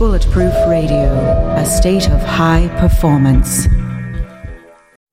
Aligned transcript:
Bulletproof 0.00 0.54
Radio, 0.66 1.12
a 1.58 1.66
state 1.66 2.08
of 2.08 2.22
high 2.22 2.68
performance. 2.80 3.68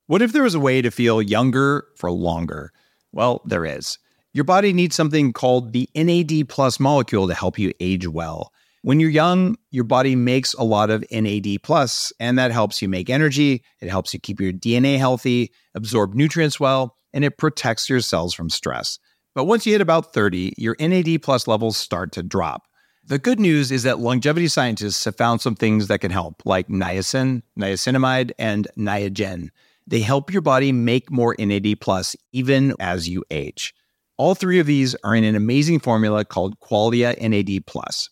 What 0.05 0.21
if 0.21 0.31
there 0.31 0.43
was 0.43 0.55
a 0.55 0.61
way 0.61 0.81
to 0.81 0.91
feel 0.91 1.21
younger 1.21 1.85
for 1.97 2.09
longer? 2.09 2.71
Well, 3.11 3.41
there 3.43 3.65
is. 3.65 3.99
Your 4.31 4.45
body 4.45 4.71
needs 4.71 4.95
something 4.95 5.33
called 5.33 5.73
the 5.73 5.89
NAD 5.93 6.47
plus 6.47 6.79
molecule 6.79 7.27
to 7.27 7.33
help 7.33 7.59
you 7.59 7.73
age 7.81 8.07
well. 8.07 8.53
When 8.81 9.01
you're 9.01 9.09
young, 9.09 9.57
your 9.71 9.83
body 9.83 10.15
makes 10.15 10.53
a 10.53 10.63
lot 10.63 10.89
of 10.89 11.03
NAD 11.11 11.63
plus, 11.63 12.13
and 12.21 12.39
that 12.39 12.51
helps 12.51 12.81
you 12.81 12.87
make 12.87 13.09
energy. 13.09 13.65
It 13.81 13.89
helps 13.89 14.13
you 14.13 14.21
keep 14.21 14.39
your 14.39 14.53
DNA 14.53 14.97
healthy, 14.97 15.51
absorb 15.75 16.13
nutrients 16.13 16.61
well, 16.61 16.95
and 17.11 17.25
it 17.25 17.37
protects 17.37 17.89
your 17.89 17.99
cells 17.99 18.33
from 18.33 18.49
stress. 18.49 18.99
But 19.35 19.47
once 19.47 19.65
you 19.65 19.73
hit 19.73 19.81
about 19.81 20.13
30, 20.13 20.53
your 20.57 20.77
NAD 20.79 21.23
plus 21.23 21.45
levels 21.45 21.75
start 21.75 22.13
to 22.13 22.23
drop. 22.23 22.63
The 23.09 23.19
good 23.19 23.39
news 23.39 23.71
is 23.71 23.83
that 23.83 23.99
longevity 23.99 24.49
scientists 24.49 25.05
have 25.05 25.15
found 25.15 25.39
some 25.39 25.55
things 25.55 25.87
that 25.87 25.99
can 25.99 26.11
help, 26.11 26.41
like 26.43 26.67
niacin, 26.67 27.41
niacinamide, 27.57 28.31
and 28.37 28.67
niagen. 28.77 29.47
They 29.87 30.01
help 30.01 30.33
your 30.33 30.41
body 30.41 30.73
make 30.73 31.09
more 31.09 31.33
NAD 31.39 31.79
plus 31.79 32.17
even 32.33 32.73
as 32.81 33.07
you 33.07 33.23
age. 33.31 33.73
All 34.17 34.35
three 34.35 34.59
of 34.59 34.67
these 34.67 34.93
are 35.05 35.15
in 35.15 35.23
an 35.23 35.35
amazing 35.35 35.79
formula 35.79 36.25
called 36.25 36.59
Qualia 36.59 37.17
NAD 37.17 37.65
plus. 37.65 38.09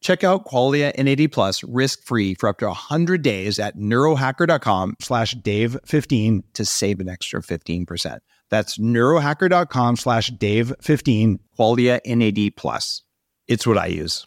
Check 0.00 0.24
out 0.24 0.44
Qualia 0.44 0.92
NAD 0.98 1.30
plus 1.30 1.62
risk-free 1.62 2.34
for 2.34 2.48
up 2.48 2.58
to 2.58 2.66
100 2.66 3.22
days 3.22 3.60
at 3.60 3.76
neurohacker.com 3.76 4.96
slash 5.00 5.36
dave15 5.36 6.42
to 6.54 6.64
save 6.64 6.98
an 6.98 7.08
extra 7.08 7.40
15%. 7.40 8.18
That's 8.50 8.76
neurohacker.com 8.76 9.96
slash 9.98 10.32
dave15, 10.32 11.38
Qualia 11.56 12.00
NAD 12.04 12.56
plus. 12.56 13.02
It's 13.46 13.68
what 13.68 13.78
I 13.78 13.86
use. 13.86 14.26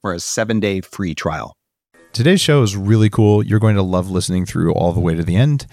for 0.00 0.12
a 0.12 0.20
seven 0.20 0.60
day 0.60 0.80
free 0.80 1.14
trial. 1.14 1.54
Today's 2.12 2.40
show 2.40 2.62
is 2.62 2.76
really 2.76 3.08
cool. 3.08 3.42
You're 3.42 3.60
going 3.60 3.76
to 3.76 3.82
love 3.82 4.10
listening 4.10 4.44
through 4.44 4.72
all 4.72 4.92
the 4.92 5.00
way 5.00 5.14
to 5.14 5.22
the 5.22 5.36
end. 5.36 5.66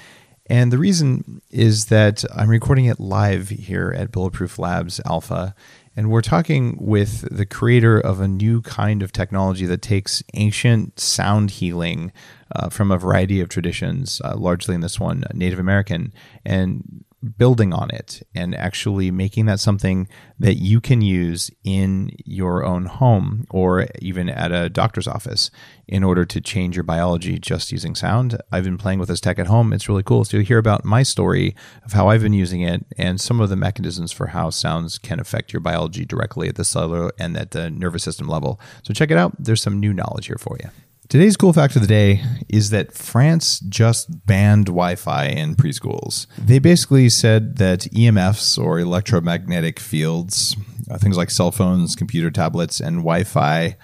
And 0.50 0.72
the 0.72 0.78
reason 0.78 1.42
is 1.50 1.86
that 1.86 2.24
I'm 2.34 2.50
recording 2.50 2.86
it 2.86 3.00
live 3.00 3.50
here 3.50 3.94
at 3.98 4.12
Bulletproof 4.12 4.60
Labs 4.60 5.02
Alpha. 5.06 5.54
And 5.96 6.10
we're 6.10 6.22
talking 6.22 6.78
with 6.80 7.28
the 7.36 7.46
creator 7.46 8.00
of 8.00 8.22
a 8.22 8.28
new 8.28 8.62
kind 8.62 9.02
of 9.02 9.12
technology 9.12 9.66
that 9.66 9.82
takes 9.82 10.24
ancient 10.36 11.00
sound 11.00 11.52
healing 11.52 12.14
uh, 12.56 12.70
from 12.70 12.92
a 12.92 12.98
variety 12.98 13.42
of 13.42 13.50
traditions, 13.50 14.22
uh, 14.24 14.36
largely 14.38 14.76
in 14.76 14.82
this 14.82 15.00
one, 15.00 15.24
Native 15.34 15.60
American, 15.60 16.14
and 16.46 17.04
building 17.38 17.74
on 17.74 17.90
it 17.90 18.22
and 18.36 18.54
actually 18.56 19.10
making 19.10 19.46
that 19.48 19.60
something 19.60 20.08
that 20.38 20.56
you 20.56 20.80
can 20.80 21.02
use 21.02 21.50
in 21.64 22.12
your 22.26 22.64
own 22.64 22.86
home 22.86 23.46
or 23.50 23.88
even 24.00 24.30
at 24.30 24.52
a 24.52 24.70
doctor's 24.70 25.08
office 25.08 25.50
in 25.88 26.04
order 26.04 26.26
to 26.26 26.40
change 26.40 26.76
your 26.76 26.84
biology 26.84 27.40
just 27.40 27.72
using 27.72 27.96
sound. 27.96 28.40
I've 28.52 28.64
been 28.64 28.78
playing 28.78 29.00
with 29.00 29.10
this 29.10 29.22
tech 29.22 29.40
at 29.40 29.48
home. 29.48 29.74
It's 29.74 29.90
really 29.90 30.04
cool. 30.04 30.26
So 30.26 30.38
you 30.38 30.44
hear 30.44 30.60
about 30.60 30.86
my 30.86 31.02
story 31.02 31.56
of 31.84 31.94
how 31.94 32.10
I've 32.10 32.22
been 32.22 32.34
using 32.34 32.62
it 32.62 32.86
and 32.98 33.20
some 33.20 33.42
of 33.42 33.50
the 33.50 33.56
mechanisms 33.56 34.12
for 34.12 34.28
how 34.28 34.52
sounds 34.52 34.98
can 34.98 35.20
affect 35.20 35.54
your 35.54 35.60
biology 35.60 36.06
directly 36.06 36.48
at 36.48 36.56
the 36.56 36.66
cellular 36.66 37.12
and 37.18 37.36
at 37.36 37.52
the 37.52 37.72
nervous 37.72 38.04
system 38.04 38.28
level. 38.28 38.60
So 38.84 38.94
check 38.94 39.10
it 39.10 39.18
out. 39.18 39.34
There's 39.40 39.62
some 39.62 39.80
new 39.80 39.94
knowledge 39.94 40.28
here 40.28 40.38
for 40.38 40.58
you. 40.62 40.70
Today's 41.10 41.38
cool 41.38 41.54
fact 41.54 41.78
of 41.78 41.82
the 41.82 41.88
day 41.88 42.22
is 42.50 42.70
that 42.72 42.92
France 42.92 43.62
just 43.62 44.26
banned 44.26 44.66
Wi 44.66 44.96
Fi 44.96 45.28
in 45.28 45.56
preschools. 45.56 46.28
They 46.38 46.60
basically 46.60 47.08
said 47.08 47.56
that 47.60 47.82
EMFs 47.94 48.62
or 48.62 48.78
electromagnetic 48.78 49.80
fields, 49.80 50.58
uh, 50.92 50.98
things 50.98 51.16
like 51.16 51.32
cell 51.32 51.52
phones, 51.52 51.96
computer 51.96 52.30
tablets, 52.30 52.82
and 52.82 52.98
Wi 52.98 53.24
Fi, 53.24 53.78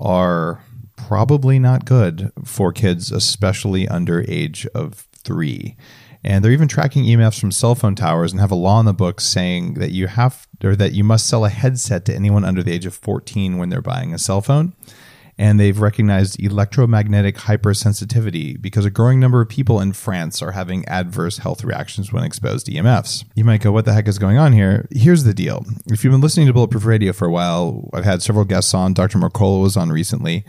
are 0.00 0.64
probably 0.96 1.60
not 1.60 1.84
good 1.84 2.32
for 2.44 2.72
kids, 2.72 3.12
especially 3.12 3.86
under 3.86 4.24
age 4.26 4.66
of 4.74 5.06
three. 5.12 5.76
And 6.24 6.44
they're 6.44 6.50
even 6.50 6.66
tracking 6.66 7.04
EMFs 7.04 7.38
from 7.38 7.52
cell 7.52 7.76
phone 7.76 7.94
towers 7.94 8.32
and 8.32 8.40
have 8.40 8.50
a 8.50 8.56
law 8.56 8.80
in 8.80 8.86
the 8.86 8.92
books 8.92 9.22
saying 9.22 9.74
that 9.74 9.92
you 9.92 10.08
have 10.08 10.48
or 10.64 10.74
that 10.74 10.92
you 10.92 11.04
must 11.04 11.28
sell 11.28 11.44
a 11.44 11.50
headset 11.50 12.04
to 12.06 12.14
anyone 12.16 12.44
under 12.44 12.64
the 12.64 12.72
age 12.72 12.86
of 12.86 12.94
14 12.94 13.58
when 13.58 13.68
they're 13.68 13.80
buying 13.80 14.12
a 14.12 14.18
cell 14.18 14.40
phone 14.40 14.72
and 15.38 15.58
they've 15.58 15.78
recognized 15.78 16.40
electromagnetic 16.40 17.36
hypersensitivity 17.36 18.60
because 18.60 18.84
a 18.84 18.90
growing 18.90 19.20
number 19.20 19.40
of 19.40 19.48
people 19.48 19.80
in 19.80 19.92
France 19.92 20.40
are 20.42 20.52
having 20.52 20.86
adverse 20.86 21.38
health 21.38 21.64
reactions 21.64 22.12
when 22.12 22.24
exposed 22.24 22.66
to 22.66 22.72
EMFs. 22.72 23.24
You 23.34 23.44
might 23.44 23.60
go, 23.60 23.72
what 23.72 23.84
the 23.84 23.92
heck 23.92 24.08
is 24.08 24.18
going 24.18 24.38
on 24.38 24.52
here? 24.52 24.86
Here's 24.90 25.24
the 25.24 25.34
deal. 25.34 25.64
If 25.86 26.04
you've 26.04 26.12
been 26.12 26.20
listening 26.20 26.46
to 26.46 26.52
Bulletproof 26.52 26.84
Radio 26.84 27.12
for 27.12 27.26
a 27.26 27.32
while, 27.32 27.90
I've 27.92 28.04
had 28.04 28.22
several 28.22 28.44
guests 28.44 28.74
on. 28.74 28.94
Dr. 28.94 29.18
Mercola 29.18 29.60
was 29.60 29.76
on 29.76 29.90
recently. 29.90 30.44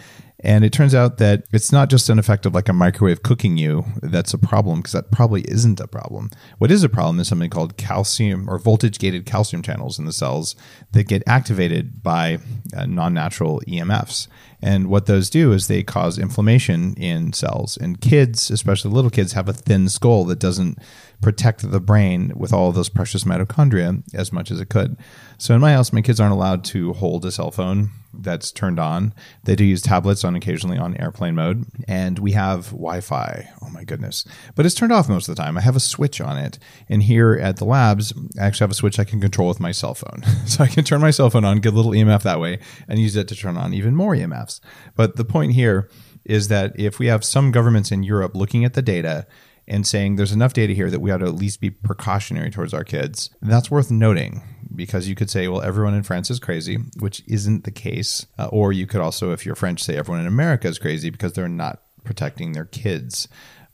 And 0.46 0.64
it 0.66 0.74
turns 0.74 0.94
out 0.94 1.18
that 1.18 1.44
it's 1.54 1.72
not 1.72 1.90
just 1.90 2.10
an 2.10 2.20
effect 2.20 2.46
of 2.46 2.54
like 2.54 2.70
a 2.70 2.74
microwave 2.74 3.24
cooking 3.24 3.58
you 3.58 3.84
that's 4.04 4.34
a 4.34 4.38
problem, 4.38 4.80
because 4.80 4.92
that 4.92 5.12
probably 5.12 5.42
isn't 5.44 5.80
a 5.80 5.88
problem. 5.88 6.30
What 6.58 6.72
is 6.72 6.84
a 6.84 6.90
problem 6.90 7.20
is 7.20 7.28
something 7.28 7.50
called 7.50 7.78
calcium 7.78 8.48
or 8.50 8.60
voltage 8.60 9.00
gated 9.00 9.26
calcium 9.26 9.64
channels 9.64 9.98
in 9.98 10.06
the 10.06 10.14
cells 10.14 10.56
that 10.92 11.08
get 11.08 11.24
activated 11.26 12.04
by 12.04 12.40
uh, 12.76 12.86
non 12.86 13.14
natural 13.14 13.62
EMFs. 13.68 14.28
And 14.66 14.88
what 14.88 15.06
those 15.06 15.30
do 15.30 15.52
is 15.52 15.68
they 15.68 15.84
cause 15.84 16.18
inflammation 16.18 16.96
in 16.96 17.34
cells. 17.34 17.78
And 17.78 18.02
kids, 18.02 18.50
especially 18.50 18.90
little 18.90 19.12
kids, 19.12 19.34
have 19.34 19.48
a 19.48 19.54
thin 19.54 19.88
skull 19.90 20.26
that 20.26 20.40
doesn't 20.40 20.80
protect 21.22 21.70
the 21.70 21.80
brain 21.80 22.32
with 22.36 22.54
all 22.54 22.72
those 22.72 22.90
precious 22.90 23.24
mitochondria 23.24 24.04
as 24.14 24.32
much 24.32 24.52
as 24.52 24.60
it 24.60 24.70
could. 24.70 24.98
So 25.38 25.54
in 25.54 25.62
my 25.62 25.74
house, 25.74 25.92
my 25.92 26.02
kids 26.02 26.20
aren't 26.20 26.34
allowed 26.34 26.64
to 26.66 26.94
hold 26.94 27.26
a 27.26 27.32
cell 27.32 27.52
phone 27.52 27.90
that's 28.22 28.52
turned 28.52 28.80
on. 28.80 29.14
They 29.44 29.56
do 29.56 29.64
use 29.66 29.82
tablets 29.82 30.24
on 30.24 30.36
occasionally 30.36 30.78
on 30.78 30.96
airplane 30.98 31.36
mode, 31.36 31.66
and 31.88 32.20
we 32.20 32.32
have 32.32 32.68
Wi-Fi. 32.68 33.50
Oh 33.62 33.70
my 33.70 33.84
goodness! 33.84 34.26
But 34.56 34.66
it's 34.66 34.76
turned 34.76 34.92
off 34.92 35.10
most 35.10 35.28
of 35.28 35.36
the 35.36 35.42
time. 35.42 35.58
I 35.58 35.62
have 35.62 35.76
a 35.76 35.82
switch 35.82 36.22
on 36.22 36.38
it, 36.38 36.58
and 36.88 37.04
here 37.04 37.34
at 37.34 37.58
the 37.58 37.66
labs, 37.66 38.14
I 38.40 38.46
actually 38.46 38.66
have 38.66 38.72
a 38.72 38.76
switch 38.76 39.00
I 39.00 39.04
can 39.04 39.20
control 39.20 39.48
with 39.48 39.60
my 39.60 39.72
cell 39.72 39.94
phone, 39.94 40.24
so 40.46 40.64
I 40.64 40.68
can 40.68 40.84
turn 40.84 41.02
my 41.02 41.12
cell 41.12 41.30
phone 41.30 41.46
on, 41.46 41.60
get 41.60 41.74
a 41.74 41.76
little 41.76 41.92
EMF 41.92 42.24
that 42.24 42.40
way, 42.40 42.60
and 42.88 43.00
use 43.00 43.16
it 43.16 43.28
to 43.30 43.36
turn 43.36 43.58
on 43.58 43.74
even 43.74 43.96
more 43.96 44.16
EMFs. 44.16 44.60
But 44.96 45.16
the 45.16 45.26
point 45.26 45.54
here 45.54 45.90
is 46.24 46.48
that 46.48 46.78
if 46.80 46.98
we 46.98 47.08
have 47.08 47.24
some 47.24 47.52
governments 47.52 47.92
in 47.92 48.04
Europe 48.04 48.36
looking 48.36 48.66
at 48.66 48.74
the 48.74 48.82
data 48.82 49.28
and 49.68 49.86
saying 49.86 50.16
there's 50.16 50.32
enough 50.32 50.54
data 50.54 50.74
here 50.74 50.90
that 50.90 51.00
we 51.00 51.12
ought 51.12 51.18
to 51.18 51.26
at 51.26 51.36
least 51.36 51.62
be 51.62 51.70
precautionary 51.70 52.52
towards 52.52 52.74
our 52.74 52.84
kids. 52.84 53.30
That's 53.42 53.72
worth 53.72 53.90
noting 53.92 54.44
because 54.76 55.08
you 55.08 55.16
could 55.16 55.30
say, 55.30 55.48
well, 55.48 55.62
everyone 55.62 55.94
in 55.94 56.04
France 56.04 56.30
is 56.30 56.40
crazy, 56.40 56.78
which 57.00 57.24
isn't 57.28 57.64
the 57.64 57.72
case. 57.72 58.26
Uh, 58.38 58.48
or 58.52 58.74
you 58.74 58.86
could 58.86 59.02
also, 59.02 59.32
if 59.32 59.46
you're 59.46 59.56
French, 59.56 59.84
say 59.84 59.98
everyone 59.98 60.22
in 60.22 60.28
America 60.28 60.68
is 60.68 60.78
crazy 60.78 61.10
because 61.10 61.34
they're 61.34 61.48
not 61.48 61.82
protecting 62.04 62.52
their 62.52 62.66
kids. 62.66 63.28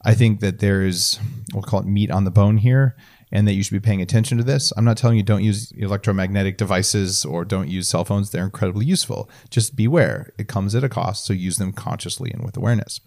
I 0.03 0.15
think 0.15 0.39
that 0.39 0.59
there's, 0.59 1.19
we'll 1.53 1.63
call 1.63 1.81
it 1.81 1.85
meat 1.85 2.09
on 2.09 2.23
the 2.23 2.31
bone 2.31 2.57
here, 2.57 2.95
and 3.31 3.47
that 3.47 3.53
you 3.53 3.63
should 3.63 3.73
be 3.73 3.79
paying 3.79 4.01
attention 4.01 4.37
to 4.37 4.43
this. 4.43 4.73
I'm 4.75 4.83
not 4.83 4.97
telling 4.97 5.15
you 5.15 5.23
don't 5.23 5.43
use 5.43 5.71
electromagnetic 5.77 6.57
devices 6.57 7.23
or 7.23 7.45
don't 7.45 7.69
use 7.69 7.87
cell 7.87 8.03
phones. 8.03 8.31
They're 8.31 8.43
incredibly 8.43 8.85
useful. 8.85 9.29
Just 9.49 9.75
beware. 9.75 10.33
It 10.37 10.47
comes 10.47 10.75
at 10.75 10.83
a 10.83 10.89
cost, 10.89 11.25
so 11.25 11.33
use 11.33 11.57
them 11.57 11.71
consciously 11.71 12.31
and 12.31 12.43
with 12.43 12.57
awareness. 12.57 12.99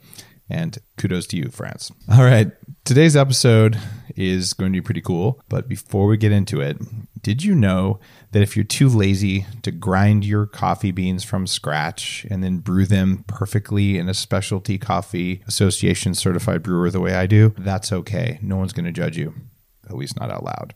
And 0.48 0.78
kudos 0.98 1.26
to 1.28 1.36
you, 1.36 1.48
France. 1.48 1.90
All 2.12 2.24
right. 2.24 2.52
Today's 2.84 3.16
episode 3.16 3.78
is 4.14 4.52
going 4.52 4.72
to 4.72 4.76
be 4.76 4.84
pretty 4.84 5.00
cool. 5.00 5.40
But 5.48 5.68
before 5.68 6.06
we 6.06 6.16
get 6.16 6.32
into 6.32 6.60
it, 6.60 6.76
did 7.22 7.42
you 7.42 7.54
know 7.54 7.98
that 8.32 8.42
if 8.42 8.54
you're 8.54 8.64
too 8.64 8.88
lazy 8.88 9.46
to 9.62 9.70
grind 9.70 10.24
your 10.24 10.44
coffee 10.46 10.90
beans 10.90 11.24
from 11.24 11.46
scratch 11.46 12.26
and 12.30 12.44
then 12.44 12.58
brew 12.58 12.84
them 12.84 13.24
perfectly 13.26 13.96
in 13.96 14.08
a 14.08 14.14
specialty 14.14 14.76
coffee 14.76 15.42
association 15.46 16.14
certified 16.14 16.62
brewer 16.62 16.90
the 16.90 17.00
way 17.00 17.14
I 17.14 17.26
do, 17.26 17.54
that's 17.56 17.92
okay. 17.92 18.38
No 18.42 18.56
one's 18.58 18.74
going 18.74 18.84
to 18.84 18.92
judge 18.92 19.16
you, 19.16 19.32
at 19.88 19.96
least 19.96 20.20
not 20.20 20.30
out 20.30 20.44
loud. 20.44 20.74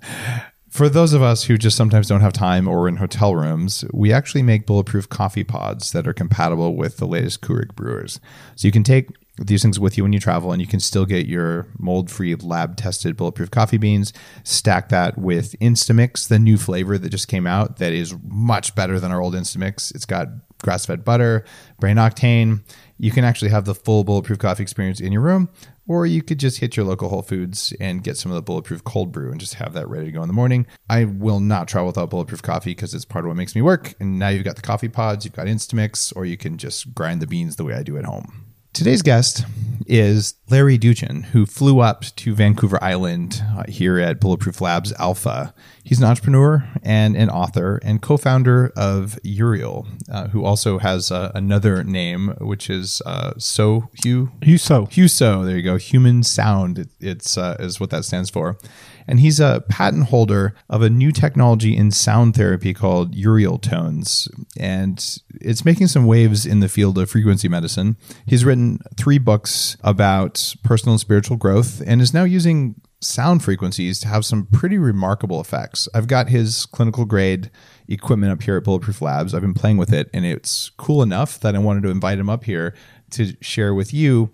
For 0.68 0.88
those 0.88 1.14
of 1.14 1.22
us 1.22 1.44
who 1.44 1.56
just 1.56 1.76
sometimes 1.76 2.08
don't 2.08 2.20
have 2.20 2.32
time 2.32 2.68
or 2.68 2.88
in 2.88 2.96
hotel 2.96 3.34
rooms, 3.34 3.84
we 3.92 4.12
actually 4.12 4.42
make 4.42 4.66
bulletproof 4.66 5.08
coffee 5.08 5.44
pods 5.44 5.92
that 5.92 6.06
are 6.06 6.12
compatible 6.12 6.76
with 6.76 6.98
the 6.98 7.06
latest 7.06 7.40
Keurig 7.40 7.74
brewers. 7.74 8.20
So 8.54 8.68
you 8.68 8.72
can 8.72 8.84
take 8.84 9.08
these 9.38 9.62
things 9.62 9.80
with 9.80 9.96
you 9.96 10.02
when 10.02 10.12
you 10.12 10.20
travel 10.20 10.52
and 10.52 10.60
you 10.60 10.66
can 10.66 10.80
still 10.80 11.06
get 11.06 11.26
your 11.26 11.68
mold-free 11.78 12.34
lab-tested 12.34 13.16
bulletproof 13.16 13.50
coffee 13.50 13.78
beans. 13.78 14.12
Stack 14.44 14.88
that 14.90 15.16
with 15.16 15.58
instamix 15.60 16.28
the 16.28 16.38
new 16.38 16.58
flavor 16.58 16.98
that 16.98 17.08
just 17.08 17.28
came 17.28 17.46
out 17.46 17.78
that 17.78 17.92
is 17.92 18.14
much 18.24 18.74
better 18.74 19.00
than 19.00 19.10
our 19.10 19.22
old 19.22 19.34
instamix. 19.34 19.94
It's 19.94 20.06
got 20.06 20.28
grass-fed 20.62 21.04
butter 21.04 21.44
brain 21.80 21.96
octane. 21.96 22.62
You 22.98 23.12
can 23.12 23.24
actually 23.24 23.50
have 23.50 23.64
the 23.64 23.74
full 23.74 24.04
bulletproof 24.04 24.38
coffee 24.38 24.64
experience 24.64 25.00
in 25.00 25.12
your 25.12 25.22
room 25.22 25.48
or 25.88 26.06
you 26.06 26.22
could 26.22 26.38
just 26.38 26.60
hit 26.60 26.76
your 26.76 26.86
local 26.86 27.08
Whole 27.08 27.22
Foods 27.22 27.72
and 27.80 28.04
get 28.04 28.16
some 28.16 28.30
of 28.30 28.36
the 28.36 28.42
bulletproof 28.42 28.84
cold 28.84 29.10
brew 29.10 29.30
and 29.30 29.40
just 29.40 29.54
have 29.54 29.72
that 29.72 29.88
ready 29.88 30.06
to 30.06 30.12
go 30.12 30.22
in 30.22 30.28
the 30.28 30.34
morning. 30.34 30.66
I 30.88 31.04
will 31.04 31.40
not 31.40 31.66
travel 31.66 31.88
without 31.88 32.10
bulletproof 32.10 32.42
coffee 32.42 32.70
because 32.70 32.94
it's 32.94 33.04
part 33.04 33.24
of 33.24 33.30
what 33.30 33.36
makes 33.36 33.56
me 33.56 33.62
work. 33.62 33.94
And 33.98 34.18
now 34.18 34.28
you've 34.28 34.44
got 34.44 34.56
the 34.56 34.62
coffee 34.62 34.88
pods, 34.88 35.24
you've 35.24 35.34
got 35.34 35.46
Instamix, 35.46 36.14
or 36.14 36.24
you 36.24 36.36
can 36.36 36.58
just 36.58 36.94
grind 36.94 37.20
the 37.20 37.26
beans 37.26 37.56
the 37.56 37.64
way 37.64 37.74
I 37.74 37.82
do 37.82 37.96
at 37.96 38.04
home. 38.04 38.47
Today's 38.78 39.02
guest 39.02 39.44
is 39.88 40.34
Larry 40.50 40.78
Doochin, 40.78 41.24
who 41.24 41.46
flew 41.46 41.80
up 41.80 42.04
to 42.14 42.32
Vancouver 42.32 42.78
Island 42.80 43.42
uh, 43.56 43.64
here 43.68 43.98
at 43.98 44.20
Bulletproof 44.20 44.60
Labs 44.60 44.92
Alpha. 45.00 45.52
He's 45.82 45.98
an 45.98 46.04
entrepreneur 46.04 46.64
and 46.84 47.16
an 47.16 47.28
author 47.28 47.80
and 47.82 48.00
co 48.00 48.16
founder 48.16 48.72
of 48.76 49.18
Uriel, 49.24 49.88
uh, 50.08 50.28
who 50.28 50.44
also 50.44 50.78
has 50.78 51.10
uh, 51.10 51.32
another 51.34 51.82
name, 51.82 52.36
which 52.40 52.70
is 52.70 53.02
uh, 53.04 53.32
So 53.36 53.90
Hugh. 54.04 54.30
Huso. 54.42 54.88
Huso, 54.88 55.44
there 55.44 55.56
you 55.56 55.62
go. 55.64 55.76
Human 55.76 56.22
Sound, 56.22 56.78
it, 56.78 56.88
it's 57.00 57.36
uh, 57.36 57.56
is 57.58 57.80
what 57.80 57.90
that 57.90 58.04
stands 58.04 58.30
for 58.30 58.58
and 59.08 59.18
he's 59.20 59.40
a 59.40 59.64
patent 59.68 60.04
holder 60.04 60.54
of 60.68 60.82
a 60.82 60.90
new 60.90 61.10
technology 61.10 61.76
in 61.76 61.90
sound 61.90 62.36
therapy 62.36 62.74
called 62.74 63.14
Uriel 63.14 63.58
tones, 63.58 64.28
and 64.58 65.18
it's 65.40 65.64
making 65.64 65.88
some 65.88 66.06
waves 66.06 66.44
in 66.46 66.60
the 66.60 66.68
field 66.68 66.98
of 66.98 67.10
frequency 67.10 67.48
medicine. 67.48 67.96
He's 68.26 68.44
written 68.44 68.80
three 68.96 69.18
books 69.18 69.76
about 69.82 70.54
personal 70.62 70.92
and 70.92 71.00
spiritual 71.00 71.38
growth, 71.38 71.82
and 71.86 72.00
is 72.00 72.14
now 72.14 72.24
using 72.24 72.74
sound 73.00 73.44
frequencies 73.44 74.00
to 74.00 74.08
have 74.08 74.24
some 74.24 74.46
pretty 74.46 74.76
remarkable 74.76 75.40
effects. 75.40 75.88
I've 75.94 76.08
got 76.08 76.28
his 76.28 76.66
clinical 76.66 77.04
grade 77.04 77.50
equipment 77.86 78.32
up 78.32 78.42
here 78.42 78.56
at 78.56 78.64
Bulletproof 78.64 79.00
Labs. 79.00 79.34
I've 79.34 79.40
been 79.40 79.54
playing 79.54 79.76
with 79.76 79.92
it, 79.92 80.10
and 80.12 80.26
it's 80.26 80.70
cool 80.70 81.02
enough 81.02 81.40
that 81.40 81.54
I 81.54 81.58
wanted 81.58 81.84
to 81.84 81.90
invite 81.90 82.18
him 82.18 82.28
up 82.28 82.44
here 82.44 82.74
to 83.10 83.34
share 83.40 83.72
with 83.72 83.94
you 83.94 84.30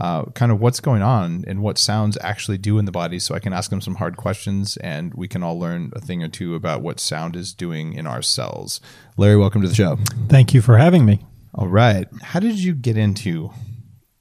uh, 0.00 0.24
kind 0.30 0.50
of 0.50 0.60
what's 0.60 0.80
going 0.80 1.02
on 1.02 1.44
and 1.46 1.60
what 1.60 1.78
sounds 1.78 2.16
actually 2.22 2.58
do 2.58 2.78
in 2.78 2.84
the 2.84 2.92
body 2.92 3.18
so 3.18 3.34
I 3.34 3.38
can 3.38 3.52
ask 3.52 3.70
them 3.70 3.80
some 3.80 3.96
hard 3.96 4.16
questions 4.16 4.76
and 4.78 5.12
we 5.14 5.28
can 5.28 5.42
all 5.42 5.58
learn 5.58 5.92
a 5.94 6.00
thing 6.00 6.22
or 6.22 6.28
two 6.28 6.54
about 6.54 6.82
what 6.82 6.98
sound 6.98 7.36
is 7.36 7.52
doing 7.52 7.92
in 7.92 8.06
our 8.06 8.22
cells. 8.22 8.80
Larry, 9.16 9.36
welcome 9.36 9.62
to 9.62 9.68
the 9.68 9.74
show. 9.74 9.98
Thank 10.28 10.54
you 10.54 10.62
for 10.62 10.78
having 10.78 11.04
me. 11.04 11.24
All 11.54 11.68
right. 11.68 12.08
How 12.22 12.40
did 12.40 12.58
you 12.58 12.74
get 12.74 12.96
into 12.96 13.50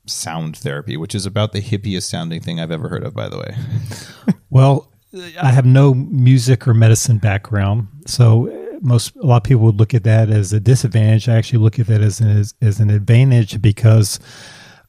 sound 0.05 0.57
therapy, 0.57 0.97
which 0.97 1.15
is 1.15 1.25
about 1.25 1.53
the 1.53 1.61
hippiest 1.61 2.03
sounding 2.03 2.41
thing 2.41 2.59
I've 2.59 2.71
ever 2.71 2.89
heard 2.89 3.03
of, 3.03 3.13
by 3.13 3.29
the 3.29 3.37
way? 3.37 3.55
well, 4.49 4.91
I 5.41 5.51
have 5.51 5.65
no 5.65 5.93
music 5.93 6.67
or 6.67 6.73
medicine 6.73 7.17
background. 7.17 7.87
So 8.05 8.57
most 8.81 9.15
a 9.15 9.25
lot 9.25 9.37
of 9.37 9.43
people 9.43 9.63
would 9.63 9.77
look 9.77 9.93
at 9.93 10.03
that 10.03 10.29
as 10.29 10.51
a 10.51 10.59
disadvantage. 10.59 11.29
I 11.29 11.35
actually 11.35 11.59
look 11.59 11.79
at 11.79 11.87
that 11.87 12.01
as 12.01 12.19
an, 12.19 12.29
as, 12.29 12.53
as 12.61 12.79
an 12.79 12.89
advantage 12.89 13.61
because 13.61 14.19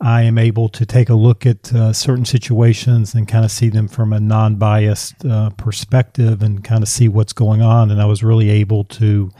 I 0.02 0.22
am 0.22 0.36
able 0.36 0.68
to 0.70 0.84
take 0.84 1.08
a 1.08 1.14
look 1.14 1.46
at 1.46 1.72
uh, 1.72 1.92
certain 1.92 2.24
situations 2.24 3.14
and 3.14 3.28
kind 3.28 3.44
of 3.44 3.52
see 3.52 3.68
them 3.68 3.86
from 3.86 4.12
a 4.12 4.18
non 4.18 4.56
biased 4.56 5.24
uh, 5.24 5.50
perspective 5.50 6.42
and 6.42 6.64
kind 6.64 6.82
of 6.82 6.88
see 6.88 7.08
what's 7.08 7.32
going 7.32 7.62
on. 7.62 7.90
And 7.90 8.02
I 8.02 8.06
was 8.06 8.24
really 8.24 8.50
able 8.50 8.82
to 8.84 9.30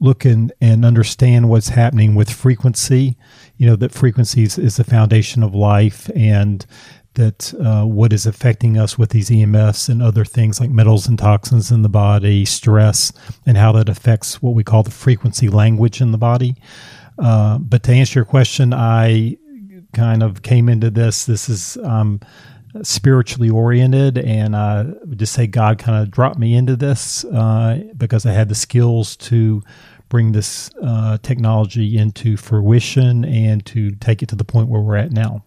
look 0.00 0.26
and, 0.26 0.52
and 0.60 0.84
understand 0.84 1.48
what's 1.48 1.70
happening 1.70 2.14
with 2.14 2.30
frequency. 2.30 3.16
You 3.56 3.66
know, 3.66 3.76
that 3.76 3.92
frequency 3.92 4.42
is, 4.42 4.58
is 4.58 4.76
the 4.76 4.84
foundation 4.84 5.42
of 5.42 5.54
life 5.54 6.10
and 6.14 6.66
that 7.14 7.54
uh, 7.54 7.84
what 7.84 8.12
is 8.12 8.26
affecting 8.26 8.76
us 8.76 8.98
with 8.98 9.10
these 9.10 9.30
EMFs 9.30 9.88
and 9.88 10.02
other 10.02 10.26
things 10.26 10.60
like 10.60 10.70
metals 10.70 11.06
and 11.06 11.18
toxins 11.18 11.70
in 11.70 11.80
the 11.80 11.88
body, 11.88 12.44
stress, 12.44 13.12
and 13.46 13.56
how 13.56 13.72
that 13.72 13.88
affects 13.88 14.42
what 14.42 14.54
we 14.54 14.64
call 14.64 14.82
the 14.82 14.90
frequency 14.90 15.48
language 15.48 16.02
in 16.02 16.12
the 16.12 16.18
body. 16.18 16.56
Uh, 17.18 17.58
but 17.58 17.82
to 17.82 17.92
answer 17.92 18.18
your 18.18 18.24
question, 18.24 18.72
I 18.74 19.36
kind 19.92 20.22
of 20.22 20.42
came 20.42 20.68
into 20.68 20.90
this. 20.90 21.26
This 21.26 21.48
is 21.48 21.76
um, 21.84 22.20
spiritually 22.82 23.50
oriented, 23.50 24.18
and 24.18 24.56
I 24.56 24.84
would 25.04 25.18
just 25.18 25.32
say 25.32 25.46
God 25.46 25.78
kind 25.78 26.02
of 26.02 26.10
dropped 26.10 26.38
me 26.38 26.54
into 26.54 26.76
this 26.76 27.24
uh, 27.26 27.82
because 27.96 28.24
I 28.24 28.32
had 28.32 28.48
the 28.48 28.54
skills 28.54 29.16
to 29.16 29.62
bring 30.08 30.32
this 30.32 30.70
uh, 30.82 31.18
technology 31.22 31.96
into 31.96 32.36
fruition 32.36 33.24
and 33.24 33.64
to 33.64 33.92
take 33.92 34.22
it 34.22 34.28
to 34.28 34.36
the 34.36 34.44
point 34.44 34.68
where 34.68 34.82
we're 34.82 34.96
at 34.96 35.10
now. 35.10 35.44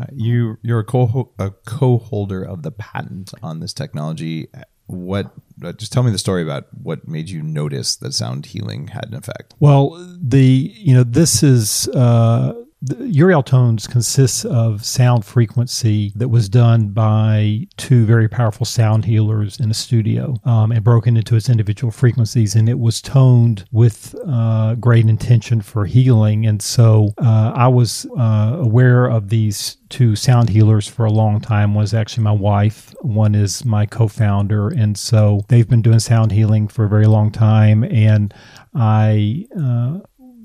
Uh, 0.00 0.04
you 0.12 0.58
you're 0.62 0.80
a 0.80 0.84
co 0.84 1.32
a 1.38 1.50
co-holder 1.64 2.42
of 2.42 2.62
the 2.62 2.70
patent 2.70 3.32
on 3.42 3.60
this 3.60 3.72
technology. 3.72 4.48
What 4.86 5.32
uh, 5.64 5.72
just 5.72 5.92
tell 5.92 6.02
me 6.02 6.10
the 6.10 6.18
story 6.18 6.42
about 6.42 6.66
what 6.80 7.08
made 7.08 7.30
you 7.30 7.42
notice 7.42 7.96
that 7.96 8.12
sound 8.12 8.46
healing 8.46 8.88
had 8.88 9.06
an 9.06 9.14
effect. 9.14 9.54
Well, 9.58 9.96
the 10.20 10.72
you 10.74 10.94
know 10.94 11.02
this 11.02 11.42
is 11.42 11.88
uh, 11.88 12.52
Uriel 12.98 13.42
tones 13.42 13.86
consists 13.86 14.44
of 14.44 14.84
sound 14.84 15.24
frequency 15.24 16.12
that 16.16 16.28
was 16.28 16.48
done 16.48 16.88
by 16.88 17.66
two 17.76 18.04
very 18.04 18.28
powerful 18.28 18.66
sound 18.66 19.04
healers 19.04 19.58
in 19.58 19.70
a 19.70 19.74
studio 19.74 20.36
um, 20.44 20.72
and 20.72 20.84
broken 20.84 21.16
into 21.16 21.36
its 21.36 21.48
individual 21.48 21.90
frequencies. 21.90 22.54
And 22.54 22.68
it 22.68 22.78
was 22.78 23.00
toned 23.00 23.64
with 23.72 24.14
uh, 24.26 24.74
great 24.76 25.06
intention 25.06 25.60
for 25.60 25.86
healing. 25.86 26.46
And 26.46 26.62
so 26.62 27.10
uh, 27.18 27.52
I 27.54 27.68
was 27.68 28.06
uh, 28.18 28.56
aware 28.58 29.06
of 29.06 29.28
these 29.28 29.76
two 29.88 30.16
sound 30.16 30.48
healers 30.48 30.86
for 30.86 31.04
a 31.04 31.12
long 31.12 31.40
time. 31.40 31.76
Is 31.76 31.94
actually 31.94 32.24
my 32.24 32.32
wife, 32.32 32.94
one 33.02 33.34
is 33.34 33.64
my 33.64 33.86
co 33.86 34.08
founder. 34.08 34.68
And 34.68 34.96
so 34.96 35.42
they've 35.48 35.68
been 35.68 35.82
doing 35.82 35.98
sound 35.98 36.32
healing 36.32 36.68
for 36.68 36.84
a 36.84 36.88
very 36.88 37.06
long 37.06 37.30
time. 37.30 37.84
And 37.84 38.32
I 38.74 39.46
uh, 39.58 39.98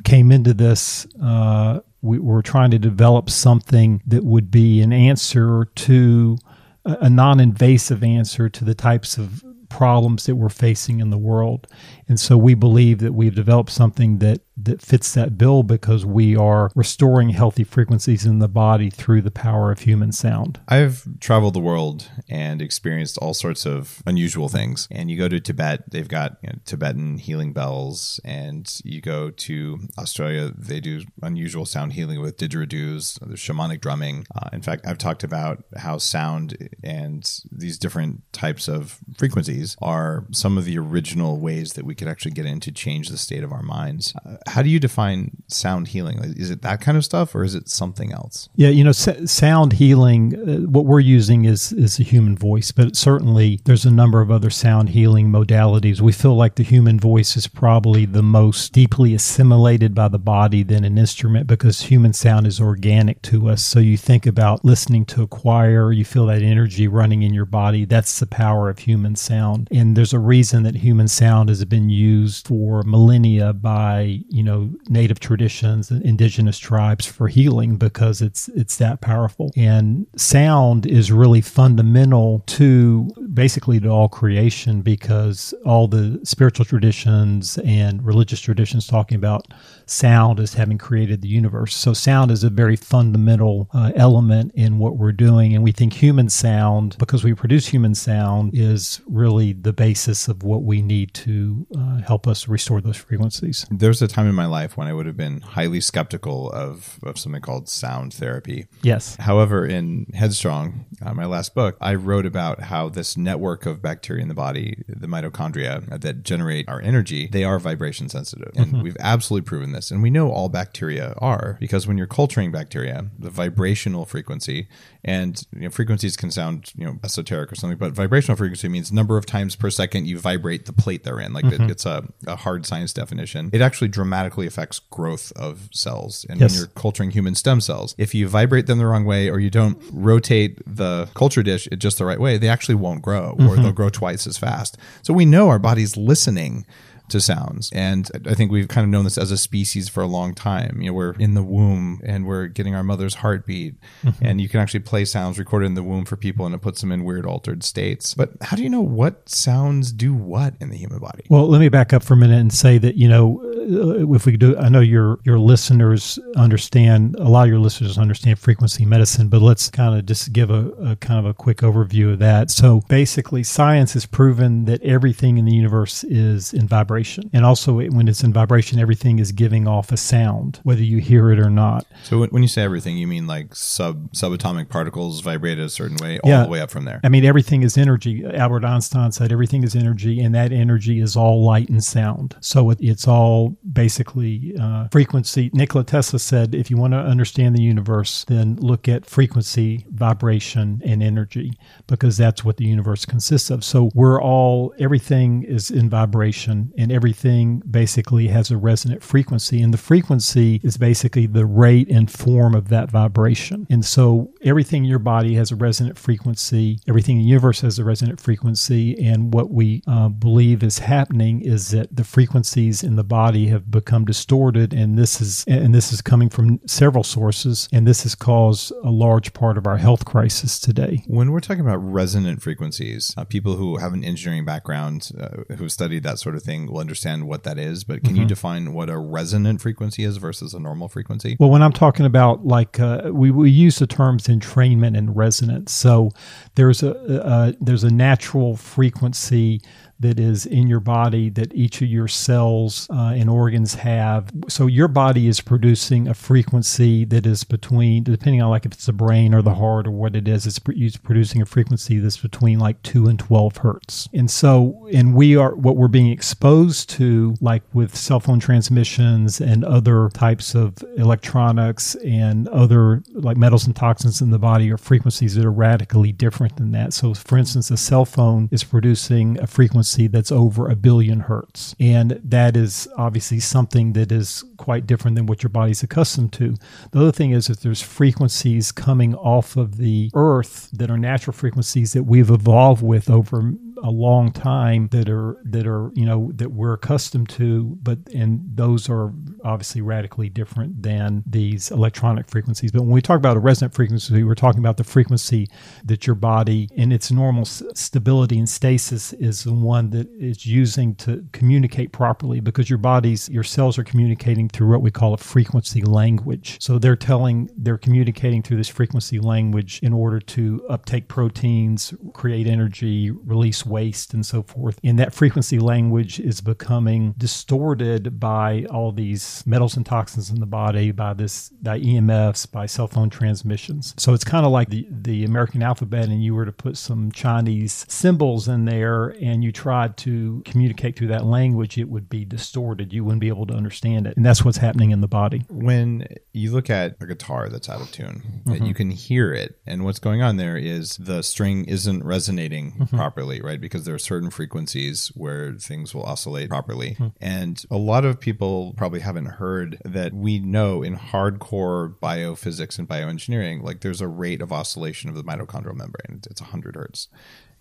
came 0.04 0.32
into 0.32 0.54
this 0.54 1.08
uh, 1.22 1.80
we 2.02 2.20
were 2.20 2.42
trying 2.42 2.72
to 2.72 2.80
develop 2.80 3.30
something 3.30 4.02
that 4.08 4.24
would 4.24 4.50
be 4.50 4.82
an 4.82 4.92
answer 4.92 5.66
to 5.76 6.38
a 6.86 7.10
non 7.10 7.40
invasive 7.40 8.04
answer 8.04 8.50
to 8.50 8.66
the 8.66 8.74
types 8.74 9.18
of 9.18 9.44
problems 9.70 10.26
that 10.26 10.36
we're 10.36 10.50
facing 10.50 11.00
in 11.00 11.10
the 11.10 11.18
world. 11.18 11.68
And 12.12 12.20
so 12.20 12.38
we 12.38 12.56
believe 12.56 13.00
that 13.00 13.14
we've 13.14 13.34
developed 13.34 13.70
something 13.70 14.18
that 14.18 14.42
that 14.58 14.82
fits 14.82 15.14
that 15.14 15.38
bill 15.38 15.64
because 15.64 16.06
we 16.06 16.36
are 16.36 16.72
restoring 16.76 17.30
healthy 17.30 17.64
frequencies 17.64 18.26
in 18.26 18.40
the 18.40 18.48
body 18.48 18.90
through 18.90 19.22
the 19.22 19.32
power 19.32 19.72
of 19.72 19.80
human 19.80 20.12
sound. 20.12 20.60
I've 20.68 21.08
traveled 21.20 21.54
the 21.54 21.60
world 21.60 22.10
and 22.30 22.62
experienced 22.62 23.18
all 23.18 23.34
sorts 23.34 23.66
of 23.66 24.04
unusual 24.06 24.50
things. 24.50 24.88
And 24.92 25.10
you 25.10 25.18
go 25.18 25.28
to 25.28 25.40
Tibet, 25.40 25.90
they've 25.90 26.08
got 26.08 26.38
you 26.44 26.50
know, 26.50 26.60
Tibetan 26.66 27.18
healing 27.18 27.54
bells, 27.54 28.20
and 28.24 28.72
you 28.84 29.02
go 29.02 29.30
to 29.32 29.80
Australia, 29.98 30.52
they 30.56 30.80
do 30.80 31.02
unusual 31.24 31.66
sound 31.66 31.94
healing 31.94 32.22
with 32.22 32.38
didgeridoos, 32.38 33.20
shamanic 33.36 33.82
drumming. 33.82 34.26
Uh, 34.36 34.50
in 34.54 34.62
fact, 34.62 34.86
I've 34.86 34.98
talked 34.98 35.24
about 35.24 35.64
how 35.78 35.98
sound 35.98 36.70
and 36.84 37.30
these 37.52 37.78
different 37.78 38.22
types 38.34 38.68
of 38.68 39.00
frequencies 39.18 39.76
are 39.82 40.26
some 40.32 40.58
of 40.58 40.66
the 40.66 40.78
original 40.78 41.40
ways 41.40 41.74
that 41.74 41.86
we 41.86 41.96
could 42.02 42.10
actually 42.10 42.32
get 42.32 42.48
in 42.48 42.60
to 42.62 42.72
change 42.72 43.10
the 43.10 43.18
state 43.18 43.44
of 43.44 43.52
our 43.52 43.62
minds. 43.62 44.16
Uh, 44.26 44.38
how 44.48 44.64
do 44.64 44.70
you 44.70 44.80
define 44.80 45.44
sound 45.48 45.90
healing? 45.90 46.18
Is 46.36 46.50
it 46.50 46.64
that 46.64 46.82
kind 46.82 46.98
of 46.98 47.06
stuff, 47.06 47.36
or 47.36 47.44
is 47.44 47.54
it 47.54 47.70
something 47.70 48.12
else? 48.12 48.50
Yeah, 48.56 48.70
you 48.70 48.84
know, 48.84 48.92
sound 48.92 49.74
healing. 49.74 50.34
Uh, 50.34 50.68
what 50.68 50.86
we're 50.86 51.00
using 51.00 51.46
is 51.46 51.72
is 51.72 52.00
a 52.00 52.04
human 52.04 52.36
voice, 52.36 52.72
but 52.72 52.96
certainly 52.96 53.60
there's 53.66 53.86
a 53.86 53.92
number 53.92 54.20
of 54.20 54.32
other 54.32 54.50
sound 54.50 54.90
healing 54.90 55.28
modalities. 55.32 56.02
We 56.02 56.12
feel 56.12 56.36
like 56.36 56.56
the 56.56 56.64
human 56.64 57.00
voice 57.00 57.38
is 57.38 57.46
probably 57.46 58.06
the 58.06 58.24
most 58.24 58.74
deeply 58.74 59.14
assimilated 59.14 59.94
by 59.94 60.08
the 60.08 60.18
body 60.18 60.64
than 60.64 60.84
an 60.84 60.98
instrument 60.98 61.46
because 61.46 61.84
human 61.84 62.14
sound 62.14 62.48
is 62.48 62.60
organic 62.60 63.22
to 63.24 63.48
us. 63.48 63.64
So 63.64 63.78
you 63.80 63.96
think 63.96 64.26
about 64.26 64.66
listening 64.66 65.06
to 65.06 65.22
a 65.22 65.28
choir, 65.28 65.92
you 65.92 66.04
feel 66.04 66.26
that 66.26 66.42
energy 66.42 66.88
running 66.88 67.22
in 67.22 67.32
your 67.32 67.46
body. 67.46 67.86
That's 67.86 68.20
the 68.20 68.26
power 68.26 68.70
of 68.72 68.80
human 68.80 69.16
sound, 69.16 69.68
and 69.70 69.96
there's 69.96 70.14
a 70.14 70.20
reason 70.20 70.64
that 70.64 70.78
human 70.78 71.08
sound 71.08 71.50
has 71.50 71.64
been 71.66 71.91
used 71.92 72.48
for 72.48 72.84
millennia 72.84 73.54
by 73.54 74.20
you 74.30 74.44
know 74.44 74.72
native 74.90 75.20
traditions 75.20 75.92
and 75.92 76.04
indigenous 76.04 76.58
tribes 76.58 77.06
for 77.06 77.28
healing 77.28 77.78
because 77.78 78.22
it's 78.22 78.48
it's 78.50 78.78
that 78.78 79.02
powerful. 79.02 79.52
And 79.56 80.08
sound 80.16 80.86
is 80.86 81.12
really 81.12 81.42
fundamental 81.42 82.44
to 82.48 83.10
basically 83.34 83.80
to 83.80 83.90
all 83.90 84.10
creation 84.10 84.82
because 84.82 85.54
all 85.66 85.88
the 85.88 86.20
spiritual 86.24 86.66
traditions 86.66 87.58
and 87.60 88.04
religious 88.06 88.40
traditions 88.40 88.88
talking 88.88 89.16
about 89.16 89.48
sound 89.92 90.40
as 90.40 90.54
having 90.54 90.78
created 90.78 91.22
the 91.22 91.28
universe. 91.28 91.76
So 91.76 91.94
sound 91.94 92.32
is 92.32 92.44
a 92.44 92.50
very 92.50 92.76
fundamental 92.76 93.70
uh, 93.74 93.92
element 93.96 94.54
in 94.56 94.80
what 94.80 94.98
we're 94.98 95.12
doing, 95.12 95.54
and 95.54 95.64
we 95.64 95.72
think 95.72 95.94
human 95.94 96.30
sound 96.30 96.96
because 96.98 97.24
we 97.24 97.34
produce 97.34 97.68
human 97.68 97.94
sound 97.96 98.52
is 98.54 99.02
really 99.06 99.54
the 99.54 99.74
basis 99.74 100.28
of 100.28 100.44
what 100.44 100.64
we 100.64 100.82
need 100.82 101.14
to 101.14 101.68
uh, 101.78 101.98
help 102.02 102.28
us 102.28 102.48
restore 102.48 102.82
those 102.82 102.98
frequencies. 102.98 103.66
There's 103.70 104.02
a 104.02 104.08
time 104.08 104.28
in 104.28 104.36
my 104.36 104.46
life 104.46 104.78
when 104.78 104.88
I 104.88 104.94
would 104.94 105.06
have 105.06 105.18
been 105.18 105.42
highly 105.42 105.82
skeptical 105.82 106.52
of, 106.52 107.00
of 107.04 107.18
something 107.18 107.42
called 107.42 107.68
sound 107.68 108.14
therapy. 108.14 108.68
Yes. 108.82 109.18
However, 109.18 109.66
in 109.66 110.08
Headstrong, 110.14 110.86
uh, 111.02 111.14
my 111.14 111.26
last 111.26 111.54
book, 111.54 111.78
I 111.82 111.96
wrote 111.96 112.26
about 112.26 112.62
how 112.62 112.90
this 112.90 113.18
network 113.18 113.66
of 113.66 113.82
bacteria 113.82 114.22
in 114.22 114.30
the 114.30 114.34
body, 114.34 114.84
the 114.88 115.08
mitochondria 115.08 116.02
that 116.02 116.24
generate 116.24 116.70
our 116.70 116.82
energy, 116.82 117.28
they 117.28 117.44
are 117.44 117.60
vibration 117.60 118.08
sensitive. 118.08 118.52
And 118.56 118.68
mm-hmm. 118.68 118.82
we've 118.84 118.98
absolutely 119.00 119.46
proven 119.46 119.72
this. 119.74 119.81
And 119.90 120.04
we 120.04 120.10
know 120.10 120.32
all 120.32 120.50
bacteria 120.50 121.16
are 121.18 121.58
because 121.60 121.88
when 121.88 121.98
you're 121.98 122.08
culturing 122.08 122.52
bacteria, 122.52 123.08
the 123.18 123.30
vibrational 123.30 124.06
frequency 124.06 124.68
and 125.04 125.42
you 125.56 125.62
know, 125.62 125.70
frequencies 125.70 126.16
can 126.16 126.30
sound 126.30 126.72
you 126.76 126.86
know 126.86 127.00
esoteric 127.04 127.52
or 127.52 127.56
something, 127.56 127.78
but 127.78 127.94
vibrational 127.94 128.36
frequency 128.36 128.68
means 128.68 128.92
number 128.92 129.18
of 129.18 129.26
times 129.26 129.56
per 129.56 129.70
second 129.70 130.08
you 130.08 130.20
vibrate 130.20 130.66
the 130.66 130.74
plate 130.74 131.04
they're 131.04 131.20
in. 131.20 131.34
Like 131.34 131.46
mm-hmm. 131.46 131.64
it, 131.64 131.72
it's 131.72 131.86
a, 131.86 132.04
a, 132.28 132.36
hard 132.36 132.66
science 132.66 132.94
definition. 132.94 133.50
It 133.54 133.62
actually 133.62 133.88
dramatically 133.88 134.46
affects 134.46 134.80
growth 134.80 135.32
of 135.36 135.70
cells. 135.72 136.26
And 136.30 136.40
yes. 136.40 136.52
when 136.52 136.60
you're 136.60 136.68
culturing 136.68 137.12
human 137.12 137.36
stem 137.36 137.62
cells, 137.62 137.96
if 137.98 138.14
you 138.14 138.28
vibrate 138.28 138.68
them 138.68 138.78
the 138.78 138.86
wrong 138.86 139.06
way 139.06 139.30
or 139.30 139.40
you 139.40 139.50
don't 139.50 139.82
rotate 139.92 140.62
the 140.66 141.10
culture 141.14 141.44
dish 141.44 141.68
just 141.78 141.98
the 141.98 142.06
right 142.06 142.20
way, 142.20 142.38
they 142.38 142.50
actually 142.50 142.76
won't 142.76 143.02
grow 143.02 143.32
or 143.32 143.36
mm-hmm. 143.36 143.64
they'll 143.64 143.72
grow 143.72 143.90
twice 143.90 144.28
as 144.28 144.38
fast. 144.38 144.78
So 145.02 145.14
we 145.14 145.26
know 145.26 145.50
our 145.50 145.60
body's 145.60 145.96
listening 145.96 146.66
to 147.12 147.22
sounds. 147.22 147.72
And 147.74 148.10
I 148.26 148.34
think 148.34 148.52
we've 148.52 148.68
kind 148.68 148.84
of 148.84 148.90
known 148.90 149.04
this 149.04 149.18
as 149.18 149.32
a 149.32 149.38
species 149.38 149.90
for 149.90 150.02
a 150.02 150.08
long 150.08 150.34
time. 150.34 150.82
You 150.82 150.88
know, 150.88 150.94
we're 150.94 151.14
in 151.14 151.34
the 151.34 151.44
womb 151.44 152.02
and 152.04 152.26
we're 152.26 152.48
getting 152.48 152.76
our 152.76 152.84
mother's 152.84 153.16
heartbeat. 153.16 153.76
Mm-hmm. 154.04 154.26
And 154.26 154.42
you 154.42 154.50
can 154.50 154.60
actually 154.60 154.82
play 154.82 155.06
sounds 155.06 155.38
recorded 155.38 155.68
in 155.68 155.76
the 155.76 155.84
womb 155.84 156.06
for 156.06 156.16
people 156.16 156.46
and 156.46 156.56
it 156.56 156.62
puts 156.62 156.82
them 156.82 156.92
in 156.92 157.04
weird 157.04 157.26
altered 157.26 157.64
states. 157.64 158.14
But 158.14 158.32
how 158.42 158.58
do 158.58 158.64
you 158.64 158.70
know 158.70 158.82
what 158.82 159.30
sounds 159.30 159.92
do 159.92 160.14
what 160.14 160.56
in 160.60 160.70
the 160.70 160.78
human 160.78 161.00
body? 161.00 161.26
Well, 161.30 161.48
let 161.48 161.60
me 161.60 161.70
back 161.70 161.94
up 161.94 162.04
for 162.04 162.14
a 162.14 162.18
minute 162.18 162.40
and 162.40 162.54
say 162.54 162.78
that, 162.78 162.96
you 162.96 163.08
know, 163.08 163.42
uh, 163.44 164.14
if 164.14 164.26
we 164.26 164.38
do, 164.38 164.58
I 164.58 164.70
know 164.70 164.80
your, 164.80 165.20
your 165.24 165.38
listeners 165.40 166.18
understand, 166.36 167.16
a 167.20 167.30
lot 167.30 167.44
of 167.44 167.50
your 167.50 167.60
listeners 167.60 167.98
understand 167.98 168.40
frequency 168.40 168.86
medicine, 168.86 169.30
but 169.30 169.42
let's 169.42 169.70
kind 169.70 169.98
of 169.98 170.06
just 170.06 170.34
give 170.34 170.50
a, 170.50 170.70
a 170.82 170.96
kind 170.96 171.20
of 171.20 171.26
a 171.26 171.34
quick 171.34 171.58
overview 171.58 172.14
of 172.14 172.20
that. 172.20 172.50
So 172.50 172.82
basically, 172.88 173.44
science 173.44 173.94
has 173.94 174.06
proven 174.06 174.66
that 174.66 174.82
everything 174.82 175.38
in 175.38 175.46
the 175.46 175.54
universe 175.54 176.04
is 176.04 176.54
in 176.54 176.68
vibration 176.68 177.01
vibration. 177.02 177.30
And 177.34 177.46
also, 177.46 177.74
when 177.74 178.08
it's 178.08 178.24
in 178.24 178.34
vibration, 178.34 178.80
everything 178.80 179.20
is 179.20 179.32
giving 179.32 179.68
off 179.68 179.92
a 179.92 179.98
sound, 179.98 180.60
whether 180.64 180.84
you 180.84 181.00
hear 181.00 181.32
it 181.32 181.40
or 181.40 181.50
not. 181.50 181.86
So, 182.04 182.26
when 182.26 182.42
you 182.42 182.48
say 182.48 182.64
everything, 182.64 182.98
you 182.98 183.08
mean 183.08 183.28
like 183.28 183.56
sub 183.56 184.12
subatomic 184.14 184.70
particles 184.70 185.22
vibrate 185.22 185.60
a 185.60 185.70
certain 185.70 185.98
way, 185.98 186.20
all 186.20 186.30
yeah. 186.30 186.44
the 186.44 186.50
way 186.50 186.62
up 186.62 186.70
from 186.70 186.86
there. 186.86 187.00
I 187.04 187.10
mean, 187.10 187.26
everything 187.26 187.64
is 187.64 187.78
energy. 187.78 188.24
Albert 188.26 188.66
Einstein 188.66 189.12
said 189.12 189.32
everything 189.32 189.64
is 189.64 189.76
energy, 189.76 190.22
and 190.22 190.34
that 190.36 190.52
energy 190.52 191.00
is 191.00 191.16
all 191.16 191.44
light 191.44 191.70
and 191.70 191.84
sound. 191.84 192.36
So, 192.42 192.70
it, 192.70 192.78
it's 192.82 193.08
all 193.08 193.58
basically 193.72 194.56
uh, 194.60 194.88
frequency. 194.92 195.50
Nikola 195.54 195.84
Tesla 195.84 196.20
said, 196.20 196.56
if 196.56 196.70
you 196.70 196.78
want 196.78 196.94
to 196.94 197.00
understand 197.00 197.56
the 197.56 197.62
universe, 197.62 198.26
then 198.28 198.56
look 198.58 198.88
at 198.88 199.06
frequency, 199.06 199.86
vibration, 199.90 200.82
and 200.86 201.02
energy, 201.02 201.54
because 201.88 202.18
that's 202.18 202.44
what 202.44 202.58
the 202.58 202.66
universe 202.66 203.06
consists 203.06 203.50
of. 203.50 203.64
So, 203.64 203.92
we're 203.96 204.22
all, 204.22 204.74
everything 204.80 205.44
is 205.44 205.72
in 205.72 205.90
vibration, 205.90 206.72
and 206.78 206.91
everything 206.92 207.62
basically 207.70 208.28
has 208.28 208.52
a 208.52 208.58
resonant 208.58 209.04
frequency. 209.04 209.62
And 209.62 209.74
the 209.74 209.78
frequency 209.78 210.60
is 210.64 210.78
basically 210.78 211.26
the 211.26 211.46
rate 211.46 211.90
and 211.90 212.10
form 212.10 212.56
of 212.56 212.70
that 212.70 212.92
vibration. 212.92 213.68
And 213.70 213.86
so 213.86 214.32
everything 214.42 214.84
in 214.84 214.90
your 214.90 215.00
body 215.00 215.36
has 215.36 215.52
a 215.52 215.56
resonant 215.56 215.98
frequency, 215.98 216.80
everything 216.88 217.18
in 217.18 217.24
the 217.24 217.30
universe 217.30 217.62
has 217.62 217.80
a 217.80 217.84
resonant 217.84 218.20
frequency. 218.20 218.98
And 219.04 219.34
what 219.34 219.52
we 219.52 219.82
uh, 219.88 220.10
believe 220.10 220.64
is 220.64 220.80
happening 220.80 221.42
is 221.42 221.72
that 221.72 221.96
the 221.96 222.04
frequencies 222.04 222.84
in 222.84 222.96
the 222.96 223.04
body 223.04 223.48
have 223.48 223.72
become 223.72 224.06
distorted. 224.06 224.74
And 224.74 224.98
this 224.98 225.22
is, 225.22 225.46
and 225.48 225.74
this 225.74 225.92
is 225.92 226.02
coming 226.02 226.30
from 226.30 226.60
several 226.68 227.04
sources. 227.04 227.68
And 227.72 227.88
this 227.88 228.04
has 228.04 228.16
caused 228.16 228.72
a 228.84 228.92
large 228.92 229.34
part 229.34 229.58
of 229.58 229.68
our 229.68 229.78
health 229.78 230.06
crisis 230.06 230.60
today. 230.60 231.04
When 231.08 231.32
we're 231.32 231.40
talking 231.40 231.62
about 231.62 231.78
resonant 231.78 232.42
frequencies, 232.42 233.14
uh, 233.18 233.26
people 233.26 233.56
who 233.56 233.78
have 233.78 233.94
an 233.94 234.04
engineering 234.04 234.46
background, 234.46 235.12
uh, 235.20 235.56
who 235.56 235.70
studied 235.70 236.04
that 236.04 236.20
sort 236.20 236.36
of 236.36 236.44
thing, 236.44 236.68
understand 236.82 237.28
what 237.28 237.44
that 237.44 237.58
is, 237.58 237.84
but 237.84 238.02
can 238.02 238.14
mm-hmm. 238.14 238.22
you 238.24 238.28
define 238.28 238.74
what 238.74 238.90
a 238.90 238.98
resonant 238.98 239.62
frequency 239.62 240.04
is 240.04 240.18
versus 240.18 240.54
a 240.54 240.60
normal 240.60 240.88
frequency? 240.88 241.38
Well, 241.40 241.50
when 241.50 241.64
I'm 241.64 241.72
talking 241.72 242.06
about 242.06 242.46
like 242.46 242.80
uh, 242.80 243.10
we, 243.14 243.32
we 243.32 243.50
use 243.50 243.80
the 243.80 243.88
terms 243.88 244.28
entrainment 244.28 244.98
and 244.98 245.16
resonance. 245.16 245.72
So 245.72 246.12
there's 246.56 246.84
a, 246.84 246.92
a 246.92 247.54
there's 247.62 247.84
a 247.84 247.92
natural 247.92 248.58
frequency 248.58 249.62
that 250.02 250.20
is 250.20 250.46
in 250.46 250.68
your 250.68 250.80
body 250.80 251.30
that 251.30 251.54
each 251.54 251.82
of 251.82 251.88
your 251.88 252.08
cells 252.08 252.88
uh, 252.90 253.14
and 253.16 253.30
organs 253.30 253.76
have. 253.76 254.32
So 254.48 254.68
your 254.68 254.88
body 254.88 255.28
is 255.28 255.42
producing 255.42 256.08
a 256.08 256.14
frequency 256.14 257.06
that 257.06 257.26
is 257.26 257.44
between, 257.44 258.04
depending 258.04 258.42
on 258.42 258.50
like 258.50 258.66
if 258.66 258.74
it's 258.74 258.88
the 258.88 258.94
brain 258.94 259.34
or 259.34 259.42
the 259.42 259.56
heart 259.56 259.88
or 259.88 259.92
what 259.92 260.16
it 260.16 260.28
is, 260.28 260.46
it's, 260.46 260.60
it's 260.68 260.98
producing 260.98 261.42
a 261.42 261.46
frequency 261.46 262.00
that's 262.00 262.18
between 262.18 262.60
like 262.60 262.82
two 262.84 263.08
and 263.08 263.20
12 263.20 263.58
hertz. 263.58 264.10
And 264.14 264.30
so, 264.30 264.88
and 264.92 265.16
we 265.16 265.36
are, 265.36 265.56
what 265.56 265.78
we're 265.78 265.88
being 265.88 266.12
exposed 266.12 266.90
to, 266.92 267.36
like 267.40 267.62
with 267.74 267.96
cell 267.96 268.20
phone 268.20 268.40
transmissions 268.40 269.40
and 269.40 269.64
other 269.64 270.10
types 270.14 270.56
of 270.56 270.78
electronics 270.98 271.96
and 271.96 272.48
other 272.50 273.04
like 273.14 273.38
metals 273.38 273.68
and 273.68 273.76
toxins 273.76 274.22
in 274.22 274.32
the 274.32 274.40
body 274.40 274.72
are 274.72 274.78
frequencies 274.78 275.36
that 275.36 275.46
are 275.46 275.52
radically 275.52 276.12
different 276.12 276.58
than 276.58 276.72
that. 276.72 276.94
So 276.94 277.14
for 277.14 277.38
instance, 277.38 277.70
a 277.70 277.78
cell 277.78 278.06
phone 278.06 278.50
is 278.52 278.64
producing 278.64 279.40
a 279.40 279.48
frequency 279.48 279.91
frequency 279.92 280.08
that's 280.08 280.32
over 280.32 280.70
a 280.70 280.76
billion 280.76 281.22
hertz. 281.22 281.76
And 281.80 282.20
that 282.24 282.56
is 282.56 282.88
obviously 282.98 283.40
something 283.40 283.94
that 283.94 284.12
is 284.12 284.44
quite 284.58 284.88
different 284.88 285.16
than 285.16 285.26
what 285.26 285.44
your 285.44 285.50
body's 285.50 285.84
accustomed 285.84 286.34
to. 286.34 286.56
The 286.92 287.00
other 287.00 287.12
thing 287.12 287.32
is 287.32 287.48
that 287.48 287.62
there's 287.62 287.82
frequencies 287.82 288.72
coming 288.72 289.16
off 289.16 289.58
of 289.58 289.78
the 289.78 290.10
earth 290.14 290.70
that 290.74 290.90
are 290.90 290.98
natural 290.98 291.34
frequencies 291.34 291.94
that 291.94 292.04
we've 292.04 292.30
evolved 292.30 292.84
with 292.84 293.10
over 293.10 293.54
a 293.84 293.90
long 293.90 294.32
time 294.32 294.88
that 294.90 295.10
are 295.10 295.38
that 295.44 295.68
are 295.68 295.92
you 295.94 296.06
know 296.06 296.32
that 296.36 296.52
we're 296.52 296.74
accustomed 296.74 297.30
to 297.30 297.78
but 297.82 297.98
and 298.14 298.42
those 298.54 298.90
are 298.90 299.12
obviously 299.44 299.82
radically 299.82 300.30
different 300.30 300.82
than 300.84 301.24
these 301.26 301.72
electronic 301.72 302.30
frequencies. 302.30 302.72
But 302.72 302.84
when 302.84 302.92
we 302.92 303.02
talk 303.02 303.18
about 303.18 303.38
a 303.38 303.40
resonant 303.40 303.74
frequency 303.74 304.24
we're 304.24 304.36
talking 304.36 304.60
about 304.60 304.78
the 304.78 304.84
frequency 304.84 305.48
that 305.84 306.06
your 306.06 306.16
body 306.16 306.70
in 306.76 306.92
its 306.92 307.12
normal 307.12 307.46
stability 307.46 308.38
and 308.38 308.48
stasis 308.48 309.14
is 309.14 309.44
the 309.44 309.54
one 309.54 309.90
that 309.92 310.08
is 310.12 310.46
using 310.46 310.96
to 310.96 311.26
communicate 311.32 311.92
properly 311.92 312.40
because 312.40 312.70
your 312.70 312.78
body's 312.78 313.30
your 313.30 313.44
cells 313.44 313.78
are 313.78 313.84
communicating 313.84 314.48
through 314.50 314.70
what 314.70 314.82
we 314.82 314.92
call 314.92 315.14
a 315.14 315.18
frequency 315.18 315.82
language. 315.82 316.58
So 316.62 316.78
they're 316.78 316.96
telling 316.96 317.50
they're 317.58 317.78
communicating 317.78 318.44
through 318.44 318.58
this 318.58 318.70
frequency 318.70 319.20
language 319.20 319.80
in 319.82 319.94
order 319.94 320.20
to 320.20 320.66
uptake 320.70 321.08
proteins 321.08 321.94
create 322.14 322.48
energy 322.48 323.12
release 323.12 323.66
waste 323.72 324.14
and 324.14 324.26
so 324.26 324.44
forth. 324.44 324.80
And 324.84 325.00
that 325.00 325.14
frequency 325.14 325.60
language 325.60 326.20
is 326.20 326.42
becoming 326.42 327.14
distorted 327.18 328.20
by 328.20 328.66
all 328.70 328.92
these 328.92 329.44
metals 329.46 329.76
and 329.76 329.86
toxins 329.86 330.30
in 330.30 330.40
the 330.40 330.46
body, 330.46 330.92
by 330.92 331.14
this 331.14 331.50
by 331.50 331.80
EMFs, 331.80 332.52
by 332.52 332.66
cell 332.66 332.88
phone 332.88 333.10
transmissions. 333.10 333.94
So 333.98 334.14
it's 334.14 334.24
kind 334.24 334.46
of 334.46 334.52
like 334.52 334.70
the, 334.70 334.88
the 334.90 335.24
American 335.24 335.64
alphabet, 335.64 336.06
and 336.06 336.24
you 336.24 336.36
were 336.36 336.46
to 336.46 336.52
put 336.52 336.78
some 336.78 337.12
Chinese 337.12 337.86
symbols 337.88 338.48
in 338.48 338.66
there 338.66 339.16
and 339.22 339.44
you 339.44 339.52
tried 339.52 339.98
to 339.98 340.42
communicate 340.46 340.96
through 340.96 341.08
that 341.08 341.26
language, 341.26 341.78
it 341.78 341.90
would 341.90 342.10
be 342.10 342.26
distorted. 342.26 342.94
You 342.94 343.04
wouldn't 343.04 343.22
be 343.22 343.28
able 343.28 343.46
to 343.48 343.54
understand 343.54 344.08
it. 344.08 344.18
And 344.18 344.26
that's 344.26 344.44
what's 344.44 344.58
happening 344.58 344.92
in 344.92 345.02
the 345.02 345.08
body. 345.08 345.46
When 345.50 346.08
you 346.34 346.52
look 346.52 346.70
at 346.70 346.98
a 347.00 347.06
guitar 347.06 347.50
that's 347.50 347.70
out 347.70 347.82
of 347.82 347.92
tune, 347.92 348.42
mm-hmm. 348.46 348.66
you 348.66 348.74
can 348.74 348.92
hear 348.92 349.34
it. 349.34 349.60
And 349.66 349.86
what's 349.86 350.00
going 350.00 350.22
on 350.22 350.38
there 350.38 350.58
is 350.58 350.98
the 350.98 351.22
string 351.22 351.66
isn't 351.66 352.04
resonating 352.04 352.74
mm-hmm. 352.74 352.96
properly, 352.96 353.42
right? 353.42 353.61
Because 353.62 353.86
there 353.86 353.96
are 353.96 354.00
certain 354.00 354.30
frequencies 354.30 355.10
where 355.16 355.54
things 355.54 355.94
will 355.94 356.04
oscillate 356.04 356.50
properly. 356.50 356.94
Hmm. 356.94 357.08
And 357.22 357.64
a 357.70 357.78
lot 357.78 358.04
of 358.04 358.20
people 358.20 358.74
probably 358.76 359.00
haven't 359.00 359.28
heard 359.28 359.78
that 359.86 360.14
we 360.14 360.40
know 360.40 360.84
in 360.84 360.98
hardcore 360.98 361.96
biophysics 362.00 362.80
and 362.80 362.88
bioengineering, 362.88 363.64
like 363.64 363.82
there's 363.82 364.02
a 364.02 364.08
rate 364.08 364.42
of 364.42 364.52
oscillation 364.52 365.10
of 365.10 365.16
the 365.16 365.24
mitochondrial 365.24 365.76
membrane. 365.76 366.22
It's 366.30 366.42
100 366.42 366.76
hertz. 366.76 367.08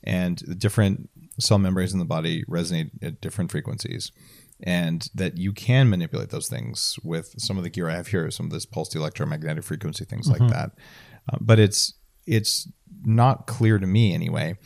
and 0.03 0.39
the 0.47 0.55
different 0.55 1.11
cell 1.39 1.59
membranes 1.59 1.93
in 1.93 1.99
the 1.99 2.05
body 2.05 2.45
resonate 2.45 2.91
at 3.03 3.21
different 3.21 3.51
frequencies 3.51 4.11
and 4.63 5.09
that 5.15 5.39
you 5.39 5.53
can 5.53 5.89
manipulate 5.89 6.31
those 6.31 6.49
things 6.49 6.99
with 7.03 7.35
some 7.39 7.57
of 7.57 7.65
the 7.65 7.71
gear 7.71 7.89
I 7.89 7.97
have 7.97 8.09
here, 8.09 8.31
some 8.31 8.47
of 8.47 8.53
this 8.53 8.67
pulsed 8.67 8.95
electromagnetic 8.95 9.65
frequency 9.65 10.05
things 10.05 10.29
mm-hmm. 10.29 10.43
like 10.43 10.53
that. 10.53 10.73
Uh, 11.33 11.39
but 11.41 11.59
it's 11.59 11.95
it's 12.27 12.69
not 13.05 13.47
clear 13.47 13.79
to 13.79 13.87
me 13.87 14.13
anyway 14.13 14.57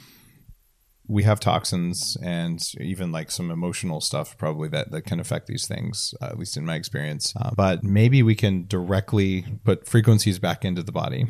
we 1.06 1.22
have 1.24 1.38
toxins 1.38 2.16
and 2.22 2.72
even 2.80 3.12
like 3.12 3.30
some 3.30 3.50
emotional 3.50 4.00
stuff 4.00 4.38
probably 4.38 4.68
that, 4.68 4.90
that 4.90 5.02
can 5.02 5.20
affect 5.20 5.46
these 5.46 5.66
things 5.66 6.14
uh, 6.22 6.26
at 6.26 6.38
least 6.38 6.56
in 6.56 6.64
my 6.64 6.76
experience. 6.76 7.34
Uh, 7.36 7.50
but 7.54 7.82
maybe 7.82 8.22
we 8.22 8.34
can 8.34 8.66
directly 8.66 9.44
put 9.64 9.86
frequencies 9.86 10.38
back 10.38 10.64
into 10.64 10.82
the 10.82 10.92
body 10.92 11.26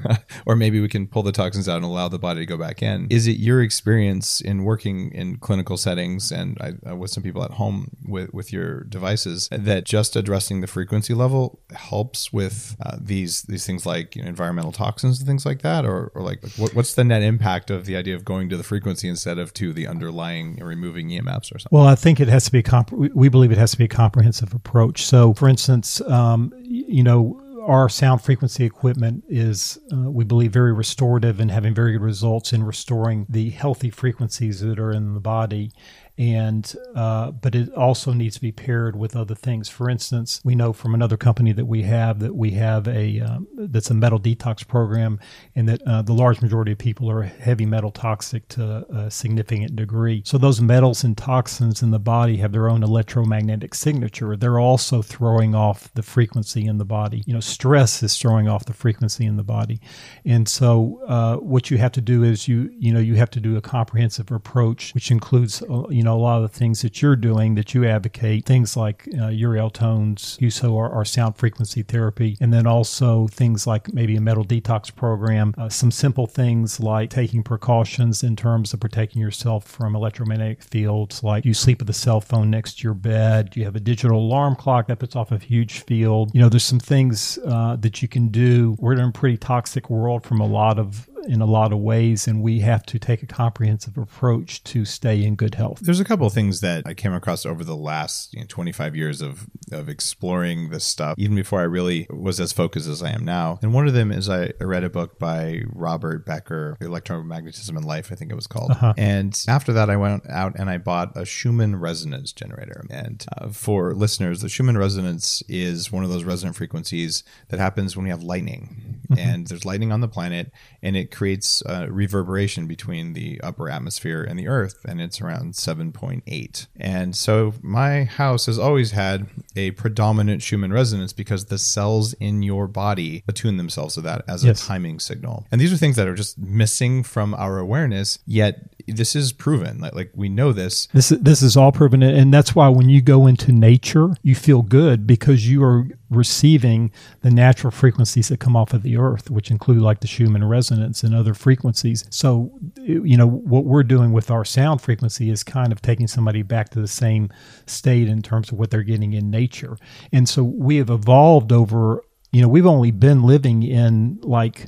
or 0.46 0.56
maybe 0.56 0.78
we 0.80 0.88
can 0.88 1.06
pull 1.06 1.22
the 1.22 1.32
toxins 1.32 1.68
out 1.68 1.76
and 1.76 1.84
allow 1.84 2.08
the 2.08 2.18
body 2.18 2.40
to 2.40 2.46
go 2.46 2.58
back 2.58 2.82
in. 2.82 3.06
Is 3.10 3.26
it 3.26 3.38
your 3.38 3.62
experience 3.62 4.40
in 4.42 4.64
working 4.64 5.10
in 5.12 5.38
clinical 5.38 5.78
settings 5.78 6.30
and 6.30 6.58
I, 6.60 6.90
uh, 6.90 6.96
with 6.96 7.10
some 7.10 7.22
people 7.22 7.42
at 7.42 7.52
home 7.52 7.96
with, 8.06 8.32
with 8.34 8.52
your 8.52 8.84
devices 8.84 9.48
that 9.50 9.84
just 9.84 10.16
addressing 10.16 10.60
the 10.60 10.66
frequency 10.66 11.14
level 11.14 11.60
helps 11.74 12.32
with 12.32 12.76
uh, 12.84 12.96
these 13.00 13.42
these 13.42 13.64
things 13.66 13.86
like 13.86 14.16
you 14.16 14.22
know, 14.22 14.28
environmental 14.28 14.72
toxins 14.72 15.18
and 15.18 15.26
things 15.26 15.46
like 15.46 15.62
that? 15.62 15.86
Or, 15.86 16.12
or 16.14 16.20
like 16.22 16.44
what, 16.56 16.74
what's 16.74 16.94
the 16.94 17.04
net 17.04 17.22
impact 17.22 17.70
of 17.70 17.86
the 17.86 17.96
idea 17.96 18.14
of 18.14 18.24
going 18.24 18.50
to 18.50 18.56
the 18.56 18.62
frequency 18.62 19.13
instead 19.14 19.38
of 19.38 19.54
to 19.54 19.72
the 19.72 19.86
underlying 19.86 20.56
removing 20.56 21.08
EMFs 21.08 21.54
or 21.54 21.58
something? 21.60 21.68
Well, 21.70 21.86
I 21.86 21.94
think 21.94 22.18
it 22.18 22.26
has 22.26 22.44
to 22.46 22.52
be 22.52 22.62
comp- 22.62 22.92
we 22.92 23.28
believe 23.28 23.52
it 23.52 23.58
has 23.58 23.70
to 23.70 23.78
be 23.78 23.84
a 23.84 23.88
comprehensive 23.88 24.52
approach. 24.52 25.04
So, 25.04 25.34
for 25.34 25.48
instance, 25.48 26.00
um, 26.02 26.52
you 26.60 27.04
know, 27.04 27.40
our 27.62 27.88
sound 27.88 28.20
frequency 28.20 28.64
equipment 28.64 29.24
is, 29.28 29.78
uh, 29.92 30.10
we 30.10 30.24
believe, 30.24 30.52
very 30.52 30.72
restorative 30.72 31.40
and 31.40 31.50
having 31.50 31.74
very 31.74 31.92
good 31.92 32.02
results 32.02 32.52
in 32.52 32.62
restoring 32.64 33.26
the 33.28 33.50
healthy 33.50 33.90
frequencies 33.90 34.60
that 34.60 34.78
are 34.78 34.92
in 34.92 35.14
the 35.14 35.20
body 35.20 35.70
and 36.16 36.74
uh, 36.94 37.32
but 37.32 37.54
it 37.54 37.72
also 37.74 38.12
needs 38.12 38.36
to 38.36 38.40
be 38.40 38.52
paired 38.52 38.94
with 38.94 39.16
other 39.16 39.34
things. 39.34 39.68
For 39.68 39.90
instance, 39.90 40.40
we 40.44 40.54
know 40.54 40.72
from 40.72 40.94
another 40.94 41.16
company 41.16 41.52
that 41.52 41.64
we 41.64 41.82
have 41.82 42.20
that 42.20 42.36
we 42.36 42.52
have 42.52 42.86
a 42.86 43.20
um, 43.20 43.48
that's 43.56 43.90
a 43.90 43.94
metal 43.94 44.20
detox 44.20 44.66
program, 44.66 45.18
and 45.56 45.68
that 45.68 45.82
uh, 45.82 46.02
the 46.02 46.12
large 46.12 46.40
majority 46.40 46.72
of 46.72 46.78
people 46.78 47.10
are 47.10 47.22
heavy 47.22 47.66
metal 47.66 47.90
toxic 47.90 48.46
to 48.48 48.86
a 48.94 49.10
significant 49.10 49.74
degree. 49.74 50.22
So 50.24 50.38
those 50.38 50.60
metals 50.60 51.02
and 51.02 51.18
toxins 51.18 51.82
in 51.82 51.90
the 51.90 51.98
body 51.98 52.36
have 52.36 52.52
their 52.52 52.68
own 52.68 52.84
electromagnetic 52.84 53.74
signature. 53.74 54.36
They're 54.36 54.60
also 54.60 55.02
throwing 55.02 55.56
off 55.56 55.92
the 55.94 56.02
frequency 56.02 56.64
in 56.66 56.78
the 56.78 56.84
body. 56.84 57.24
You 57.26 57.34
know, 57.34 57.40
stress 57.40 58.04
is 58.04 58.16
throwing 58.16 58.48
off 58.48 58.66
the 58.66 58.72
frequency 58.72 59.26
in 59.26 59.36
the 59.36 59.42
body, 59.42 59.80
and 60.24 60.48
so 60.48 61.02
uh, 61.08 61.36
what 61.38 61.72
you 61.72 61.78
have 61.78 61.92
to 61.92 62.00
do 62.00 62.22
is 62.22 62.46
you 62.46 62.72
you 62.78 62.92
know 62.92 63.00
you 63.00 63.16
have 63.16 63.30
to 63.30 63.40
do 63.40 63.56
a 63.56 63.60
comprehensive 63.60 64.30
approach, 64.30 64.94
which 64.94 65.10
includes 65.10 65.60
uh, 65.62 65.88
you 65.88 66.03
know, 66.03 66.03
a 66.06 66.14
lot 66.14 66.36
of 66.36 66.42
the 66.42 66.58
things 66.58 66.82
that 66.82 67.00
you're 67.02 67.16
doing 67.16 67.54
that 67.54 67.74
you 67.74 67.84
advocate, 67.86 68.44
things 68.46 68.76
like 68.76 69.08
uh, 69.18 69.28
Uriel 69.28 69.70
tones, 69.70 70.36
HUSO 70.40 70.72
or, 70.72 70.88
or, 70.88 71.04
sound 71.04 71.36
frequency 71.36 71.82
therapy, 71.82 72.36
and 72.40 72.52
then 72.52 72.66
also 72.66 73.26
things 73.28 73.66
like 73.66 73.92
maybe 73.92 74.16
a 74.16 74.20
metal 74.20 74.44
detox 74.44 74.94
program, 74.94 75.54
uh, 75.58 75.68
some 75.68 75.90
simple 75.90 76.26
things 76.26 76.80
like 76.80 77.10
taking 77.10 77.42
precautions 77.42 78.22
in 78.22 78.36
terms 78.36 78.72
of 78.72 78.80
protecting 78.80 79.20
yourself 79.20 79.64
from 79.64 79.94
electromagnetic 79.94 80.62
fields, 80.62 81.22
like 81.22 81.44
you 81.44 81.54
sleep 81.54 81.80
with 81.80 81.90
a 81.90 81.94
cell 81.94 82.20
phone 82.20 82.50
next 82.50 82.78
to 82.78 82.84
your 82.84 82.94
bed, 82.94 83.54
you 83.54 83.64
have 83.64 83.76
a 83.76 83.80
digital 83.80 84.18
alarm 84.18 84.56
clock 84.56 84.88
that 84.88 84.98
puts 84.98 85.14
off 85.14 85.30
a 85.32 85.38
huge 85.38 85.80
field. 85.80 86.30
You 86.34 86.40
know, 86.40 86.48
there's 86.48 86.64
some 86.64 86.80
things 86.80 87.38
uh, 87.46 87.76
that 87.76 88.02
you 88.02 88.08
can 88.08 88.28
do. 88.28 88.76
We're 88.78 88.94
in 88.94 89.00
a 89.00 89.12
pretty 89.12 89.36
toxic 89.36 89.90
world 89.90 90.24
from 90.24 90.40
a 90.40 90.46
lot 90.46 90.78
of 90.78 91.08
in 91.24 91.40
a 91.40 91.46
lot 91.46 91.72
of 91.72 91.78
ways, 91.78 92.26
and 92.26 92.42
we 92.42 92.60
have 92.60 92.84
to 92.86 92.98
take 92.98 93.22
a 93.22 93.26
comprehensive 93.26 93.96
approach 93.96 94.62
to 94.64 94.84
stay 94.84 95.22
in 95.24 95.34
good 95.34 95.54
health. 95.54 95.80
There's 95.82 96.00
a 96.00 96.04
couple 96.04 96.26
of 96.26 96.32
things 96.32 96.60
that 96.60 96.84
I 96.86 96.94
came 96.94 97.12
across 97.12 97.46
over 97.46 97.64
the 97.64 97.76
last 97.76 98.32
you 98.34 98.40
know, 98.40 98.46
25 98.48 98.96
years 98.96 99.20
of 99.20 99.46
of 99.72 99.88
exploring 99.88 100.70
this 100.70 100.84
stuff, 100.84 101.14
even 101.18 101.36
before 101.36 101.60
I 101.60 101.64
really 101.64 102.06
was 102.10 102.40
as 102.40 102.52
focused 102.52 102.88
as 102.88 103.02
I 103.02 103.10
am 103.10 103.24
now. 103.24 103.58
And 103.62 103.72
one 103.72 103.86
of 103.86 103.94
them 103.94 104.12
is 104.12 104.28
I 104.28 104.52
read 104.60 104.84
a 104.84 104.90
book 104.90 105.18
by 105.18 105.62
Robert 105.72 106.26
Becker, 106.26 106.76
Electromagnetism 106.80 107.76
and 107.76 107.84
Life, 107.84 108.12
I 108.12 108.14
think 108.14 108.30
it 108.30 108.34
was 108.34 108.46
called. 108.46 108.72
Uh-huh. 108.72 108.94
And 108.96 109.42
after 109.48 109.72
that, 109.72 109.90
I 109.90 109.96
went 109.96 110.28
out 110.28 110.54
and 110.58 110.68
I 110.70 110.78
bought 110.78 111.16
a 111.16 111.24
Schumann 111.24 111.76
resonance 111.76 112.32
generator. 112.32 112.84
And 112.90 113.24
uh, 113.36 113.48
for 113.48 113.94
listeners, 113.94 114.40
the 114.40 114.48
Schumann 114.48 114.78
resonance 114.78 115.42
is 115.48 115.90
one 115.90 116.04
of 116.04 116.10
those 116.10 116.24
resonant 116.24 116.56
frequencies 116.56 117.24
that 117.48 117.60
happens 117.60 117.96
when 117.96 118.04
we 118.04 118.10
have 118.10 118.22
lightning. 118.22 119.00
Mm-hmm. 119.10 119.18
And 119.18 119.46
there's 119.46 119.64
lightning 119.64 119.92
on 119.92 120.00
the 120.00 120.08
planet, 120.08 120.52
and 120.82 120.96
it 120.96 121.10
creates 121.14 121.62
a 121.66 121.90
reverberation 121.90 122.66
between 122.66 123.12
the 123.12 123.40
upper 123.42 123.68
atmosphere 123.70 124.22
and 124.22 124.38
the 124.38 124.48
earth, 124.48 124.84
and 124.84 125.00
it's 125.00 125.20
around 125.20 125.54
7.8. 125.54 126.66
And 126.76 127.16
so 127.16 127.54
my 127.62 128.04
house 128.04 128.46
has 128.46 128.58
always 128.58 128.90
had 128.90 129.26
a 129.56 129.70
predominant 129.72 130.42
Schumann 130.42 130.72
resonance 130.72 131.12
because 131.12 131.46
the 131.46 131.58
cells 131.58 132.12
in 132.14 132.42
your 132.42 132.66
body 132.66 133.24
attune 133.28 133.56
themselves 133.56 133.94
to 133.94 134.00
that 134.02 134.24
as 134.28 134.44
yes. 134.44 134.62
a 134.62 134.66
timing 134.66 135.00
signal. 135.00 135.46
And 135.50 135.60
these 135.60 135.72
are 135.72 135.76
things 135.76 135.96
that 135.96 136.08
are 136.08 136.14
just 136.14 136.38
missing 136.38 137.02
from 137.02 137.34
our 137.34 137.58
awareness, 137.58 138.18
yet 138.26 138.74
this 138.86 139.16
is 139.16 139.32
proven. 139.32 139.80
Like, 139.80 139.94
like 139.94 140.10
we 140.14 140.28
know 140.28 140.52
this. 140.52 140.86
This 140.92 141.08
this 141.08 141.42
is 141.42 141.56
all 141.56 141.72
proven, 141.72 142.02
and 142.02 142.32
that's 142.32 142.54
why 142.54 142.68
when 142.68 142.88
you 142.88 143.00
go 143.00 143.26
into 143.26 143.52
nature, 143.52 144.16
you 144.22 144.34
feel 144.34 144.62
good 144.62 145.06
because 145.06 145.48
you 145.48 145.62
are 145.62 145.86
receiving 146.14 146.90
the 147.20 147.30
natural 147.30 147.70
frequencies 147.70 148.28
that 148.28 148.40
come 148.40 148.56
off 148.56 148.72
of 148.72 148.82
the 148.82 148.96
earth, 148.96 149.30
which 149.30 149.50
include 149.50 149.82
like 149.82 150.00
the 150.00 150.06
Schumann 150.06 150.44
resonance 150.44 151.02
and 151.02 151.14
other 151.14 151.34
frequencies. 151.34 152.04
So, 152.10 152.52
you 152.76 153.16
know, 153.16 153.28
what 153.28 153.64
we're 153.64 153.82
doing 153.82 154.12
with 154.12 154.30
our 154.30 154.44
sound 154.44 154.80
frequency 154.80 155.30
is 155.30 155.42
kind 155.42 155.72
of 155.72 155.82
taking 155.82 156.08
somebody 156.08 156.42
back 156.42 156.70
to 156.70 156.80
the 156.80 156.88
same 156.88 157.30
state 157.66 158.08
in 158.08 158.22
terms 158.22 158.50
of 158.50 158.58
what 158.58 158.70
they're 158.70 158.82
getting 158.82 159.12
in 159.12 159.30
nature. 159.30 159.76
And 160.12 160.28
so 160.28 160.42
we 160.42 160.76
have 160.76 160.90
evolved 160.90 161.52
over, 161.52 162.02
you 162.32 162.42
know, 162.42 162.48
we've 162.48 162.66
only 162.66 162.90
been 162.90 163.22
living 163.22 163.62
in 163.62 164.18
like 164.22 164.66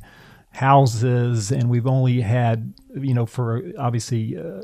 houses 0.50 1.52
and 1.52 1.68
we've 1.68 1.86
only 1.86 2.20
had, 2.20 2.74
you 2.94 3.14
know, 3.14 3.26
for 3.26 3.62
obviously 3.78 4.38
uh, 4.38 4.62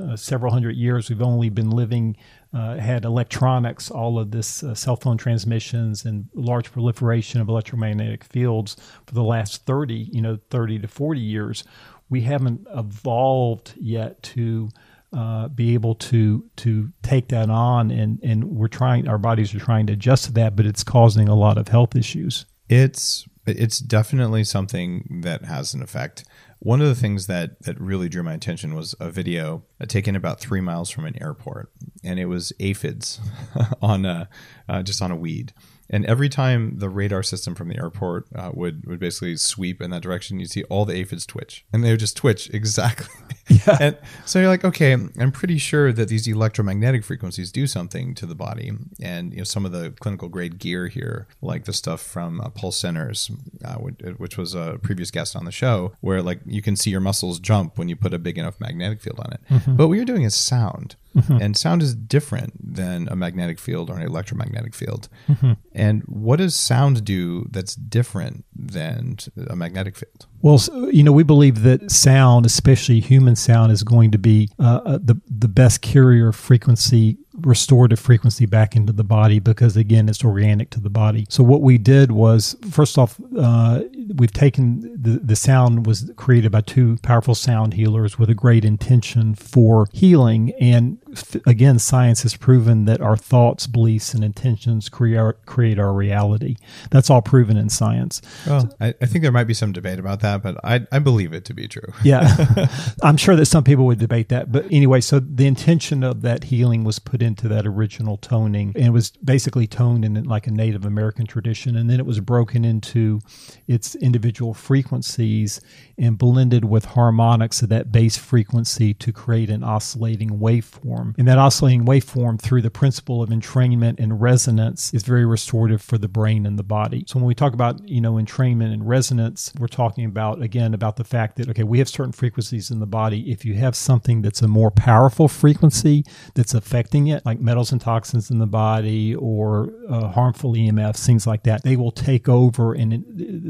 uh, 0.00 0.16
several 0.16 0.52
hundred 0.52 0.76
years, 0.76 1.08
we've 1.08 1.22
only 1.22 1.48
been 1.50 1.70
living 1.70 2.16
uh, 2.52 2.76
had 2.76 3.04
electronics, 3.04 3.90
all 3.90 4.18
of 4.18 4.30
this 4.30 4.62
uh, 4.62 4.74
cell 4.74 4.96
phone 4.96 5.18
transmissions 5.18 6.04
and 6.04 6.28
large 6.34 6.72
proliferation 6.72 7.40
of 7.40 7.48
electromagnetic 7.48 8.24
fields 8.24 8.76
for 9.06 9.14
the 9.14 9.22
last 9.22 9.66
30, 9.66 9.94
you 10.12 10.22
know, 10.22 10.38
30 10.50 10.78
to 10.80 10.88
40 10.88 11.20
years. 11.20 11.64
We 12.08 12.22
haven't 12.22 12.66
evolved 12.74 13.74
yet 13.78 14.22
to 14.24 14.70
uh, 15.12 15.48
be 15.48 15.74
able 15.74 15.94
to 15.94 16.44
to 16.56 16.90
take 17.02 17.28
that 17.28 17.48
on, 17.48 17.90
and 17.90 18.18
and 18.22 18.44
we're 18.44 18.68
trying. 18.68 19.08
Our 19.08 19.18
bodies 19.18 19.54
are 19.54 19.58
trying 19.58 19.86
to 19.86 19.94
adjust 19.94 20.26
to 20.26 20.32
that, 20.32 20.54
but 20.54 20.66
it's 20.66 20.84
causing 20.84 21.28
a 21.28 21.34
lot 21.34 21.56
of 21.56 21.68
health 21.68 21.96
issues. 21.96 22.44
It's 22.68 23.26
it's 23.46 23.78
definitely 23.78 24.44
something 24.44 25.20
that 25.22 25.44
has 25.44 25.72
an 25.74 25.82
effect. 25.82 26.24
One 26.60 26.80
of 26.80 26.88
the 26.88 26.94
things 26.94 27.28
that 27.28 27.62
that 27.62 27.80
really 27.80 28.08
drew 28.08 28.22
my 28.22 28.34
attention 28.34 28.74
was 28.74 28.94
a 28.98 29.10
video 29.10 29.62
taken 29.86 30.16
about 30.16 30.40
three 30.40 30.60
miles 30.60 30.90
from 30.90 31.04
an 31.04 31.20
airport, 31.22 31.70
and 32.02 32.18
it 32.18 32.26
was 32.26 32.52
aphids 32.58 33.20
on 33.82 34.04
a, 34.04 34.28
uh, 34.68 34.82
just 34.82 35.00
on 35.00 35.10
a 35.10 35.16
weed. 35.16 35.52
And 35.90 36.04
every 36.06 36.28
time 36.28 36.78
the 36.78 36.88
radar 36.88 37.22
system 37.22 37.54
from 37.54 37.68
the 37.68 37.78
airport 37.78 38.26
uh, 38.34 38.50
would 38.52 38.86
would 38.86 38.98
basically 38.98 39.36
sweep 39.36 39.80
in 39.80 39.90
that 39.90 40.02
direction, 40.02 40.38
you'd 40.38 40.50
see 40.50 40.64
all 40.64 40.84
the 40.84 40.94
aphids 40.94 41.24
twitch, 41.24 41.64
and 41.72 41.82
they 41.82 41.90
would 41.90 42.00
just 42.00 42.16
twitch 42.16 42.50
exactly. 42.52 43.08
Yeah. 43.48 43.78
and 43.80 43.98
so 44.26 44.38
you're 44.38 44.48
like, 44.48 44.64
okay, 44.64 44.92
I'm 44.92 45.32
pretty 45.32 45.56
sure 45.56 45.90
that 45.92 46.08
these 46.08 46.26
electromagnetic 46.26 47.02
frequencies 47.04 47.50
do 47.50 47.66
something 47.66 48.14
to 48.16 48.26
the 48.26 48.34
body, 48.34 48.72
and 49.00 49.32
you 49.32 49.38
know 49.38 49.44
some 49.44 49.64
of 49.64 49.72
the 49.72 49.92
clinical 49.98 50.28
grade 50.28 50.58
gear 50.58 50.88
here, 50.88 51.26
like 51.40 51.64
the 51.64 51.72
stuff 51.72 52.02
from 52.02 52.40
uh, 52.40 52.50
Pulse 52.50 52.76
Centers, 52.76 53.30
uh, 53.64 53.76
which 53.76 54.36
was 54.36 54.54
a 54.54 54.78
previous 54.82 55.10
guest 55.10 55.34
on 55.34 55.46
the 55.46 55.52
show, 55.52 55.92
where 56.00 56.22
like 56.22 56.40
you 56.44 56.60
can 56.60 56.76
see 56.76 56.90
your 56.90 57.00
muscles 57.00 57.40
jump 57.40 57.78
when 57.78 57.88
you 57.88 57.96
put 57.96 58.12
a 58.12 58.18
big 58.18 58.36
enough 58.36 58.60
magnetic 58.60 59.00
field 59.00 59.20
on 59.20 59.32
it. 59.32 59.40
Mm-hmm. 59.50 59.76
But 59.76 59.88
what 59.88 59.94
you're 59.94 60.04
doing 60.04 60.24
is 60.24 60.34
sound. 60.34 60.96
Mm-hmm. 61.16 61.38
And 61.40 61.56
sound 61.56 61.82
is 61.82 61.94
different 61.94 62.52
than 62.74 63.08
a 63.08 63.16
magnetic 63.16 63.58
field 63.58 63.90
or 63.90 63.96
an 63.96 64.02
electromagnetic 64.02 64.74
field. 64.74 65.08
Mm-hmm. 65.28 65.52
And 65.74 66.02
what 66.02 66.36
does 66.36 66.54
sound 66.54 67.04
do 67.04 67.46
that's 67.50 67.74
different 67.74 68.44
than 68.54 69.16
a 69.48 69.56
magnetic 69.56 69.96
field? 69.96 70.26
Well, 70.40 70.60
you 70.92 71.02
know, 71.02 71.12
we 71.12 71.24
believe 71.24 71.62
that 71.62 71.90
sound, 71.90 72.46
especially 72.46 73.00
human 73.00 73.36
sound, 73.36 73.72
is 73.72 73.82
going 73.82 74.10
to 74.12 74.18
be 74.18 74.50
uh, 74.58 74.80
uh 74.84 74.98
the 75.02 75.20
the 75.26 75.48
best 75.48 75.82
carrier 75.82 76.32
frequency 76.32 77.18
restorative 77.40 78.00
frequency 78.00 78.46
back 78.46 78.74
into 78.74 78.92
the 78.92 79.04
body 79.04 79.38
because 79.38 79.76
again 79.76 80.08
it's 80.08 80.24
organic 80.24 80.70
to 80.70 80.80
the 80.80 80.90
body 80.90 81.24
so 81.28 81.42
what 81.42 81.62
we 81.62 81.78
did 81.78 82.10
was 82.10 82.56
first 82.70 82.98
off 82.98 83.20
uh, 83.38 83.80
we've 84.16 84.32
taken 84.32 84.80
the, 85.00 85.20
the 85.22 85.36
sound 85.36 85.86
was 85.86 86.10
created 86.16 86.50
by 86.50 86.60
two 86.60 86.96
powerful 87.02 87.34
sound 87.34 87.74
healers 87.74 88.18
with 88.18 88.28
a 88.28 88.34
great 88.34 88.64
intention 88.64 89.34
for 89.34 89.86
healing 89.92 90.52
and 90.60 90.97
again, 91.46 91.78
science 91.78 92.22
has 92.22 92.36
proven 92.36 92.84
that 92.86 93.00
our 93.00 93.16
thoughts, 93.16 93.66
beliefs, 93.66 94.14
and 94.14 94.24
intentions 94.24 94.88
create 94.88 95.16
our, 95.16 95.34
create 95.46 95.78
our 95.78 95.92
reality. 95.92 96.56
That's 96.90 97.10
all 97.10 97.22
proven 97.22 97.56
in 97.56 97.68
science. 97.68 98.20
Well, 98.46 98.74
I, 98.80 98.94
I 99.00 99.06
think 99.06 99.22
there 99.22 99.32
might 99.32 99.44
be 99.44 99.54
some 99.54 99.72
debate 99.72 99.98
about 99.98 100.20
that, 100.20 100.42
but 100.42 100.58
I, 100.64 100.86
I 100.92 100.98
believe 100.98 101.32
it 101.32 101.44
to 101.46 101.54
be 101.54 101.68
true. 101.68 101.92
Yeah. 102.02 102.68
I'm 103.02 103.16
sure 103.16 103.36
that 103.36 103.46
some 103.46 103.64
people 103.64 103.86
would 103.86 103.98
debate 103.98 104.28
that. 104.28 104.50
But 104.52 104.66
anyway, 104.70 105.00
so 105.00 105.20
the 105.20 105.46
intention 105.46 106.02
of 106.02 106.22
that 106.22 106.44
healing 106.44 106.84
was 106.84 106.98
put 106.98 107.22
into 107.22 107.48
that 107.48 107.66
original 107.66 108.16
toning 108.16 108.72
and 108.74 108.86
it 108.86 108.90
was 108.90 109.10
basically 109.10 109.66
toned 109.66 110.04
in 110.04 110.22
like 110.24 110.46
a 110.46 110.50
Native 110.50 110.84
American 110.84 111.26
tradition. 111.26 111.76
And 111.76 111.88
then 111.88 111.98
it 111.98 112.06
was 112.06 112.20
broken 112.20 112.64
into 112.64 113.20
its 113.66 113.94
individual 113.96 114.54
frequencies 114.54 115.60
and 115.96 116.18
blended 116.18 116.64
with 116.64 116.84
harmonics 116.86 117.62
of 117.62 117.68
that 117.70 117.92
base 117.92 118.16
frequency 118.16 118.94
to 118.94 119.12
create 119.12 119.50
an 119.50 119.64
oscillating 119.64 120.38
waveform. 120.38 121.07
And 121.16 121.26
that 121.28 121.38
oscillating 121.38 121.84
waveform, 121.84 122.40
through 122.40 122.62
the 122.62 122.70
principle 122.70 123.22
of 123.22 123.30
entrainment 123.30 123.98
and 123.98 124.20
resonance, 124.20 124.92
is 124.92 125.02
very 125.02 125.24
restorative 125.24 125.80
for 125.80 125.98
the 125.98 126.08
brain 126.08 126.46
and 126.46 126.58
the 126.58 126.62
body. 126.62 127.04
So 127.06 127.18
when 127.18 127.26
we 127.26 127.34
talk 127.34 127.54
about, 127.54 127.86
you 127.88 128.00
know, 128.00 128.14
entrainment 128.14 128.72
and 128.72 128.86
resonance, 128.86 129.52
we're 129.58 129.68
talking 129.68 130.04
about, 130.04 130.42
again, 130.42 130.74
about 130.74 130.96
the 130.96 131.04
fact 131.04 131.36
that, 131.36 131.48
okay, 131.50 131.62
we 131.62 131.78
have 131.78 131.88
certain 131.88 132.12
frequencies 132.12 132.70
in 132.70 132.80
the 132.80 132.86
body. 132.86 133.30
If 133.30 133.44
you 133.44 133.54
have 133.54 133.76
something 133.76 134.22
that's 134.22 134.42
a 134.42 134.48
more 134.48 134.70
powerful 134.70 135.28
frequency 135.28 136.04
that's 136.34 136.54
affecting 136.54 137.08
it, 137.08 137.24
like 137.24 137.40
metals 137.40 137.72
and 137.72 137.80
toxins 137.80 138.30
in 138.30 138.38
the 138.38 138.46
body 138.46 139.14
or 139.14 139.72
uh, 139.88 140.08
harmful 140.08 140.52
EMFs, 140.52 141.04
things 141.04 141.26
like 141.26 141.44
that, 141.44 141.62
they 141.62 141.76
will 141.76 141.92
take 141.92 142.28
over 142.28 142.74
and 142.74 143.04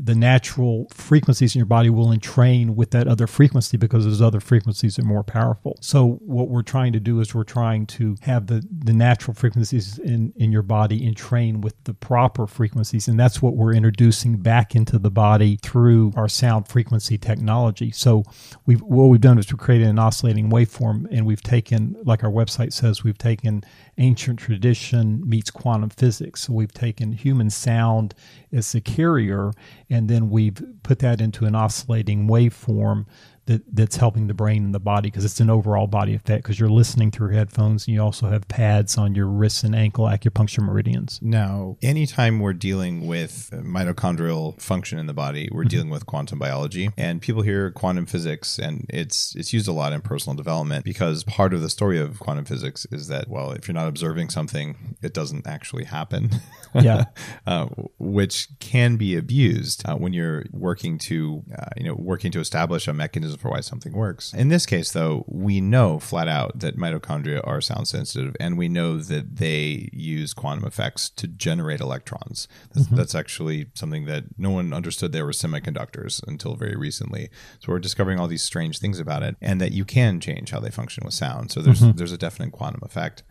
the 0.05 0.15
natural 0.15 0.87
frequencies 0.93 1.55
in 1.55 1.59
your 1.59 1.67
body 1.67 1.91
will 1.91 2.13
entrain 2.13 2.75
with 2.75 2.91
that 2.91 3.07
other 3.09 3.27
frequency 3.27 3.77
because 3.77 4.05
those 4.05 4.23
other 4.23 4.41
frequencies 4.41 4.99
are 4.99 5.05
more 5.05 5.25
powerful. 5.25 5.79
So 5.81 6.21
what 6.25 6.49
we're 6.49 6.63
trying 6.63 6.93
to 6.93 7.01
do 7.01 7.21
is 7.21 7.35
we're 7.39 7.45
trying 7.45 7.87
to 7.87 8.17
have 8.23 8.49
the, 8.49 8.67
the 8.71 8.93
natural 8.93 9.33
frequencies 9.33 9.99
in, 9.99 10.33
in 10.37 10.51
your 10.51 10.63
body 10.63 11.07
and 11.07 11.17
train 11.17 11.61
with 11.61 11.83
the 11.85 11.95
proper 11.95 12.47
frequencies. 12.47 13.07
And 13.07 13.19
that's 13.19 13.41
what 13.41 13.55
we're 13.55 13.73
introducing 13.73 14.39
back 14.39 14.75
into 14.75 14.99
the 14.99 15.11
body 15.11 15.57
through 15.63 16.13
our 16.17 16.29
sound 16.29 16.67
frequency 16.67 17.17
technology. 17.17 17.93
So 17.93 18.25
we've 18.67 18.83
what 18.83 19.07
we've 19.07 19.21
done 19.21 19.39
is 19.39 19.51
we've 19.53 19.59
created 19.59 19.87
an 19.87 19.99
oscillating 19.99 20.51
waveform 20.51 21.07
and 21.11 21.25
we've 21.25 21.43
taken, 21.43 21.97
like 22.05 22.25
our 22.25 22.31
website 22.31 22.73
says, 22.73 23.05
we've 23.05 23.17
taken 23.17 23.63
ancient 23.99 24.39
tradition 24.41 25.29
meets 25.29 25.51
quantum 25.51 25.91
physics. 25.91 26.43
So 26.43 26.53
we've 26.53 26.73
taken 26.73 27.13
human 27.13 27.51
sound 27.51 28.15
as 28.53 28.73
the 28.73 28.81
carrier, 28.81 29.53
and 29.91 30.09
then 30.09 30.31
we've 30.31 30.61
put 30.83 30.99
that 31.01 31.21
into 31.21 31.45
an 31.45 31.55
oscillating 31.55 32.27
waveform 32.27 33.07
that 33.49 33.63
that's 33.75 33.97
helping 33.97 34.27
the 34.27 34.35
brain 34.35 34.63
and 34.63 34.75
the 34.75 34.79
body 34.79 35.09
because 35.11 35.25
it's 35.25 35.41
an 35.41 35.49
overall 35.49 35.87
body 35.87 36.15
effect 36.15 36.45
because 36.45 36.61
you're 36.61 36.69
listening 36.69 37.11
through 37.11 37.33
headphones 37.35 37.87
and 37.87 37.95
you 37.95 38.03
also 38.03 38.29
have 38.29 38.47
pads 38.47 38.99
on 38.99 39.15
your 39.15 39.27
wrists 39.27 39.65
and 39.65 39.75
ankle 39.75 40.05
acupuncture 40.05 40.63
meridians. 40.63 41.19
Now, 41.23 41.79
anytime 41.81 42.41
we're 42.41 42.53
dealing 42.53 43.07
with 43.07 43.51
mitochondrial 43.53 44.61
function 44.61 44.99
in 44.99 45.07
the 45.07 45.15
body, 45.15 45.49
we're 45.51 45.63
mm-hmm. 45.63 45.69
dealing 45.69 45.91
with 45.91 46.05
quantum 46.05 46.39
biology 46.39 46.91
and 46.99 47.23
people 47.23 47.41
hear 47.41 47.71
quantum 47.71 48.05
physics 48.05 48.59
and 48.59 48.85
it's 48.91 49.35
it's 49.35 49.53
used 49.53 49.67
a 49.67 49.73
lot 49.73 49.95
in 49.95 50.03
personal 50.03 50.37
development 50.37 50.85
because 50.85 51.25
part 51.25 51.55
of 51.55 51.63
the 51.63 51.71
story 51.71 51.99
of 51.99 52.21
quantum 52.21 52.45
physics 52.45 52.87
is 52.93 53.09
that 53.09 53.29
well, 53.29 53.53
if 53.53 53.67
you're 53.67 53.75
not 53.75 53.89
observing 53.89 54.29
something, 54.29 54.97
it 55.03 55.15
doesn't 55.15 55.47
actually 55.47 55.85
happen. 55.85 56.31
Yeah. 56.75 57.05
uh, 57.47 57.67
which 57.99 58.49
can 58.61 58.97
be 58.97 59.17
abused 59.17 59.83
uh, 59.89 59.97
when 59.97 60.13
you're 60.13 60.45
working 60.53 60.99
to 60.99 61.43
uh, 61.59 61.71
you 61.79 61.85
know 61.85 61.95
working 61.95 62.31
to 62.33 62.41
establish 62.41 62.87
a 62.87 62.93
mechanism 62.93 63.38
for 63.39 63.51
why 63.51 63.61
something 63.61 63.93
works. 63.93 64.33
In 64.35 64.49
this 64.49 64.67
case, 64.67 64.93
though, 64.93 65.25
we 65.27 65.61
know 65.61 65.99
flat 65.99 66.29
out 66.29 66.59
that 66.59 66.77
mitochondria 66.77 67.41
are 67.47 67.61
sound 67.61 67.89
sensitive, 67.89 68.37
and 68.41 68.59
we 68.59 68.69
know 68.69 68.99
that 68.99 69.37
they 69.37 69.89
use 69.93 70.35
quantum 70.35 70.67
effects 70.67 71.11
to 71.11 71.27
generate 71.27 71.81
electrons. 71.81 72.49
That's, 72.73 72.87
mm-hmm. 72.87 72.97
that's 72.97 73.15
actually 73.15 73.71
something 73.75 74.05
that 74.07 74.25
no 74.37 74.51
one 74.51 74.73
understood 74.73 75.13
there 75.13 75.25
were 75.25 75.33
semiconductors 75.33 76.27
until 76.27 76.55
very 76.55 76.77
recently. 76.77 77.31
So 77.61 77.73
we're 77.73 77.79
discovering 77.79 78.19
all 78.19 78.29
these 78.29 78.43
strange 78.43 78.79
things 78.79 78.99
about 78.99 79.23
it, 79.23 79.37
and 79.41 79.61
that 79.61 79.73
you 79.73 79.85
can 79.85 80.21
change 80.21 80.51
how 80.51 80.61
they 80.61 80.71
function 80.71 81.05
with 81.05 81.15
sound. 81.15 81.51
So 81.53 81.61
there's 81.61 81.81
mm-hmm. 81.81 81.97
there's 81.97 82.13
a 82.13 82.19
definite 82.19 82.53
quantum 82.53 82.83
effect. 82.83 83.23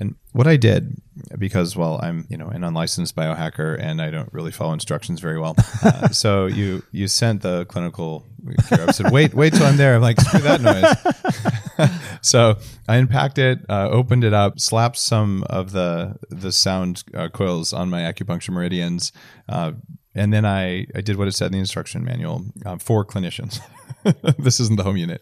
And 0.00 0.16
what 0.32 0.46
I 0.46 0.56
did, 0.56 0.96
because 1.38 1.76
well, 1.76 2.00
I'm 2.02 2.26
you 2.30 2.38
know 2.38 2.48
an 2.48 2.64
unlicensed 2.64 3.14
biohacker 3.14 3.78
and 3.78 4.00
I 4.00 4.10
don't 4.10 4.32
really 4.32 4.50
follow 4.50 4.72
instructions 4.72 5.20
very 5.20 5.38
well. 5.38 5.54
Uh, 5.84 6.08
so 6.24 6.46
you 6.46 6.82
you 6.90 7.06
sent 7.06 7.42
the 7.42 7.66
clinical. 7.66 8.24
I 8.70 8.92
said, 8.92 9.12
wait, 9.12 9.34
wait 9.34 9.52
till 9.52 9.66
I'm 9.66 9.76
there. 9.76 9.96
I'm 9.96 10.00
like, 10.00 10.18
screw 10.18 10.40
that 10.40 10.62
noise. 10.62 11.90
so 12.22 12.56
I 12.88 12.96
unpacked 12.96 13.36
it, 13.36 13.58
uh, 13.68 13.90
opened 13.90 14.24
it 14.24 14.32
up, 14.32 14.58
slapped 14.58 14.96
some 14.96 15.44
of 15.44 15.72
the 15.72 16.16
the 16.30 16.50
sound 16.50 17.04
uh, 17.14 17.28
coils 17.28 17.74
on 17.74 17.90
my 17.90 18.00
acupuncture 18.00 18.50
meridians, 18.50 19.12
uh, 19.50 19.72
and 20.14 20.32
then 20.32 20.46
I 20.46 20.86
I 20.94 21.02
did 21.02 21.16
what 21.16 21.28
it 21.28 21.32
said 21.32 21.46
in 21.46 21.52
the 21.52 21.58
instruction 21.58 22.02
manual 22.02 22.46
uh, 22.64 22.78
for 22.78 23.04
clinicians. 23.04 23.60
this 24.38 24.60
isn't 24.60 24.76
the 24.76 24.84
home 24.84 24.96
unit, 24.96 25.20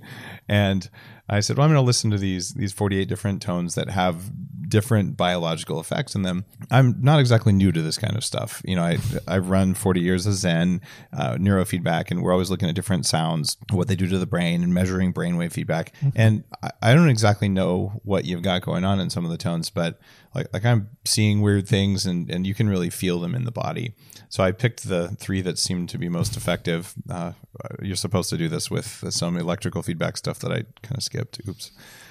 and 0.48 0.88
I 1.28 1.40
said, 1.40 1.56
well, 1.56 1.64
I'm 1.64 1.70
going 1.70 1.82
to 1.82 1.86
listen 1.86 2.10
to 2.10 2.18
these 2.18 2.54
these 2.54 2.72
48 2.72 3.08
different 3.08 3.42
tones 3.42 3.74
that 3.74 3.90
have 3.90 4.30
different 4.68 5.16
biological 5.16 5.80
effects 5.80 6.14
in 6.14 6.22
them. 6.22 6.44
I'm 6.70 6.96
not 7.00 7.20
exactly 7.20 7.52
new 7.52 7.72
to 7.72 7.82
this 7.82 7.98
kind 7.98 8.16
of 8.16 8.24
stuff. 8.24 8.62
You 8.64 8.76
know, 8.76 8.82
I 8.82 8.98
I've 9.26 9.48
run 9.48 9.74
40 9.74 10.00
years 10.00 10.26
of 10.26 10.34
Zen, 10.34 10.80
uh, 11.12 11.34
neurofeedback, 11.34 12.10
and 12.10 12.22
we're 12.22 12.32
always 12.32 12.50
looking 12.50 12.68
at 12.68 12.74
different 12.74 13.06
sounds, 13.06 13.56
what 13.72 13.88
they 13.88 13.96
do 13.96 14.06
to 14.06 14.18
the 14.18 14.26
brain, 14.26 14.62
and 14.62 14.74
measuring 14.74 15.12
brainwave 15.12 15.52
feedback. 15.52 15.94
Mm-hmm. 15.96 16.08
And 16.14 16.44
I, 16.62 16.70
I 16.82 16.94
don't 16.94 17.08
exactly 17.08 17.48
know 17.48 18.00
what 18.04 18.24
you've 18.24 18.42
got 18.42 18.62
going 18.62 18.84
on 18.84 19.00
in 19.00 19.10
some 19.10 19.24
of 19.24 19.30
the 19.30 19.38
tones, 19.38 19.70
but 19.70 19.98
like 20.34 20.48
like 20.52 20.64
I'm 20.64 20.90
seeing 21.04 21.40
weird 21.40 21.66
things, 21.66 22.06
and 22.06 22.30
and 22.30 22.46
you 22.46 22.54
can 22.54 22.68
really 22.68 22.90
feel 22.90 23.20
them 23.20 23.34
in 23.34 23.44
the 23.44 23.52
body. 23.52 23.94
So 24.28 24.44
I 24.44 24.52
picked 24.52 24.88
the 24.88 25.08
three 25.18 25.40
that 25.40 25.58
seemed 25.58 25.88
to 25.90 25.98
be 25.98 26.08
most 26.08 26.36
effective. 26.36 26.94
Uh, 27.08 27.32
you're 27.82 27.96
supposed 27.96 28.28
to 28.30 28.36
do 28.36 28.48
this 28.48 28.70
with 28.70 29.04
some 29.10 29.36
electrical 29.36 29.82
feedback 29.82 30.16
stuff 30.16 30.38
that 30.40 30.52
I 30.52 30.64
kind 30.82 30.96
of 30.96 31.02
skipped. 31.02 31.40
Oops. 31.48 31.70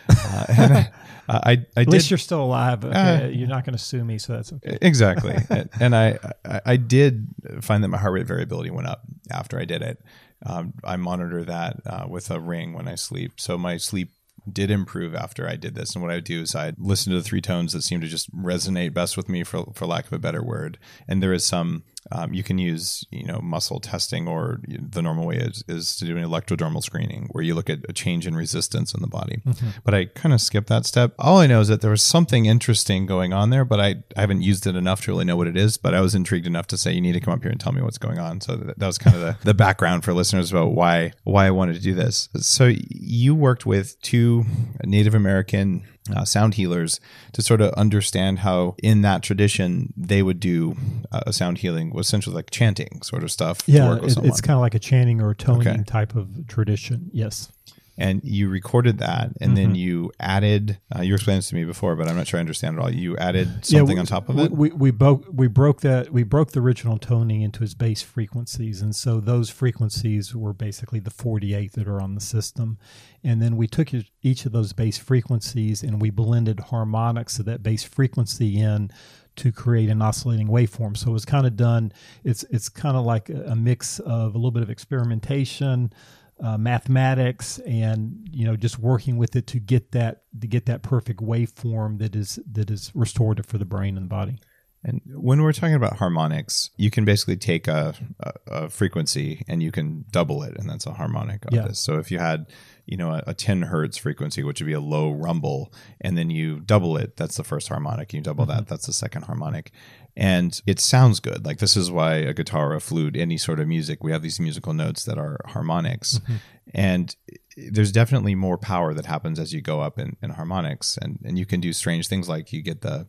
Uh, 0.10 0.46
and 0.50 0.74
I, 0.74 0.92
I, 1.30 1.40
I 1.40 1.52
At 1.52 1.76
did, 1.76 1.90
least 1.90 2.12
you're 2.12 2.18
still 2.18 2.44
alive. 2.44 2.86
Okay? 2.86 3.26
Uh, 3.26 3.28
you're 3.28 3.48
not 3.48 3.66
going 3.66 3.78
to 3.78 3.84
sue 3.84 4.04
me, 4.04 4.18
so 4.18 4.34
that's 4.34 4.54
okay. 4.54 4.78
Exactly. 4.82 5.36
and, 5.50 5.70
and 5.80 5.96
I, 5.96 6.20
I, 6.46 6.62
I 6.66 6.78
did 6.78 7.28
find 7.62 7.84
that 7.84 7.90
my 7.90 7.98
heart 7.98 8.14
rate 8.14 8.28
variability 8.28 8.70
went 8.70 8.88
up 8.88 9.02
after 9.32 9.60
I 9.60 9.66
did 9.66 9.82
it. 9.82 10.02
Um, 10.46 10.74
I 10.84 10.96
monitor 10.98 11.44
that 11.46 11.82
uh, 11.86 12.06
with 12.08 12.30
a 12.30 12.40
ring 12.40 12.74
when 12.74 12.88
I 12.88 12.96
sleep, 12.96 13.40
so 13.40 13.58
my 13.58 13.78
sleep 13.78 14.12
did 14.52 14.72
improve 14.72 15.16
after 15.16 15.48
I 15.48 15.56
did 15.56 15.76
this. 15.76 15.94
And 15.94 16.02
what 16.02 16.12
I 16.12 16.16
would 16.16 16.24
do 16.24 16.42
is 16.42 16.56
I'd 16.56 16.80
listen 16.80 17.12
to 17.12 17.18
the 17.18 17.24
three 17.24 17.42
tones 17.42 17.74
that 17.74 17.82
seem 17.82 18.02
to 18.02 18.08
just 18.08 18.34
resonate 18.36 18.94
best 18.94 19.18
with 19.18 19.28
me, 19.28 19.44
for 19.44 19.66
for 19.74 19.86
lack 19.86 20.06
of 20.06 20.14
a 20.14 20.20
better 20.20 20.44
word. 20.44 20.78
And 21.08 21.22
there 21.22 21.34
is 21.34 21.46
some 21.46 21.84
um, 22.12 22.34
you 22.34 22.44
can 22.44 22.58
use 22.58 23.06
you 23.12 23.26
know 23.26 23.40
muscle 23.42 23.80
testing, 23.80 24.28
or 24.28 24.60
the 24.68 25.02
normal 25.02 25.26
way 25.26 25.38
is, 25.38 25.64
is 25.68 25.96
to 25.98 26.06
do 26.06 26.18
an 26.18 26.24
electrodermal 26.24 26.84
screening 26.84 27.28
where 27.32 27.44
you 27.44 27.56
look 27.56 27.70
at 27.70 27.80
a 27.90 27.94
change 27.94 28.28
in 28.28 28.36
resistance 28.36 28.94
in 28.94 29.02
the 29.02 29.08
body. 29.08 29.42
Mm-hmm. 29.46 29.70
But 29.84 29.94
I 29.94 30.06
kind 30.06 30.34
of 30.34 30.42
skipped 30.42 30.68
that 30.68 30.86
step. 30.86 31.14
All 31.20 31.38
I 31.38 31.48
know 31.48 31.62
is 31.62 31.68
that 31.68 31.82
there 31.82 31.92
was 31.92 32.04
something 32.04 32.46
interesting 32.46 33.06
going 33.06 33.34
on 33.34 33.50
there, 33.50 33.66
but 33.66 33.80
I, 33.80 33.96
I 34.16 34.22
haven't 34.22 34.42
used 34.42 34.68
it 34.68 34.76
enough 34.76 35.02
to 35.04 35.12
really 35.12 35.26
know 35.26 35.36
what 35.36 35.48
it 35.48 35.58
is. 35.58 35.78
But 35.78 35.94
I 35.94 36.02
was 36.02 36.16
intrigued 36.16 36.48
enough 36.48 36.68
to 36.68 36.78
say 36.78 36.94
you 36.94 37.02
need 37.02 37.14
to 37.14 37.20
come 37.20 37.34
up 37.34 37.42
here 37.42 37.52
and 37.52 37.60
tell 37.60 37.74
me 37.74 37.82
what's 37.82 37.98
going 37.98 38.20
on. 38.20 38.42
So 38.42 38.56
that, 38.56 38.80
that 38.80 38.88
was 38.88 38.98
kind 38.98 39.16
of 39.16 39.22
the, 39.22 39.38
the 39.44 39.54
background 39.54 40.04
for 40.04 40.14
listeners 40.14 40.52
about 40.52 40.74
why 40.74 41.14
why 41.24 41.48
I 41.48 41.52
wanted 41.52 41.76
to 41.76 41.82
do 41.82 41.94
this. 41.94 42.30
So 42.38 42.72
you 42.90 43.36
worked 43.36 43.66
with 43.66 44.00
two 44.02 44.46
Native 44.84 45.14
American 45.14 45.84
uh, 46.16 46.26
sound 46.26 46.56
healers 46.56 47.00
to 47.34 47.42
sort 47.42 47.62
of 47.62 47.74
understand 47.74 48.40
how 48.40 48.76
in 48.82 49.02
that 49.02 49.24
tradition 49.24 49.94
they 49.98 50.22
would 50.22 50.40
do 50.40 50.76
uh, 51.12 51.22
a 51.26 51.34
sound 51.34 51.60
healing 51.60 51.94
was 51.94 52.08
essentially 52.08 52.36
like 52.36 52.50
chanting 52.52 53.02
sort 53.02 53.24
of 53.24 53.32
stuff 53.32 53.60
yeah 53.66 53.96
it, 53.96 54.18
it's 54.24 54.42
kind 54.42 54.56
of 54.56 54.62
like 54.62 54.76
a 54.76 54.80
chanting 54.80 55.22
or 55.22 55.32
a 55.32 55.36
toning 55.36 55.68
okay. 55.68 55.84
type 55.84 56.16
of 56.16 56.48
tradition 56.48 57.10
yes 57.14 57.52
and 57.98 58.22
you 58.24 58.48
recorded 58.50 59.00
that 59.00 59.32
and 59.42 59.52
mm-hmm. 59.52 59.56
then 59.56 59.76
you 59.76 60.12
added 60.20 60.78
uh, 60.96 61.02
you 61.02 61.14
explained 61.14 61.40
this 61.40 61.50
to 61.50 61.56
me 61.56 61.64
before 61.64 61.96
but 61.96 62.08
i'm 62.08 62.16
not 62.16 62.28
sure 62.28 62.38
i 62.38 62.42
understand 62.42 62.78
it 62.78 62.82
all 62.82 62.92
you 62.92 63.18
added 63.18 63.48
something 63.66 63.88
yeah, 63.88 63.94
we, 63.94 64.00
on 64.00 64.06
top 64.06 64.30
of 64.30 64.38
it 64.40 64.52
we, 64.52 64.70
we, 64.70 64.92
broke 64.92 65.26
we 65.32 65.48
broke 65.48 65.82
that 65.82 66.12
we 66.12 66.24
broke 66.24 66.52
the 66.52 66.60
original 66.60 66.98
toning 66.98 67.42
into 67.42 67.64
its 67.64 67.74
base 67.74 68.02
frequencies 68.02 68.82
and 68.82 68.96
so 68.96 69.20
those 69.20 69.50
frequencies 69.50 70.36
were 70.36 70.54
basically 70.54 71.00
the 71.00 71.12
48 71.12 71.74
that 71.74 71.88
are 71.88 72.02
on 72.02 72.16
the 72.16 72.22
system 72.22 72.78
and 73.24 73.42
then 73.42 73.58
we 73.58 73.68
took 73.68 73.90
each 74.22 74.46
of 74.46 74.52
those 74.52 74.74
base 74.74 74.98
frequencies 74.98 75.84
and 75.84 76.02
we 76.02 76.10
blended 76.10 76.60
harmonics 76.60 77.40
of 77.40 77.46
that 77.46 77.64
base 77.64 77.84
frequency 77.84 78.60
in 78.60 78.92
to 79.38 79.52
create 79.52 79.90
an 79.90 80.02
oscillating 80.02 80.48
waveform. 80.48 80.98
So 80.98 81.12
it 81.12 81.14
was 81.14 81.26
kind 81.26 81.48
of 81.48 81.56
done. 81.56 81.94
It's 82.24 82.44
it's 82.44 82.70
kind 82.70 82.98
of 82.98 83.06
like 83.06 83.30
a, 83.30 83.56
mix 83.56 84.00
of 84.00 84.34
a 84.34 84.38
little 84.38 84.52
bit 84.52 84.64
of 84.64 84.70
experimentation, 84.70 85.94
uh, 86.40 86.58
mathematics 86.58 87.60
and 87.60 88.28
you 88.32 88.46
know 88.46 88.56
just 88.56 88.78
working 88.80 89.18
with 89.18 89.36
it 89.36 89.48
to 89.48 89.60
get 89.60 89.92
that 89.92 90.24
to 90.40 90.48
get 90.48 90.66
that 90.66 90.82
perfect 90.84 91.20
waveform 91.20 91.98
that 92.00 92.16
is 92.16 92.40
that 92.52 92.70
is 92.70 92.92
restorative 92.94 93.46
for 93.46 93.58
the 93.58 93.66
brain 93.66 93.98
and 93.98 94.06
the 94.06 94.10
body 94.10 94.38
And 94.84 95.02
when 95.08 95.42
we're 95.42 95.54
talking 95.54 95.74
about 95.76 95.98
harmonics, 95.98 96.70
you 96.78 96.92
can 96.92 97.04
basically 97.04 97.36
take 97.38 97.68
a, 97.68 97.96
a, 98.20 98.32
a 98.46 98.70
frequency 98.70 99.44
and 99.48 99.62
you 99.64 99.72
can 99.72 100.06
double 100.12 100.44
it, 100.44 100.54
and 100.58 100.70
that's 100.70 100.86
a 100.86 100.94
harmonic 100.94 101.46
of 101.46 101.54
Yeah. 101.54 101.68
this. 101.68 101.80
So 101.80 101.98
if 101.98 102.12
you 102.12 102.20
had, 102.20 102.46
you 102.86 102.96
know, 102.96 103.10
a, 103.12 103.24
a 103.28 103.34
10 103.34 103.64
hertz 103.64 103.98
frequency, 103.98 104.44
which 104.44 104.62
would 104.62 104.68
be 104.68 104.74
a 104.74 104.80
low 104.80 105.12
rumble, 105.12 105.74
and 106.00 106.16
then 106.18 106.30
you 106.30 106.60
double 106.62 106.96
it, 106.96 107.18
that's 107.18 107.36
the 107.38 107.44
first 107.44 107.68
harmonic. 107.70 108.14
You 108.14 108.22
double 108.22 108.46
that, 108.46 108.68
that's 108.68 108.86
the 108.86 108.94
second 108.94 109.24
harmonic. 109.24 109.72
And 110.20 110.60
it 110.66 110.80
sounds 110.80 111.20
good. 111.20 111.46
Like 111.46 111.60
this 111.60 111.78
is 111.78 111.92
why 111.92 112.16
a 112.16 112.34
guitar, 112.34 112.74
a 112.74 112.82
flute, 112.82 113.16
any 113.16 113.38
sort 113.38 113.60
of 113.60 113.68
music, 113.68 114.04
we 114.04 114.12
have 114.12 114.24
these 114.24 114.40
musical 114.40 114.74
notes 114.74 115.06
that 115.06 115.20
are 115.20 115.40
harmonics. 115.46 116.18
Mm-hmm. 116.18 116.36
And 116.74 117.16
there's 117.56 117.92
definitely 117.92 118.34
more 118.34 118.58
power 118.58 118.96
that 118.96 119.06
happens 119.06 119.38
as 119.38 119.54
you 119.54 119.62
go 119.62 119.80
up 119.82 120.00
in, 120.00 120.18
in 120.24 120.32
harmonics. 120.32 120.98
And, 121.00 121.20
and 121.24 121.38
you 121.38 121.46
can 121.46 121.62
do 121.62 121.72
strange 121.72 122.08
things 122.08 122.28
like 122.28 122.52
you 122.52 122.64
get 122.64 122.82
the 122.82 123.08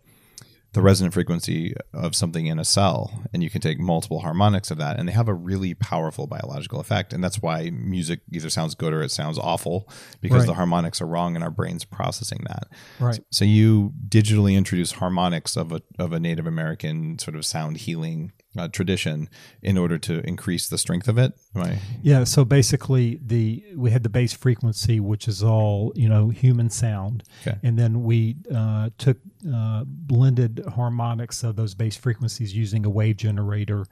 the 0.74 0.82
resonant 0.82 1.14
frequency 1.14 1.74
of 1.94 2.14
something 2.14 2.46
in 2.46 2.58
a 2.58 2.64
cell 2.64 3.24
and 3.32 3.42
you 3.42 3.48
can 3.48 3.60
take 3.60 3.78
multiple 3.80 4.20
harmonics 4.20 4.70
of 4.70 4.76
that 4.78 4.98
and 4.98 5.08
they 5.08 5.12
have 5.12 5.26
a 5.28 5.32
really 5.34 5.72
powerful 5.74 6.26
biological 6.26 6.78
effect 6.78 7.12
and 7.12 7.24
that's 7.24 7.40
why 7.40 7.70
music 7.70 8.20
either 8.32 8.50
sounds 8.50 8.74
good 8.74 8.92
or 8.92 9.00
it 9.02 9.10
sounds 9.10 9.38
awful 9.38 9.88
because 10.20 10.40
Right. 10.40 10.46
the 10.48 10.54
harmonics 10.54 11.00
are 11.00 11.06
wrong 11.06 11.34
and 11.34 11.42
our 11.42 11.50
brains 11.50 11.84
processing 11.86 12.44
that 12.48 12.68
Right. 13.00 13.18
so 13.30 13.44
you 13.46 13.92
digitally 14.08 14.54
introduce 14.56 14.92
harmonics 14.92 15.56
of 15.56 15.72
a, 15.72 15.80
of 15.98 16.12
a 16.12 16.20
native 16.20 16.46
american 16.46 17.18
sort 17.18 17.34
of 17.34 17.46
sound 17.46 17.78
healing 17.78 18.32
uh, 18.58 18.68
tradition 18.68 19.28
in 19.62 19.78
order 19.78 19.98
to 19.98 20.20
increase 20.26 20.68
the 20.68 20.78
strength 20.78 21.08
of 21.08 21.16
it 21.18 21.32
I- 21.54 21.78
Yeah, 22.02 22.24
so 22.24 22.44
basically 22.44 23.20
the 23.24 23.64
we 23.76 23.90
had 23.90 24.02
the 24.02 24.08
base 24.08 24.32
frequency, 24.32 25.00
which 25.00 25.28
is 25.28 25.42
all 25.42 25.92
you 25.94 26.08
know 26.08 26.28
human 26.30 26.70
sound, 26.70 27.22
Okay. 27.46 27.58
and 27.62 27.78
then 27.78 28.02
we 28.02 28.36
uh, 28.54 28.90
took 28.98 29.18
uh, 29.52 29.84
blended 29.86 30.64
harmonics 30.74 31.42
of 31.44 31.56
those 31.56 31.74
base 31.74 31.96
frequencies 31.96 32.54
using 32.54 32.84
a 32.86 32.90
wave 32.90 33.16
generator. 33.16 33.86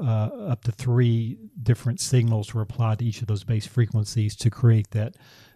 Uh, 0.00 0.28
up 0.52 0.64
to 0.64 0.72
three 0.72 1.38
different 1.62 2.00
signals 2.00 2.52
were 2.54 2.62
applied 2.62 2.98
to 2.98 3.04
each 3.04 3.20
of 3.20 3.28
those 3.28 3.44
base 3.44 3.66
frequencies 3.66 4.34
to 4.34 4.50
create 4.50 4.90
that 4.90 5.14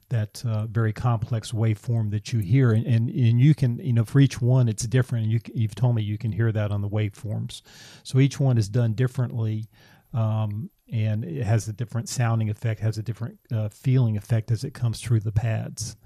that 0.09 0.43
uh, 0.47 0.67
very 0.67 0.93
complex 0.93 1.53
waveform 1.53 2.11
that 2.11 2.33
you 2.33 2.39
hear, 2.41 2.73
and, 2.73 2.87
and 2.87 3.09
and 3.09 3.41
you 3.41 3.55
can 3.55 3.79
you 3.79 3.93
know 3.93 4.05
for 4.05 4.21
each 4.21 4.41
one 4.41 4.69
it's 4.69 4.87
different. 4.87 5.27
You, 5.27 5.41
you've 5.55 5.75
told 5.75 5.95
me 5.95 6.03
you 6.03 6.19
can 6.19 6.33
hear 6.33 6.53
that 6.53 6.71
on 6.71 6.81
the 6.81 6.89
waveforms, 6.89 7.63
so 8.03 8.19
each 8.19 8.39
one 8.39 8.59
is 8.59 8.69
done 8.69 8.95
differently 8.95 9.69
um, 10.17 10.71
and 10.91 11.25
it 11.25 11.43
has 11.43 11.69
a 11.69 11.73
different 11.73 12.09
sounding 12.09 12.49
effect, 12.49 12.81
has 12.81 12.97
a 12.97 13.03
different 13.03 13.39
uh, 13.53 13.69
feeling 13.69 14.17
effect 14.17 14.51
as 14.51 14.65
it 14.65 14.73
comes 14.73 15.01
through 15.01 15.21
the 15.21 15.33
pads. 15.33 15.97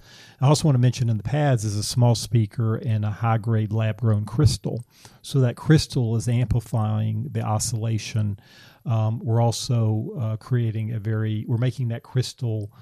I 0.41 0.49
also 0.49 0.65
want 0.67 0.75
to 0.75 0.81
mention 0.81 1.09
in 1.09 1.17
the 1.17 1.23
pads 1.23 1.65
is 1.65 1.77
a 1.77 1.83
small 1.83 2.15
speaker 2.15 2.77
and 2.77 3.05
a 3.05 3.11
high 3.11 3.39
grade 3.39 3.73
lab 3.73 4.01
grown 4.01 4.25
crystal. 4.25 4.85
So 5.23 5.41
that 5.41 5.57
crystal 5.57 6.17
is 6.17 6.29
amplifying 6.29 7.29
the 7.31 7.43
oscillation. 7.43 8.41
Um, 8.87 9.21
we're 9.23 9.41
also 9.41 10.13
uh, 10.19 10.37
creating 10.39 10.93
a 10.93 10.99
very, 10.99 11.45
we're 11.47 11.59
making 11.59 11.89
that 11.89 12.03
crystal 12.03 12.73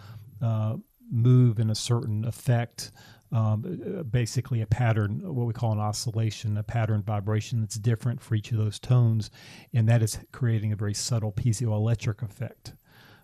uh, 0.40 0.76
move 1.10 1.58
in 1.58 1.70
a 1.70 1.74
certain 1.74 2.24
effect. 2.24 2.90
Um, 3.30 4.04
basically, 4.10 4.62
a 4.62 4.66
pattern, 4.66 5.20
what 5.22 5.46
we 5.46 5.52
call 5.52 5.72
an 5.72 5.78
oscillation, 5.78 6.56
a 6.56 6.62
pattern 6.62 7.02
vibration 7.02 7.60
that's 7.60 7.76
different 7.76 8.22
for 8.22 8.34
each 8.34 8.52
of 8.52 8.58
those 8.58 8.78
tones, 8.78 9.30
and 9.74 9.86
that 9.88 10.02
is 10.02 10.18
creating 10.32 10.72
a 10.72 10.76
very 10.76 10.94
subtle 10.94 11.32
piezoelectric 11.32 12.22
effect. 12.22 12.72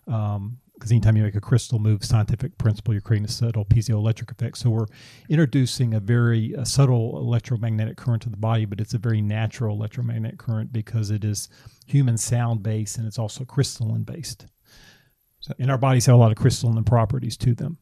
Because 0.05 0.91
anytime 0.91 1.17
you 1.17 1.23
make 1.23 1.35
a 1.35 1.41
crystal 1.41 1.79
move, 1.79 2.05
scientific 2.05 2.57
principle, 2.59 2.93
you're 2.93 3.01
creating 3.01 3.25
a 3.25 3.31
subtle 3.31 3.65
piezoelectric 3.65 4.29
effect. 4.29 4.59
So 4.59 4.69
we're 4.69 4.85
introducing 5.29 5.95
a 5.95 5.99
very 5.99 6.53
a 6.53 6.65
subtle 6.65 7.17
electromagnetic 7.17 7.97
current 7.97 8.21
to 8.23 8.29
the 8.29 8.37
body, 8.37 8.65
but 8.65 8.79
it's 8.79 8.93
a 8.93 8.99
very 8.99 9.21
natural 9.21 9.75
electromagnetic 9.75 10.37
current 10.37 10.71
because 10.71 11.09
it 11.09 11.23
is 11.23 11.49
human 11.87 12.17
sound 12.17 12.61
based 12.61 12.97
and 12.97 13.07
it's 13.07 13.17
also 13.17 13.43
crystalline 13.43 14.03
based. 14.03 14.45
And 15.59 15.71
our 15.71 15.77
bodies 15.77 16.05
have 16.05 16.15
a 16.15 16.17
lot 16.17 16.31
of 16.31 16.37
crystalline 16.37 16.83
properties 16.83 17.37
to 17.37 17.53
them. 17.53 17.77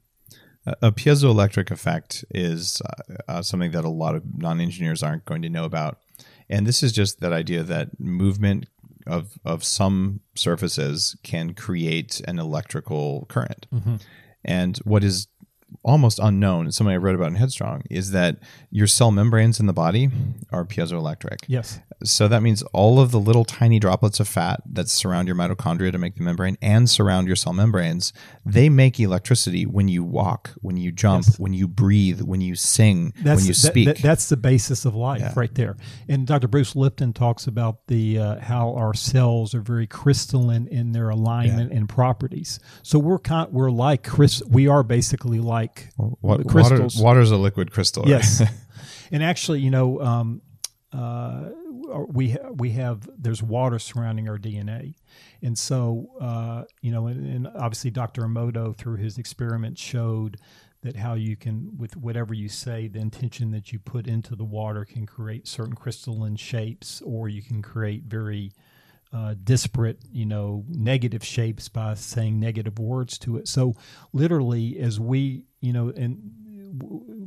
A 0.66 0.94
piezoelectric 0.94 1.72
effect 1.72 2.24
is 2.32 2.82
uh, 2.82 3.16
uh, 3.28 3.42
something 3.42 3.72
that 3.72 3.84
a 3.84 3.90
lot 3.90 4.16
of 4.16 4.24
non-engineers 4.38 5.04
aren't 5.04 5.26
going 5.26 5.42
to 5.42 5.50
know 5.50 5.66
about, 5.66 6.00
and 6.48 6.66
this 6.66 6.82
is 6.82 6.94
just 6.94 7.20
that 7.20 7.34
idea 7.34 7.64
that 7.64 8.00
movement 8.00 8.68
of 9.06 9.38
of 9.44 9.66
some 9.66 10.22
surfaces 10.36 11.18
can 11.22 11.54
create 11.54 12.22
an 12.30 12.40
electrical 12.40 13.26
current. 13.28 13.68
And 14.46 14.78
what 14.86 15.04
is 15.04 15.28
almost 15.84 16.20
unknown, 16.22 16.66
and 16.66 16.74
something 16.74 16.94
I 16.94 16.98
read 16.98 17.16
about 17.16 17.28
in 17.30 17.36
Headstrong, 17.36 17.84
is 17.90 18.12
that 18.12 18.38
your 18.70 18.88
cell 18.88 19.12
membranes 19.12 19.60
in 19.60 19.66
the 19.66 19.74
body 19.74 20.10
are 20.52 20.66
piezoelectric. 20.66 21.38
Yes. 21.48 21.80
So 22.04 22.28
that 22.28 22.42
means 22.44 22.64
all 22.74 23.00
of 23.00 23.12
the 23.12 23.20
little 23.20 23.46
tiny 23.46 23.80
droplets 23.80 24.20
of 24.20 24.28
fat 24.28 24.62
that 24.66 24.90
surround 24.90 25.28
your 25.28 25.38
mitochondria 25.38 25.92
to 25.92 25.98
make 25.98 26.16
the 26.16 26.24
membrane 26.24 26.58
and 26.62 26.90
surround 26.90 27.28
your 27.28 27.36
cell 27.38 27.54
membranes, 27.54 28.12
they 28.46 28.68
make 28.68 29.00
electricity 29.00 29.66
when 29.66 29.88
you 29.88 30.04
walk, 30.04 30.52
when 30.62 30.76
you 30.76 30.92
jump, 30.92 31.26
Yes. 31.28 31.40
when 31.40 31.54
you 31.54 31.68
breathe, 31.68 32.22
when 32.22 32.42
you 32.42 32.56
sing, 32.56 33.14
That's, 33.22 33.40
when 33.42 33.48
you 33.48 33.54
speak. 33.54 33.86
that- 33.88 33.98
that's 34.02 34.28
the 34.28 34.36
basis 34.38 34.84
of 34.84 34.96
life 34.96 35.22
Yeah. 35.22 35.34
right 35.36 35.54
there. 35.56 35.78
And 36.10 36.28
Dr. 36.28 36.48
Bruce 36.50 36.76
Lipton 36.76 37.14
talks 37.14 37.48
about 37.48 37.88
the 37.88 38.18
uh, 38.20 38.40
how 38.42 38.74
our 38.74 38.94
cells 38.94 39.56
are 39.56 39.62
very 39.62 39.88
crystalline 39.88 40.68
in 40.68 40.92
their 40.92 41.10
alignment 41.10 41.72
and 41.72 41.88
properties. 41.88 42.60
So 42.82 43.00
we're 43.00 43.20
kind, 43.20 43.50
we're 43.52 43.72
like 43.72 44.04
Chris. 44.04 44.42
We 44.50 44.68
are 44.68 44.84
basically 44.84 45.40
like 45.40 45.63
The 45.98 46.16
water, 46.22 46.44
crystals. 46.44 46.98
water's 46.98 47.32
a 47.32 47.38
liquid 47.38 47.72
crystal. 47.72 48.04
right? 48.04 48.10
Yes, 48.10 48.42
and 49.12 49.24
actually, 49.24 49.62
you 49.62 49.72
know, 49.72 50.02
um, 50.02 50.42
uh, 50.92 51.50
we 52.08 52.32
ha- 52.32 52.50
we 52.56 52.72
have 52.72 53.10
there's 53.18 53.42
water 53.42 53.80
surrounding 53.80 54.30
our 54.30 54.38
DNA, 54.38 54.96
and 55.42 55.58
so 55.58 56.10
uh, 56.20 56.64
you 56.82 56.92
know, 56.92 57.08
and, 57.08 57.26
and 57.26 57.48
obviously, 57.48 57.92
Dr. 57.92 58.24
Emoto 58.24 58.76
through 58.76 58.98
his 58.98 59.18
experiments 59.18 59.82
showed 59.82 60.38
that 60.82 60.98
how 60.98 61.14
you 61.14 61.36
can 61.36 61.78
with 61.78 61.96
whatever 61.96 62.34
you 62.34 62.50
say, 62.50 62.88
the 62.88 63.00
intention 63.00 63.52
that 63.52 63.72
you 63.72 63.80
put 63.80 64.08
into 64.08 64.36
the 64.36 64.44
water 64.44 64.86
can 64.86 65.06
create 65.06 65.48
certain 65.48 65.76
crystalline 65.76 66.36
shapes, 66.36 67.02
or 67.02 67.30
you 67.30 67.42
can 67.42 67.62
create 67.62 68.04
very 68.04 68.52
uh, 69.14 69.36
disparate, 69.44 70.00
you 70.12 70.26
know, 70.26 70.66
negative 70.70 71.24
shapes 71.24 71.70
by 71.70 71.94
saying 71.94 72.40
negative 72.40 72.80
words 72.80 73.18
to 73.20 73.38
it. 73.38 73.48
So 73.48 73.76
literally, 74.12 74.80
as 74.80 75.00
we, 75.00 75.46
you 75.64 75.72
know, 75.72 75.94
and 75.96 76.20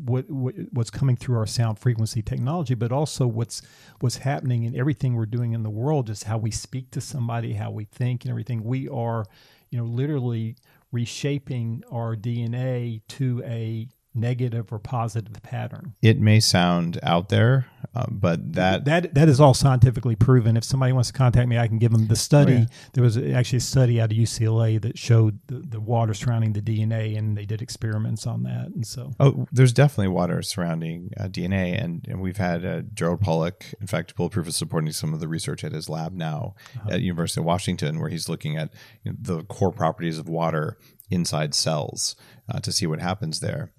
what, 0.04 0.28
what 0.28 0.54
what's 0.72 0.90
coming 0.90 1.16
through 1.16 1.38
our 1.38 1.46
sound 1.46 1.78
frequency 1.78 2.20
technology, 2.20 2.74
but 2.74 2.92
also 2.92 3.26
what's 3.26 3.62
what's 4.00 4.18
happening 4.18 4.64
in 4.64 4.76
everything 4.76 5.14
we're 5.14 5.24
doing 5.24 5.52
in 5.52 5.62
the 5.62 5.70
world, 5.70 6.08
just 6.08 6.24
how 6.24 6.36
we 6.36 6.50
speak 6.50 6.90
to 6.90 7.00
somebody, 7.00 7.54
how 7.54 7.70
we 7.70 7.84
think, 7.84 8.24
and 8.24 8.30
everything. 8.30 8.62
We 8.62 8.88
are, 8.88 9.24
you 9.70 9.78
know, 9.78 9.86
literally 9.86 10.56
reshaping 10.92 11.82
our 11.90 12.14
DNA 12.14 13.00
to 13.08 13.42
a 13.46 13.88
negative 14.16 14.72
or 14.72 14.78
positive 14.78 15.42
pattern. 15.42 15.94
It 16.02 16.18
may 16.18 16.40
sound 16.40 16.98
out 17.02 17.28
there, 17.28 17.66
uh, 17.94 18.06
but 18.10 18.54
that 18.54 18.84
That 18.84 19.14
that 19.14 19.28
is 19.28 19.40
all 19.40 19.54
scientifically 19.54 20.16
proven. 20.16 20.56
If 20.56 20.64
somebody 20.64 20.92
wants 20.92 21.10
to 21.10 21.14
contact 21.14 21.48
me, 21.48 21.58
I 21.58 21.68
can 21.68 21.78
give 21.78 21.92
them 21.92 22.06
the 22.08 22.16
study. 22.16 22.54
Oh, 22.54 22.56
yeah. 22.58 22.66
There 22.94 23.04
was 23.04 23.16
actually 23.16 23.58
a 23.58 23.60
study 23.60 24.00
out 24.00 24.10
of 24.10 24.16
UCLA 24.16 24.80
that 24.82 24.98
showed 24.98 25.38
the, 25.46 25.58
the 25.58 25.80
water 25.80 26.14
surrounding 26.14 26.52
the 26.52 26.62
DNA, 26.62 27.16
and 27.16 27.36
they 27.36 27.44
did 27.46 27.62
experiments 27.62 28.26
on 28.26 28.42
that. 28.44 28.68
And 28.74 28.86
so, 28.86 29.12
Oh, 29.20 29.46
there's 29.52 29.72
definitely 29.72 30.08
water 30.08 30.42
surrounding 30.42 31.10
uh, 31.18 31.24
DNA, 31.24 31.82
and, 31.82 32.04
and 32.08 32.20
we've 32.20 32.36
had 32.36 32.64
uh, 32.64 32.82
Gerald 32.94 33.20
Pollack. 33.20 33.74
In 33.80 33.86
fact, 33.86 34.16
Bulletproof 34.16 34.48
is 34.48 34.56
supporting 34.56 34.92
some 34.92 35.14
of 35.14 35.20
the 35.20 35.28
research 35.28 35.64
at 35.64 35.72
his 35.72 35.88
lab 35.88 36.12
now 36.12 36.54
at 36.90 37.00
University 37.02 37.40
of 37.40 37.44
Washington, 37.44 38.00
where 38.00 38.08
he's 38.08 38.28
looking 38.28 38.56
at 38.56 38.72
you 39.04 39.12
know, 39.12 39.16
the 39.20 39.42
core 39.44 39.72
properties 39.72 40.18
of 40.18 40.28
water 40.28 40.78
inside 41.10 41.54
cells 41.54 42.16
uh, 42.48 42.58
to 42.60 42.72
see 42.72 42.86
what 42.86 43.00
happens 43.00 43.40
there. 43.40 43.72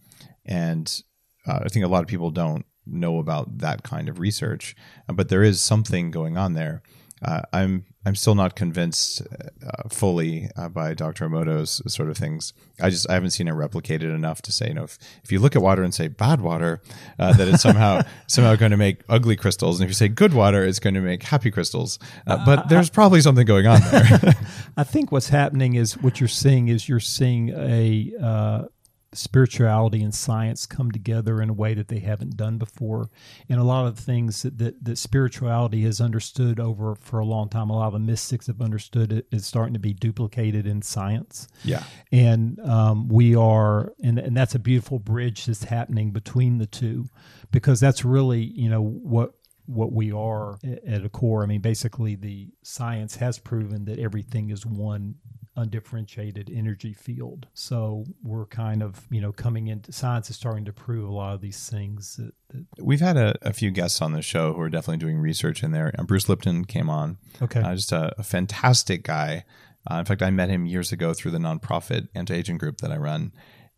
And 0.47 1.01
uh, 1.45 1.59
I 1.63 1.67
think 1.67 1.85
a 1.85 1.89
lot 1.89 2.01
of 2.01 2.07
people 2.07 2.31
don't 2.31 2.65
know 2.85 3.19
about 3.19 3.59
that 3.59 3.83
kind 3.83 4.09
of 4.09 4.19
research, 4.19 4.75
uh, 5.09 5.13
but 5.13 5.29
there 5.29 5.43
is 5.43 5.61
something 5.61 6.11
going 6.11 6.37
on 6.37 6.53
there. 6.53 6.81
Uh, 7.21 7.41
I'm 7.51 7.85
I'm 8.05 8.15
still 8.15 8.35
not 8.35 8.55
convinced 8.55 9.21
uh, 9.21 9.89
fully 9.89 10.49
uh, 10.55 10.69
by 10.69 10.93
Dr. 10.93 11.27
Emoto's 11.27 11.81
sort 11.91 12.09
of 12.09 12.17
things. 12.17 12.53
I 12.79 12.89
just 12.89 13.09
I 13.09 13.15
haven't 13.15 13.31
seen 13.31 13.47
it 13.47 13.53
replicated 13.53 14.15
enough 14.15 14.41
to 14.43 14.51
say 14.51 14.67
you 14.67 14.75
know 14.75 14.83
if, 14.83 14.99
if 15.23 15.31
you 15.31 15.39
look 15.39 15.55
at 15.55 15.61
water 15.61 15.83
and 15.83 15.93
say 15.93 16.07
bad 16.07 16.41
water, 16.41 16.81
uh, 17.17 17.33
that 17.33 17.47
it's 17.47 17.63
somehow 17.63 18.03
somehow 18.27 18.55
going 18.55 18.71
to 18.71 18.77
make 18.77 19.01
ugly 19.09 19.35
crystals, 19.35 19.79
and 19.79 19.85
if 19.85 19.89
you 19.89 19.95
say 19.95 20.07
good 20.07 20.33
water, 20.33 20.63
it's 20.63 20.79
going 20.79 20.93
to 20.93 21.01
make 21.01 21.23
happy 21.23 21.49
crystals. 21.49 21.97
Uh, 22.27 22.45
but 22.45 22.69
there's 22.69 22.89
probably 22.89 23.19
something 23.19 23.45
going 23.45 23.65
on 23.65 23.81
there. 23.91 24.35
I 24.77 24.83
think 24.83 25.11
what's 25.11 25.29
happening 25.29 25.73
is 25.73 25.97
what 25.97 26.19
you're 26.19 26.27
seeing 26.29 26.67
is 26.67 26.87
you're 26.87 26.99
seeing 26.99 27.49
a 27.49 28.13
uh, 28.21 28.65
spirituality 29.13 30.03
and 30.03 30.13
science 30.13 30.65
come 30.65 30.91
together 30.91 31.41
in 31.41 31.49
a 31.49 31.53
way 31.53 31.73
that 31.73 31.87
they 31.87 31.99
haven't 31.99 32.37
done 32.37 32.57
before, 32.57 33.09
and 33.49 33.59
a 33.59 33.63
lot 33.63 33.87
of 33.87 33.95
the 33.95 34.01
things 34.01 34.43
that 34.43 34.57
that, 34.57 34.83
that 34.83 34.97
spirituality 34.97 35.81
has 35.83 36.01
understood 36.01 36.59
over 36.59 36.95
for 36.95 37.19
a 37.19 37.25
long 37.25 37.49
time. 37.49 37.69
A 37.69 37.75
lot 37.75 37.87
of 37.87 37.93
the 37.93 37.99
mystics 37.99 38.47
have 38.47 38.61
understood 38.61 39.11
it 39.11 39.27
is 39.31 39.45
starting 39.45 39.73
to 39.73 39.79
be 39.79 39.93
duplicated 39.93 40.67
in 40.67 40.81
science. 40.81 41.47
yeah, 41.63 41.83
and 42.11 42.59
um, 42.61 43.07
we 43.07 43.35
are 43.35 43.93
and, 44.03 44.19
and 44.19 44.35
that's 44.35 44.55
a 44.55 44.59
beautiful 44.59 44.99
bridge 44.99 45.45
that's 45.45 45.63
happening 45.63 46.11
between 46.11 46.57
the 46.57 46.67
two 46.67 47.05
because 47.51 47.79
that's 47.79 48.03
really 48.03 48.41
you 48.41 48.69
know 48.69 48.81
what 48.81 49.33
what 49.67 49.91
we 49.91 50.11
are 50.11 50.57
at 50.87 51.03
a 51.03 51.09
core. 51.09 51.43
I 51.43 51.45
mean, 51.45 51.61
basically, 51.61 52.15
the 52.15 52.49
science 52.63 53.17
has 53.17 53.37
proven 53.37 53.85
that 53.85 53.99
everything 53.99 54.49
is 54.49 54.65
one 54.65 55.15
undifferentiated 55.57 56.49
energy 56.53 56.93
field. 56.93 57.47
So 57.53 58.05
we're 58.23 58.45
kind 58.45 58.81
of, 58.81 59.05
you 59.09 59.19
know, 59.19 59.31
coming 59.31 59.67
into 59.67 59.91
science 59.91 60.29
is 60.29 60.35
starting 60.35 60.63
to 60.65 60.73
prove 60.73 61.09
a 61.09 61.11
lot 61.11 61.33
of 61.33 61.41
these 61.41 61.69
things. 61.69 62.15
That, 62.15 62.33
that 62.49 62.65
We've 62.85 63.01
had 63.01 63.17
a, 63.17 63.35
a, 63.41 63.51
few 63.51 63.71
guests 63.71 64.01
on 64.01 64.13
the 64.13 64.21
show 64.21 64.53
who 64.53 64.61
are 64.61 64.69
definitely 64.69 64.97
doing 64.97 65.17
research 65.17 65.63
in 65.63 65.71
there. 65.71 65.91
And 65.97 66.07
Bruce 66.07 66.29
Lipton 66.29 66.65
came 66.65 66.89
on. 66.89 67.17
Okay. 67.41 67.59
Uh, 67.59 67.75
just 67.75 67.91
a, 67.91 68.13
a, 68.17 68.23
fantastic 68.23 69.03
guy. 69.03 69.43
Uh, 69.89 69.95
in 69.95 70.05
fact, 70.05 70.21
I 70.21 70.29
met 70.29 70.49
him 70.49 70.65
years 70.65 70.91
ago 70.91 71.13
through 71.13 71.31
the 71.31 71.39
nonprofit 71.39 72.07
anti-aging 72.13 72.57
group 72.57 72.77
that 72.81 72.91
I 72.91 72.97
run 72.97 73.31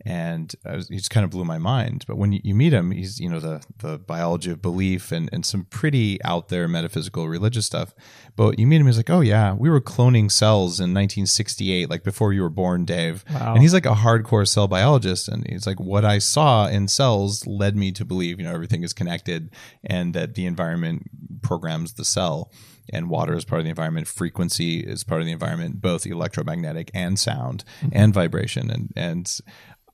and 0.05 0.55
was, 0.65 0.87
he 0.87 0.97
just 0.97 1.09
kind 1.09 1.23
of 1.23 1.29
blew 1.29 1.43
my 1.43 1.57
mind. 1.57 2.05
But 2.07 2.17
when 2.17 2.31
you, 2.31 2.39
you, 2.43 2.55
meet 2.55 2.73
him, 2.73 2.91
he's 2.91 3.19
you 3.19 3.29
know 3.29 3.39
the 3.39 3.63
the 3.79 3.97
biology 3.97 4.51
of 4.51 4.61
belief 4.61 5.11
and 5.11 5.29
and 5.33 5.45
some 5.45 5.65
pretty 5.65 6.23
out 6.23 6.47
there 6.49 6.67
metaphysical 6.67 7.27
religious 7.27 7.65
stuff. 7.65 7.93
But 8.35 8.59
you 8.59 8.67
meet 8.67 8.79
him, 8.79 8.87
he's 8.87 8.97
like, 8.97 9.09
oh 9.09 9.21
yeah, 9.21 9.53
we 9.53 9.69
were 9.69 9.81
cloning 9.81 10.31
cells 10.31 10.79
in 10.79 10.93
1968, 10.93 11.89
like 11.89 12.03
before 12.03 12.31
you 12.31 12.41
were 12.41 12.49
born, 12.49 12.85
Dave. 12.85 13.25
Wow. 13.33 13.53
And 13.53 13.61
he's 13.61 13.73
like 13.73 13.85
a 13.85 13.95
hardcore 13.95 14.47
cell 14.47 14.67
biologist, 14.67 15.27
and 15.27 15.45
he's 15.47 15.67
like, 15.67 15.79
what 15.79 16.05
I 16.05 16.19
saw 16.19 16.67
in 16.67 16.87
cells 16.87 17.45
led 17.45 17.75
me 17.75 17.91
to 17.93 18.05
believe 18.05 18.39
you 18.39 18.45
know 18.45 18.53
everything 18.53 18.83
is 18.83 18.93
connected 18.93 19.53
and 19.83 20.13
that 20.13 20.35
the 20.35 20.45
environment 20.45 21.09
programs 21.41 21.93
the 21.93 22.05
cell 22.05 22.51
and 22.91 23.09
water 23.09 23.35
is 23.35 23.45
part 23.45 23.59
of 23.59 23.65
the 23.65 23.69
environment 23.69 24.07
frequency 24.07 24.79
is 24.79 25.03
part 25.03 25.21
of 25.21 25.27
the 25.27 25.31
environment 25.31 25.81
both 25.81 26.05
electromagnetic 26.05 26.89
and 26.93 27.19
sound 27.19 27.63
mm-hmm. 27.81 27.89
and 27.93 28.13
vibration 28.13 28.69
and 28.69 28.91
and 28.95 29.39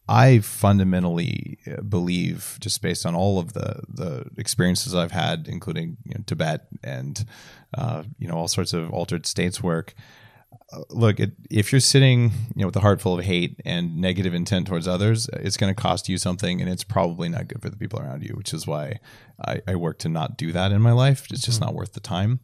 I 0.08 0.40
fundamentally 0.40 1.58
uh, 1.66 1.82
believe, 1.82 2.58
just 2.60 2.82
based 2.82 3.06
on 3.06 3.16
all 3.16 3.40
of 3.40 3.54
the 3.54 3.82
the 3.88 4.26
experiences 4.38 4.94
I've 4.94 5.12
had, 5.12 5.48
including 5.48 5.98
you 6.04 6.14
know, 6.16 6.24
Tibet 6.26 6.68
and 6.84 7.26
uh, 7.76 8.04
you 8.20 8.28
know 8.28 8.36
all 8.36 8.48
sorts 8.48 8.74
of 8.74 8.92
altered 8.92 9.26
states 9.26 9.64
work. 9.64 9.96
Uh, 10.72 10.82
look, 10.90 11.20
it, 11.20 11.32
if 11.50 11.72
you're 11.72 11.82
sitting 11.82 12.32
you 12.56 12.62
know 12.62 12.68
with 12.68 12.76
a 12.76 12.82
heart 12.82 13.02
full 13.02 13.18
of 13.18 13.26
hate 13.26 13.60
and 13.66 13.98
negative 13.98 14.34
intent 14.34 14.68
towards 14.68 14.88
others, 14.88 15.28
it's 15.34 15.58
going 15.58 15.74
to 15.74 15.82
cost 15.82 16.08
you 16.08 16.18
something, 16.18 16.62
and 16.62 16.70
it's 16.70 16.84
probably 16.84 17.28
not 17.30 17.48
good 17.48 17.62
for 17.62 17.70
the 17.70 17.78
people 17.78 18.00
around 18.00 18.24
you. 18.24 18.36
Which 18.36 18.54
is 18.54 18.68
why 18.68 19.00
I, 19.44 19.62
I 19.68 19.76
work 19.76 19.98
to 20.00 20.10
not 20.10 20.38
do 20.38 20.52
that 20.52 20.72
in 20.72 20.82
my 20.82 20.92
life. 20.92 21.28
It's 21.32 21.42
just 21.42 21.60
mm-hmm. 21.60 21.66
not 21.66 21.76
worth 21.76 21.94
the 21.94 22.00
time. 22.00 22.42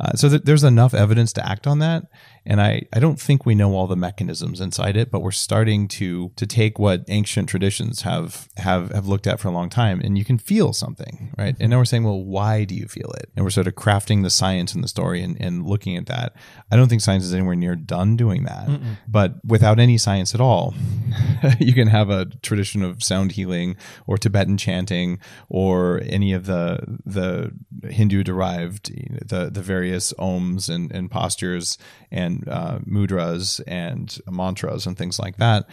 Uh, 0.00 0.14
so 0.14 0.28
th- 0.28 0.42
there's 0.44 0.64
enough 0.64 0.94
evidence 0.94 1.32
to 1.34 1.46
act 1.46 1.66
on 1.66 1.78
that, 1.80 2.04
and 2.46 2.60
I, 2.60 2.82
I 2.92 3.00
don't 3.00 3.20
think 3.20 3.44
we 3.44 3.54
know 3.54 3.74
all 3.74 3.86
the 3.86 3.96
mechanisms 3.96 4.60
inside 4.60 4.96
it, 4.96 5.10
but 5.10 5.20
we're 5.20 5.30
starting 5.30 5.88
to 5.88 6.32
to 6.36 6.46
take 6.46 6.78
what 6.78 7.04
ancient 7.08 7.48
traditions 7.48 8.02
have 8.02 8.48
have 8.56 8.90
have 8.90 9.06
looked 9.06 9.26
at 9.26 9.40
for 9.40 9.48
a 9.48 9.52
long 9.52 9.68
time, 9.68 10.00
and 10.00 10.16
you 10.16 10.24
can 10.24 10.38
feel 10.38 10.72
something, 10.72 11.32
right? 11.36 11.54
And 11.60 11.70
now 11.70 11.78
we're 11.78 11.84
saying, 11.84 12.04
well, 12.04 12.22
why 12.22 12.64
do 12.64 12.74
you 12.74 12.86
feel 12.86 13.10
it? 13.12 13.30
And 13.36 13.44
we're 13.44 13.50
sort 13.50 13.66
of 13.66 13.74
crafting 13.74 14.22
the 14.22 14.30
science 14.30 14.74
and 14.74 14.82
the 14.82 14.88
story 14.88 15.22
and, 15.22 15.40
and 15.40 15.66
looking 15.66 15.96
at 15.96 16.06
that. 16.06 16.34
I 16.70 16.76
don't 16.76 16.88
think 16.88 17.02
science 17.02 17.24
is 17.24 17.34
anywhere 17.34 17.56
near 17.56 17.76
done 17.76 18.16
doing 18.16 18.44
that, 18.44 18.68
Mm-mm. 18.68 18.96
but 19.06 19.34
without 19.44 19.78
any 19.78 19.98
science 19.98 20.34
at 20.34 20.40
all, 20.40 20.74
you 21.58 21.74
can 21.74 21.88
have 21.88 22.10
a 22.10 22.26
tradition 22.42 22.82
of 22.82 23.02
sound 23.02 23.32
healing 23.32 23.76
or 24.06 24.16
Tibetan 24.16 24.56
chanting 24.56 25.18
or 25.48 26.00
any 26.04 26.32
of 26.32 26.46
the 26.46 26.98
the 27.04 27.52
Hindu 27.90 28.22
derived 28.22 28.90
the 29.28 29.50
the 29.50 29.62
various 29.62 30.12
oms 30.14 30.68
and, 30.68 30.90
and 30.92 31.10
postures 31.10 31.76
and 32.10 32.29
uh, 32.48 32.78
mudras 32.80 33.60
and 33.66 34.18
mantras 34.30 34.86
and 34.86 34.96
things 34.96 35.18
like 35.18 35.36
that. 35.36 35.68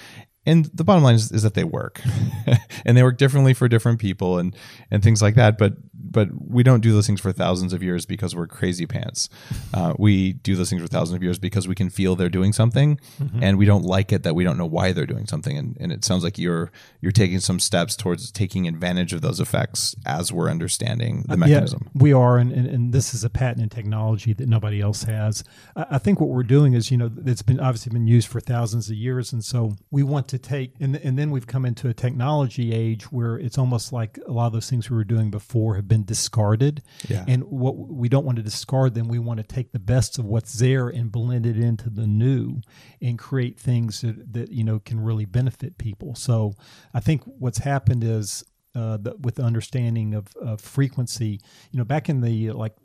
And 0.45 0.65
the 0.73 0.85
bottom 0.85 1.03
line 1.03 1.15
is, 1.15 1.31
is 1.31 1.43
that 1.43 1.55
they 1.55 1.65
work, 1.65 2.01
and 2.85 2.95
they 2.95 3.03
work 3.03 3.17
differently 3.17 3.53
for 3.53 3.67
different 3.67 3.99
people 3.99 4.37
and 4.39 4.55
and 4.89 5.03
things 5.03 5.21
like 5.21 5.35
that. 5.35 5.57
But 5.57 5.73
but 6.17 6.29
we 6.49 6.63
don't 6.63 6.79
do 6.81 6.93
those 6.93 7.05
things 7.05 7.21
for 7.21 7.31
thousands 7.31 7.73
of 7.73 7.83
years 7.83 8.07
because 8.07 8.35
we're 8.35 8.47
crazy 8.47 8.87
pants. 8.87 9.29
Uh, 9.71 9.93
we 9.99 10.33
do 10.33 10.55
those 10.55 10.67
things 10.67 10.81
for 10.81 10.87
thousands 10.87 11.15
of 11.15 11.21
years 11.21 11.37
because 11.37 11.67
we 11.67 11.75
can 11.75 11.91
feel 11.91 12.15
they're 12.15 12.27
doing 12.27 12.51
something, 12.51 12.99
mm-hmm. 13.21 13.43
and 13.43 13.59
we 13.59 13.67
don't 13.67 13.83
like 13.83 14.11
it 14.11 14.23
that 14.23 14.33
we 14.33 14.43
don't 14.43 14.57
know 14.57 14.65
why 14.65 14.91
they're 14.91 15.05
doing 15.05 15.27
something. 15.27 15.55
And, 15.55 15.77
and 15.79 15.91
it 15.91 16.03
sounds 16.03 16.23
like 16.23 16.39
you're 16.39 16.71
you're 17.01 17.11
taking 17.11 17.39
some 17.39 17.59
steps 17.59 17.95
towards 17.95 18.31
taking 18.31 18.67
advantage 18.67 19.13
of 19.13 19.21
those 19.21 19.39
effects 19.39 19.95
as 20.07 20.33
we're 20.33 20.49
understanding 20.49 21.23
the 21.27 21.37
mechanism. 21.37 21.81
Yeah, 21.83 22.01
we 22.01 22.13
are, 22.13 22.39
and, 22.39 22.51
and, 22.51 22.65
and 22.65 22.93
this 22.93 23.13
is 23.13 23.23
a 23.23 23.29
patented 23.29 23.69
technology 23.69 24.33
that 24.33 24.49
nobody 24.49 24.81
else 24.81 25.03
has. 25.03 25.43
I, 25.75 25.85
I 25.91 25.97
think 25.99 26.19
what 26.19 26.29
we're 26.29 26.41
doing 26.41 26.73
is, 26.73 26.89
you 26.89 26.97
know, 26.97 27.11
it's 27.27 27.43
been 27.43 27.59
obviously 27.59 27.91
been 27.91 28.07
used 28.07 28.27
for 28.27 28.39
thousands 28.39 28.89
of 28.89 28.95
years, 28.95 29.33
and 29.33 29.45
so 29.45 29.75
we 29.91 30.01
want 30.01 30.27
to 30.29 30.39
take, 30.39 30.71
and 30.79 30.95
and 30.95 31.19
then 31.19 31.29
we've 31.29 31.45
come 31.45 31.63
into 31.63 31.89
a 31.89 31.93
technology 31.93 32.73
age 32.73 33.11
where 33.11 33.37
it's 33.37 33.59
almost 33.59 33.93
like 33.93 34.17
a 34.25 34.31
lot 34.31 34.47
of 34.47 34.53
those 34.53 34.67
things 34.67 34.89
we 34.89 34.97
were 34.97 35.03
doing 35.03 35.29
before 35.29 35.75
have 35.75 35.87
been 35.87 36.06
discarded. 36.07 36.81
Yeah. 37.07 37.23
And 37.27 37.43
what 37.43 37.77
we 37.77 38.09
don't 38.09 38.25
want 38.25 38.37
to 38.37 38.43
discard 38.43 38.95
them, 38.95 39.07
we 39.07 39.19
want 39.19 39.37
to 39.37 39.43
take 39.43 39.71
the 39.71 39.79
best 39.79 40.17
of 40.17 40.25
what's 40.25 40.53
there 40.53 40.87
and 40.87 41.11
blend 41.11 41.45
it 41.45 41.57
into 41.57 41.89
the 41.89 42.07
new 42.07 42.61
and 43.01 43.19
create 43.19 43.59
things 43.59 44.01
that, 44.01 44.33
that 44.33 44.51
you 44.51 44.63
know 44.63 44.79
can 44.79 44.99
really 44.99 45.25
benefit 45.25 45.77
people. 45.77 46.15
So 46.15 46.53
I 46.93 46.99
think 46.99 47.21
what's 47.25 47.59
happened 47.59 48.03
is 48.03 48.43
uh, 48.77 48.97
the, 48.97 49.15
with 49.19 49.35
the 49.35 49.43
understanding 49.43 50.13
of, 50.13 50.35
of, 50.35 50.61
frequency. 50.61 51.39
You 51.71 51.79
know, 51.79 51.83
back 51.83 52.09
in 52.09 52.21
the 52.21 52.51
like 52.51 52.75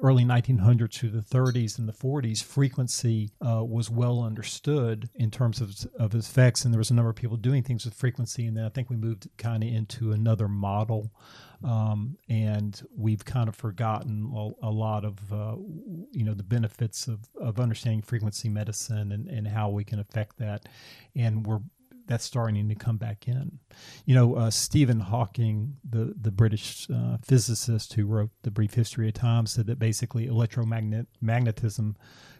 early 0.00 0.22
1900s 0.22 0.92
to 1.00 1.08
the 1.08 1.22
30s 1.22 1.76
and 1.76 1.88
the 1.88 1.92
40s, 1.92 2.40
frequency 2.40 3.30
uh, 3.44 3.64
was 3.64 3.90
well 3.90 4.22
understood 4.22 5.08
in 5.16 5.30
terms 5.32 5.60
of 5.60 5.74
of 5.98 6.14
effects, 6.14 6.64
and 6.64 6.72
there 6.72 6.78
was 6.78 6.90
a 6.90 6.94
number 6.94 7.10
of 7.10 7.16
people 7.16 7.36
doing 7.36 7.64
things 7.64 7.84
with 7.84 7.94
frequency. 7.94 8.46
And 8.46 8.56
then 8.56 8.64
I 8.64 8.68
think 8.68 8.90
we 8.90 8.96
moved 8.96 9.28
kind 9.38 9.64
of 9.64 9.70
into 9.70 10.12
another 10.12 10.46
model 10.46 11.10
um, 11.64 12.16
and 12.28 12.82
we've 12.96 13.24
kind 13.24 13.48
of 13.48 13.54
forgotten 13.54 14.30
a, 14.34 14.66
a 14.66 14.70
lot 14.70 15.04
of 15.04 15.32
uh, 15.32 15.56
you 16.12 16.24
know 16.24 16.34
the 16.34 16.42
benefits 16.42 17.06
of, 17.06 17.20
of 17.40 17.60
understanding 17.60 18.02
frequency 18.02 18.48
medicine 18.48 19.12
and, 19.12 19.28
and 19.28 19.48
how 19.48 19.68
we 19.68 19.84
can 19.84 19.98
affect 19.98 20.38
that 20.38 20.68
and 21.14 21.46
we're 21.46 21.60
that's 22.10 22.24
starting 22.24 22.68
to 22.68 22.74
come 22.74 22.96
back 22.96 23.28
in. 23.28 23.60
You 24.04 24.16
know, 24.16 24.34
uh, 24.34 24.50
Stephen 24.50 24.98
Hawking, 24.98 25.76
the 25.88 26.12
the 26.20 26.32
British 26.32 26.88
uh, 26.90 27.18
physicist 27.22 27.92
who 27.92 28.04
wrote 28.04 28.30
the 28.42 28.50
Brief 28.50 28.74
History 28.74 29.06
of 29.08 29.14
Time, 29.14 29.46
said 29.46 29.66
that 29.66 29.78
basically 29.78 30.26
electromagnetism 30.26 31.94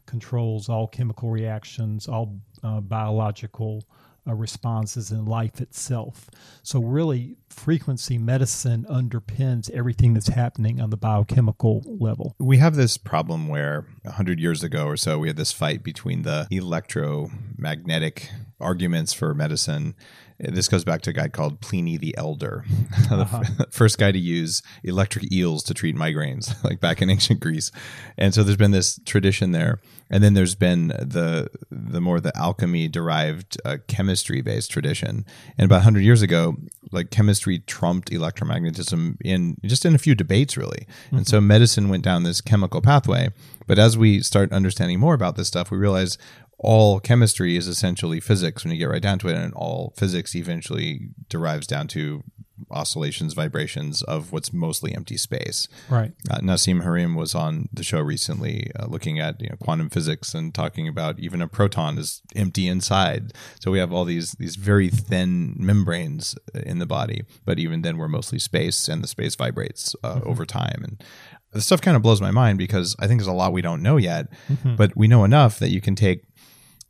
controls 0.07 0.69
all 0.69 0.89
chemical 0.89 1.31
reactions, 1.31 2.09
all 2.09 2.41
uh, 2.65 2.81
biological 2.81 3.85
uh, 4.27 4.35
responses 4.35 5.11
in 5.11 5.25
life 5.25 5.61
itself. 5.61 6.31
So, 6.63 6.81
really, 6.81 7.37
frequency 7.49 8.19
medicine 8.19 8.87
underpins 8.89 9.71
everything 9.71 10.15
that's 10.15 10.29
happening 10.29 10.81
on 10.81 10.91
the 10.91 10.97
biochemical 10.97 11.83
level. 11.87 12.35
We 12.39 12.59
have 12.59 12.77
this 12.77 12.97
problem 12.97 13.49
where 13.49 13.87
100 14.03 14.41
years 14.41 14.63
ago 14.63 14.87
or 14.87 14.97
so, 14.97 15.19
we 15.19 15.29
had 15.29 15.37
this 15.37 15.53
fight 15.53 15.83
between 15.83 16.23
the 16.23 16.47
electromagnetic 16.51 18.31
arguments 18.61 19.13
for 19.13 19.35
medicine 19.35 19.95
this 20.41 20.69
goes 20.69 20.85
back 20.85 21.03
to 21.03 21.11
a 21.11 21.13
guy 21.13 21.29
called 21.29 21.61
Pliny 21.61 21.97
the 21.97 22.17
Elder, 22.17 22.65
uh-huh. 23.11 23.43
the 23.59 23.67
first 23.71 23.99
guy 23.99 24.11
to 24.11 24.19
use 24.19 24.63
electric 24.83 25.31
eels 25.33 25.63
to 25.65 25.75
treat 25.75 25.97
migraines, 25.97 26.63
like 26.65 26.81
back 26.81 27.03
in 27.03 27.11
ancient 27.11 27.41
Greece. 27.41 27.71
And 28.17 28.33
so 28.35 28.43
there's 28.43 28.57
been 28.57 28.71
this 28.71 28.99
tradition 29.05 29.53
there, 29.53 29.81
and 30.11 30.25
then 30.25 30.35
there's 30.35 30.55
been 30.55 30.89
the 30.89 31.49
the 31.71 32.01
more 32.01 32.21
the 32.21 32.37
alchemy 32.37 32.89
derived 32.89 33.61
uh, 33.65 33.79
chemistry 33.87 34.41
based 34.41 34.71
tradition. 34.71 35.25
And 35.59 35.67
about 35.67 35.77
100 35.77 36.01
years 36.01 36.23
ago, 36.23 36.57
like 36.91 37.11
chemistry 37.11 37.59
trumped 37.61 38.11
electromagnetism 38.11 39.17
in 39.23 39.57
just 39.65 39.85
in 39.85 39.95
a 39.95 39.99
few 39.99 40.15
debates, 40.15 40.57
really. 40.57 40.87
Mm-hmm. 41.07 41.17
And 41.19 41.27
so 41.27 41.39
mm-hmm. 41.39 41.49
medicine 41.49 41.89
went 41.89 42.05
down 42.05 42.23
this 42.23 42.41
chemical 42.41 42.81
pathway. 42.81 43.31
But 43.67 43.79
as 43.79 43.97
we 43.97 44.21
start 44.21 44.53
understanding 44.53 44.99
more 44.99 45.15
about 45.15 45.37
this 45.37 45.47
stuff, 45.47 45.71
we 45.71 45.79
realize 45.79 46.19
all 46.63 47.01
chemistry 47.01 47.57
is 47.57 47.67
essentially 47.67 48.21
physics 48.21 48.65
when 48.65 48.73
you 48.73 48.79
get 48.79 48.91
right 48.91 49.03
down 49.03 49.19
to 49.21 49.29
it, 49.29 49.37
and 49.37 49.55
all 49.55 49.95
physics 49.97 50.37
eventually 50.37 51.09
derives 51.29 51.67
down 51.67 51.89
to 51.89 52.23
oscillations, 52.71 53.33
vibrations 53.33 54.03
of 54.03 54.33
what's 54.33 54.53
mostly 54.53 54.95
empty 54.95 55.17
space. 55.17 55.69
Right. 55.89 56.13
Uh, 56.31 56.39
Nassim 56.39 56.85
Haramein 56.85 57.17
was 57.17 57.35
on 57.35 57.69
the 57.73 57.83
show 57.83 58.01
recently, 58.01 58.71
uh, 58.79 58.87
looking 58.87 59.19
at 59.19 59.41
you 59.41 59.49
know, 59.49 59.57
quantum 59.57 59.89
physics 59.89 60.35
and 60.35 60.55
talking 60.55 60.87
about 60.87 61.19
even 61.19 61.41
a 61.41 61.49
proton 61.49 61.99
is 61.99 62.23
empty 62.37 62.69
inside. 62.69 63.33
So 63.61 63.71
we 63.71 63.79
have 63.79 63.93
all 63.93 64.05
these 64.05 64.33
these 64.33 64.57
very 64.57 64.91
thin 64.91 65.55
membranes 65.59 66.37
in 66.55 66.79
the 66.79 66.87
body, 66.87 67.25
but 67.45 67.59
even 67.59 67.83
then 67.83 67.97
we're 67.97 68.09
mostly 68.09 68.39
space, 68.39 68.89
and 68.89 69.03
the 69.03 69.09
space 69.09 69.35
vibrates 69.35 69.97
uh, 70.05 70.17
mm-hmm. 70.17 70.29
over 70.29 70.45
time. 70.45 70.83
And 70.85 71.05
the 71.53 71.61
stuff 71.61 71.81
kind 71.81 71.97
of 71.97 72.03
blows 72.03 72.21
my 72.21 72.31
mind 72.31 72.59
because 72.59 72.95
I 72.99 73.07
think 73.07 73.21
there's 73.21 73.27
a 73.27 73.33
lot 73.33 73.53
we 73.53 73.63
don't 73.63 73.83
know 73.83 73.97
yet, 73.97 74.31
mm-hmm. 74.49 74.77
but 74.77 74.97
we 74.97 75.09
know 75.09 75.25
enough 75.25 75.59
that 75.59 75.71
you 75.71 75.81
can 75.81 75.97
take 75.97 76.25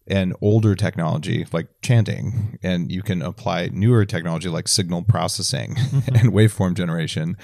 an 0.06 0.32
older 0.40 0.74
technology 0.74 1.46
like 1.52 1.68
chanting 1.82 2.58
and 2.62 2.90
you 2.90 3.02
can 3.02 3.22
apply 3.22 3.68
newer 3.72 4.04
technology 4.04 4.48
like 4.48 4.66
signal 4.66 5.02
processing 5.02 5.76
and 6.06 6.32
waveform 6.32 6.74
generation 6.74 7.36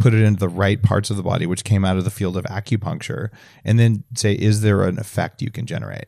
put 0.00 0.14
it 0.14 0.22
into 0.22 0.40
the 0.40 0.48
right 0.48 0.82
parts 0.82 1.10
of 1.10 1.16
the 1.16 1.22
body 1.22 1.46
which 1.46 1.62
came 1.62 1.84
out 1.84 1.96
of 1.96 2.04
the 2.04 2.10
field 2.10 2.36
of 2.36 2.44
acupuncture 2.44 3.28
and 3.64 3.78
then 3.78 4.02
say 4.16 4.32
is 4.32 4.62
there 4.62 4.82
an 4.82 4.98
effect 4.98 5.42
you 5.42 5.50
can 5.50 5.66
generate? 5.66 6.06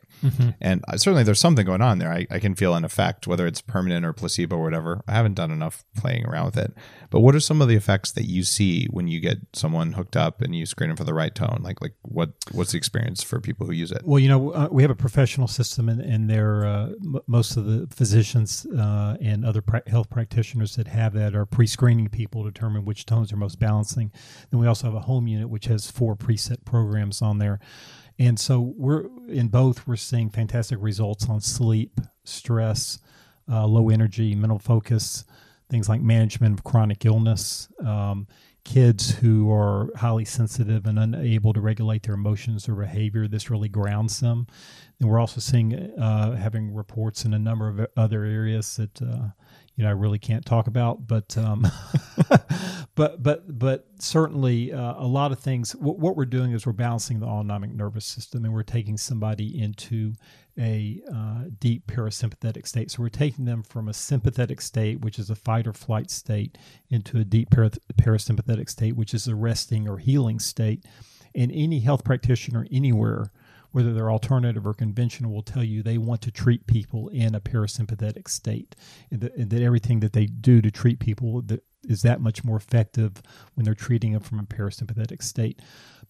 And 0.61 0.85
uh, 0.89 0.97
certainly 0.97 1.23
there's 1.23 1.41
something 1.41 1.67
going 1.67 1.83
on 1.83 1.99
there. 1.99 2.13
I, 2.13 2.27
I 2.31 2.39
can 2.39 2.55
feel 2.55 2.75
an 2.75 2.85
effect 2.85 3.27
whether 3.27 3.47
it's 3.47 3.61
permanent 3.61 4.05
or 4.07 4.13
placebo 4.13 4.57
or 4.57 4.63
whatever. 4.63 5.03
I 5.07 5.13
haven't 5.13 5.35
done 5.35 5.51
enough 5.51 5.85
playing 5.97 6.27
around 6.27 6.47
with 6.47 6.57
it. 6.57 6.73
But 7.11 7.21
what 7.21 7.35
are 7.35 7.41
some 7.41 7.61
of 7.61 7.69
the 7.69 7.75
effects 7.75 8.13
that 8.13 8.25
you 8.25 8.43
see 8.43 8.87
when 8.87 9.09
you 9.09 9.21
get 9.21 9.39
someone 9.53 9.93
hooked 9.93 10.17
up 10.17 10.41
and 10.41 10.57
you 10.57 10.65
screen 10.65 10.89
them 10.89 10.97
for 10.97 11.05
the 11.05 11.15
right 11.15 11.35
tone? 11.35 11.61
Like 11.63 11.83
like 11.83 11.95
what 12.03 12.31
what's 12.53 12.73
the 12.73 12.79
experience 12.79 13.23
for 13.23 13.41
people 13.41 13.67
who 13.67 13.73
use 13.73 13.93
it? 13.93 14.03
Well, 14.05 14.19
you 14.19 14.29
know, 14.29 14.53
uh, 14.53 14.69
we 14.71 14.83
have 14.83 14.91
a 14.91 14.97
professional 14.97 15.49
system, 15.49 15.89
and, 15.93 16.01
and 16.01 16.31
there, 16.31 16.67
uh, 16.67 16.87
m- 17.05 17.21
most 17.27 17.57
of 17.57 17.67
the 17.67 17.87
physicians 17.95 18.67
uh, 18.67 19.17
and 19.21 19.45
other 19.45 19.63
pra- 19.63 19.83
health 19.87 20.11
practitioners 20.11 20.77
that 20.77 20.89
have 20.89 21.13
that 21.15 21.35
are 21.35 21.47
pre-screening 21.47 22.09
people 22.09 22.45
to 22.45 22.51
determine 22.51 22.85
which 22.85 23.07
tones 23.07 23.33
are 23.33 23.37
most 23.37 23.59
balancing. 23.59 24.11
Then 24.51 24.61
we 24.61 24.67
also 24.67 24.87
have 24.87 24.95
a 24.95 25.01
home 25.01 25.27
unit, 25.27 25.49
which 25.49 25.67
has 25.67 25.91
four 25.91 26.17
preset 26.17 26.65
programs 26.65 27.23
on 27.23 27.39
there, 27.39 27.61
and 28.19 28.39
so 28.39 28.61
we're 28.77 29.07
in 29.29 29.49
both. 29.49 29.87
We're 29.87 29.97
seeing 29.97 30.31
fantastic 30.31 30.79
results 30.81 31.29
on 31.29 31.41
sleep, 31.41 32.01
stress, 32.25 32.99
uh, 33.51 33.67
low 33.67 33.89
energy, 33.89 34.35
mental 34.35 34.59
focus, 34.59 35.25
things 35.71 35.89
like 35.89 36.01
management 36.01 36.59
of 36.59 36.65
chronic 36.65 37.05
illness. 37.05 37.69
Um, 37.85 38.27
kids 38.65 39.11
who 39.11 39.51
are 39.51 39.91
highly 39.97 40.25
sensitive 40.25 40.87
and 40.87 40.99
unable 40.99 41.53
to 41.53 41.61
regulate 41.61 42.05
their 42.05 42.15
emotions 42.15 42.69
or 42.69 42.75
behavior. 42.75 43.27
This 43.27 43.51
really 43.51 43.69
grounds 43.69 44.21
them. 44.21 44.47
And 45.03 45.11
we're 45.11 45.19
also 45.19 45.41
seeing 45.41 45.75
uh, 45.99 46.37
having 46.37 46.73
reports 46.73 47.25
in 47.25 47.35
a 47.35 47.39
number 47.39 47.69
of 47.69 47.85
other 47.97 48.23
areas 48.25 48.77
that 48.77 49.03
uh, 49.03 49.31
you 49.75 49.83
know 49.83 49.89
I 49.89 49.95
really 49.95 50.21
can't 50.21 50.47
talk 50.47 50.69
about, 50.69 51.09
but 51.09 51.37
um, 51.37 51.67
but 52.95 53.21
but 53.21 53.59
but 53.59 53.89
certainly 53.99 54.73
uh, 54.73 54.95
a 54.97 55.07
lot 55.07 55.33
of 55.33 55.41
things. 55.41 55.75
What, 55.75 55.99
what 55.99 56.17
we're 56.17 56.25
doing 56.25 56.53
is 56.53 56.67
we're 56.67 56.73
balancing 56.73 57.19
the 57.19 57.27
autonomic 57.27 57.73
nervous 57.73 58.05
system, 58.05 58.45
and 58.45 58.55
we're 58.55 58.63
taking 58.63 58.97
somebody 58.97 59.61
into 59.61 60.13
a 60.57 61.03
uh, 61.13 61.47
deep 61.59 61.89
parasympathetic 61.89 62.69
state. 62.69 62.93
So 62.93 63.03
we're 63.03 63.09
taking 63.09 63.45
them 63.45 63.65
from 63.65 63.89
a 63.89 63.93
sympathetic 63.93 64.61
state, 64.61 65.01
which 65.01 65.19
is 65.19 65.31
a 65.31 65.35
fight 65.35 65.67
or 65.67 65.73
flight 65.73 66.13
state, 66.13 66.59
into 66.91 67.19
a 67.19 67.25
deep 67.25 67.51
para- 67.51 67.71
parasympathetic 67.97 68.71
state, 68.71 68.95
which 68.95 69.15
is 69.15 69.27
a 69.27 69.35
resting 69.35 69.89
or 69.89 69.99
healing 69.99 70.39
state. 70.39 70.85
And 71.35 71.51
any 71.51 71.81
health 71.81 72.05
practitioner 72.05 72.69
anywhere, 72.71 73.33
whether 73.73 73.93
they're 73.93 74.11
alternative 74.11 74.67
or 74.67 74.75
conventional, 74.75 75.33
will 75.33 75.43
tell 75.43 75.65
you 75.65 75.83
they 75.83 75.99
want 75.99 76.23
to 76.23 76.31
treat 76.31 76.67
people 76.67 77.09
in 77.09 77.35
a 77.35 77.41
parasympathetic 77.41 78.29
state, 78.29 78.77
and 79.11 79.21
that, 79.21 79.35
and 79.37 79.51
that 79.51 79.63
everything 79.63 80.01
that 80.01 80.13
they 80.13 80.27
do 80.27 80.63
to 80.63 80.71
treat 80.71 80.99
people 80.99 81.43
that 81.43 81.65
is 81.89 82.03
that 82.03 82.21
much 82.21 82.45
more 82.45 82.57
effective 82.57 83.21
when 83.55 83.65
they're 83.65 83.75
treating 83.75 84.13
them 84.13 84.23
from 84.23 84.39
a 84.39 84.45
parasympathetic 84.45 85.21
state 85.21 85.61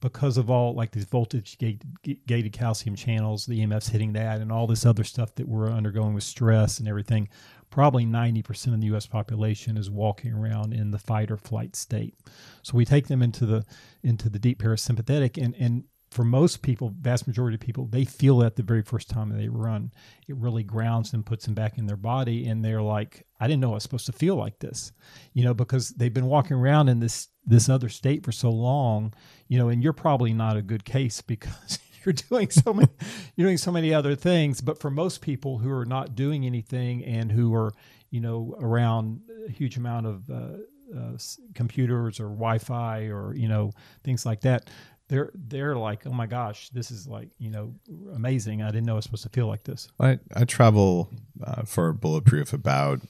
because 0.02 0.36
of 0.36 0.50
all 0.50 0.74
like 0.74 0.90
these 0.90 1.04
voltage 1.04 1.56
gated, 1.56 1.96
gated 2.26 2.52
calcium 2.52 2.96
channels, 2.96 3.46
the 3.46 3.64
EMFs 3.64 3.90
hitting 3.90 4.12
that, 4.12 4.40
and 4.40 4.52
all 4.52 4.66
this 4.66 4.84
other 4.84 5.04
stuff 5.04 5.34
that 5.36 5.48
we're 5.48 5.70
undergoing 5.70 6.12
with 6.12 6.24
stress 6.24 6.78
and 6.78 6.88
everything. 6.88 7.28
Probably 7.70 8.04
90% 8.04 8.74
of 8.74 8.80
the 8.80 8.88
U.S. 8.88 9.06
population 9.06 9.78
is 9.78 9.88
walking 9.88 10.32
around 10.34 10.74
in 10.74 10.90
the 10.90 10.98
fight 10.98 11.30
or 11.30 11.38
flight 11.38 11.76
state. 11.76 12.14
So 12.62 12.76
we 12.76 12.84
take 12.84 13.06
them 13.06 13.22
into 13.22 13.46
the 13.46 13.64
into 14.02 14.28
the 14.28 14.38
deep 14.38 14.60
parasympathetic, 14.60 15.42
and 15.42 15.54
and 15.54 15.84
for 16.12 16.24
most 16.24 16.60
people, 16.60 16.92
vast 17.00 17.26
majority 17.26 17.54
of 17.54 17.60
people, 17.60 17.86
they 17.86 18.04
feel 18.04 18.36
that 18.36 18.56
the 18.56 18.62
very 18.62 18.82
first 18.82 19.08
time 19.08 19.30
they 19.30 19.48
run. 19.48 19.90
It 20.28 20.36
really 20.36 20.62
grounds 20.62 21.10
them, 21.10 21.24
puts 21.24 21.46
them 21.46 21.54
back 21.54 21.78
in 21.78 21.86
their 21.86 21.96
body, 21.96 22.46
and 22.46 22.62
they're 22.62 22.82
like, 22.82 23.26
I 23.40 23.46
didn't 23.46 23.62
know 23.62 23.70
I 23.70 23.74
was 23.74 23.82
supposed 23.82 24.04
to 24.06 24.12
feel 24.12 24.36
like 24.36 24.58
this, 24.58 24.92
you 25.32 25.42
know, 25.42 25.54
because 25.54 25.88
they've 25.88 26.12
been 26.12 26.26
walking 26.26 26.58
around 26.58 26.90
in 26.90 27.00
this 27.00 27.28
this 27.46 27.70
other 27.70 27.88
state 27.88 28.24
for 28.24 28.30
so 28.30 28.50
long, 28.50 29.14
you 29.48 29.58
know, 29.58 29.70
and 29.70 29.82
you're 29.82 29.94
probably 29.94 30.34
not 30.34 30.58
a 30.58 30.62
good 30.62 30.84
case 30.84 31.20
because 31.26 31.78
you're 32.04 32.12
doing 32.12 32.50
so 32.50 32.74
many 32.74 32.90
you're 33.36 33.46
doing 33.46 33.56
so 33.56 33.72
many 33.72 33.94
other 33.94 34.14
things. 34.14 34.60
But 34.60 34.78
for 34.78 34.90
most 34.90 35.22
people 35.22 35.58
who 35.58 35.70
are 35.72 35.86
not 35.86 36.14
doing 36.14 36.44
anything 36.44 37.06
and 37.06 37.32
who 37.32 37.54
are, 37.54 37.72
you 38.10 38.20
know, 38.20 38.54
around 38.60 39.22
a 39.48 39.50
huge 39.50 39.78
amount 39.78 40.06
of 40.06 40.30
uh, 40.30 40.58
uh, 40.94 41.16
computers 41.54 42.20
or 42.20 42.24
Wi-Fi 42.24 43.06
or 43.06 43.34
you 43.34 43.48
know 43.48 43.72
things 44.04 44.26
like 44.26 44.42
that, 44.42 44.68
they're 45.12 45.30
they're 45.34 45.76
like, 45.76 46.06
oh 46.06 46.12
my 46.12 46.26
gosh, 46.26 46.70
this 46.70 46.90
is 46.90 47.06
like 47.06 47.28
you 47.38 47.50
know 47.50 47.74
amazing. 48.14 48.62
I 48.62 48.68
didn't 48.70 48.86
know 48.86 48.94
I 48.94 48.96
was 48.96 49.04
supposed 49.04 49.24
to 49.24 49.28
feel 49.28 49.46
like 49.46 49.64
this. 49.64 49.88
I, 50.00 50.18
I 50.34 50.44
travel 50.44 51.10
uh, 51.44 51.62
for 51.64 51.92
Bulletproof 51.92 52.54
about 52.54 53.02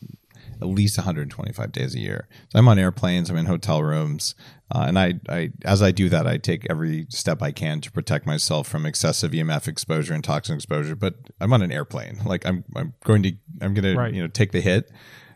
at 0.61 0.67
least 0.67 0.99
125 0.99 1.71
days 1.71 1.95
a 1.95 2.01
year. 2.01 2.27
So 2.51 2.59
I'm 2.59 2.67
on 2.67 2.79
airplanes, 2.79 3.31
I'm 3.31 3.37
in 3.37 3.47
hotel 3.47 3.83
rooms, 3.85 4.35
uh, 4.75 4.85
and 4.89 4.99
I, 4.99 5.15
I 5.29 5.51
as 5.65 5.81
I 5.81 5.93
do 5.93 6.09
that, 6.09 6.27
I 6.27 6.39
take 6.39 6.67
every 6.69 7.07
step 7.09 7.41
I 7.41 7.53
can 7.53 7.81
to 7.83 7.93
protect 7.93 8.27
myself 8.27 8.67
from 8.67 8.85
excessive 8.85 9.31
EMF 9.31 9.69
exposure 9.69 10.13
and 10.13 10.25
toxin 10.25 10.57
exposure. 10.57 10.97
But 10.97 11.15
I'm 11.41 11.53
on 11.53 11.63
an 11.63 11.71
airplane, 11.71 12.19
like 12.27 12.45
I'm 12.45 12.65
I'm 12.75 12.95
going 13.05 13.23
to 13.23 13.33
I'm 13.61 13.75
going 13.75 13.97
Right. 13.97 14.11
to 14.11 14.17
you 14.17 14.23
know 14.23 14.29
take 14.29 14.51
the 14.51 14.61
hit, 14.61 14.91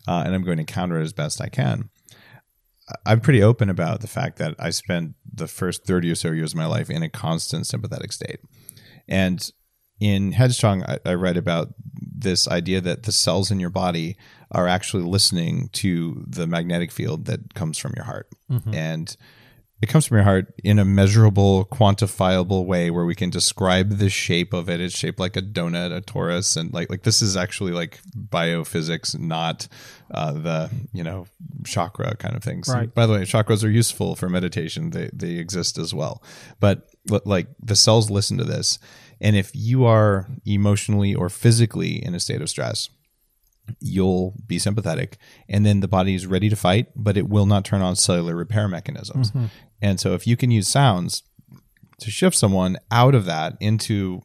uh, 0.09 0.25
and 0.27 0.35
I'm 0.35 0.43
going 0.43 0.59
to 0.59 0.65
counter 0.65 0.99
it 0.99 1.05
as 1.05 1.13
best 1.13 1.41
I 1.41 1.49
can. 1.49 1.91
I'm 3.05 3.21
pretty 3.21 3.43
open 3.43 3.69
about 3.69 4.01
the 4.01 4.07
fact 4.07 4.39
that 4.39 4.55
I 4.59 4.71
spent 4.71 5.15
the 5.33 5.49
first 5.49 5.85
30 5.85 6.11
or 6.11 6.15
so 6.15 6.31
years 6.31 6.53
of 6.53 6.59
my 6.59 6.67
life 6.67 6.89
in 6.89 7.03
a 7.03 7.09
constant 7.09 7.67
sympathetic 7.67 8.13
state. 8.13 8.41
And 9.09 9.51
in 10.01 10.33
Headstrong, 10.33 10.85
I, 10.85 10.99
I 11.05 11.15
read 11.15 11.37
about 11.37 11.75
this 12.19 12.47
idea 12.49 12.81
that 12.81 13.05
the 13.05 13.13
cells 13.13 13.51
in 13.51 13.61
your 13.61 13.71
body 13.71 14.17
are 14.51 14.69
actually 14.69 15.03
listening 15.03 15.69
to 15.73 16.25
the 16.27 16.47
magnetic 16.47 16.93
field 16.93 17.27
that 17.27 17.55
comes 17.55 17.79
from 17.79 17.93
your 17.97 18.05
heart. 18.05 18.29
Mm-hmm. 18.51 18.75
And 18.75 19.17
it 19.83 19.89
comes 19.91 20.07
from 20.07 20.17
your 20.17 20.25
heart 20.25 20.55
in 20.65 20.79
a 20.79 20.85
measurable, 20.87 21.67
quantifiable 21.67 22.65
way 22.65 22.91
where 22.91 23.05
we 23.05 23.15
can 23.15 23.29
describe 23.29 23.99
the 23.99 24.09
shape 24.09 24.55
of 24.55 24.71
it. 24.71 24.81
It's 24.81 24.97
shaped 24.97 25.21
like 25.21 25.37
a 25.37 25.43
donut, 25.43 25.95
a 25.95 26.01
torus, 26.01 26.57
and 26.57 26.73
like 26.73 26.89
like 26.89 27.03
this 27.03 27.21
is 27.21 27.37
actually 27.37 27.73
like 27.73 28.01
biophysics, 28.17 29.19
not 29.19 29.69
uh, 30.11 30.33
the 30.33 30.71
you 30.95 31.05
know 31.05 31.27
chakra 31.65 32.17
kind 32.17 32.35
of 32.35 32.43
things. 32.43 32.69
Right. 32.69 32.93
By 32.93 33.07
the 33.07 33.13
way, 33.13 33.21
chakras 33.23 33.63
are 33.63 33.71
useful 33.71 34.17
for 34.17 34.31
meditation. 34.31 34.91
They 34.91 35.11
they 35.13 35.33
exist 35.33 35.77
as 35.77 35.93
well, 35.93 36.23
but 36.59 36.89
like 37.27 37.49
the 37.63 37.77
cells 37.77 38.11
listen 38.11 38.39
to 38.39 38.45
this, 38.45 38.79
and 39.21 39.37
if 39.37 39.51
you 39.55 39.85
are 39.85 40.27
emotionally 40.47 41.15
or 41.15 41.29
physically 41.29 42.03
in 42.03 42.15
a 42.15 42.21
state 42.21 42.41
of 42.41 42.49
stress, 42.49 42.89
you'll 43.81 44.35
be 44.47 44.59
sympathetic. 44.59 45.19
And 45.49 45.65
then 45.67 45.81
the 45.81 45.89
body 45.89 46.15
is 46.15 46.27
ready 46.27 46.49
to 46.49 46.57
fight 46.57 46.89
but 46.97 47.17
it 47.17 47.29
will 47.29 47.47
not 47.47 47.65
turn 47.65 47.83
on 47.83 47.97
cellular 47.97 48.35
repair 48.35 48.69
mechanisms. 48.69 49.31
Mm-hmm. 49.31 49.47
And 49.83 50.01
so 50.01 50.15
if 50.15 50.27
you 50.27 50.37
can 50.37 50.51
use 50.51 50.69
sounds 50.69 51.23
to 52.01 52.11
shift 52.11 52.37
someone 52.37 52.77
out 52.91 53.15
of 53.15 53.25
that 53.25 53.57
into 53.61 54.23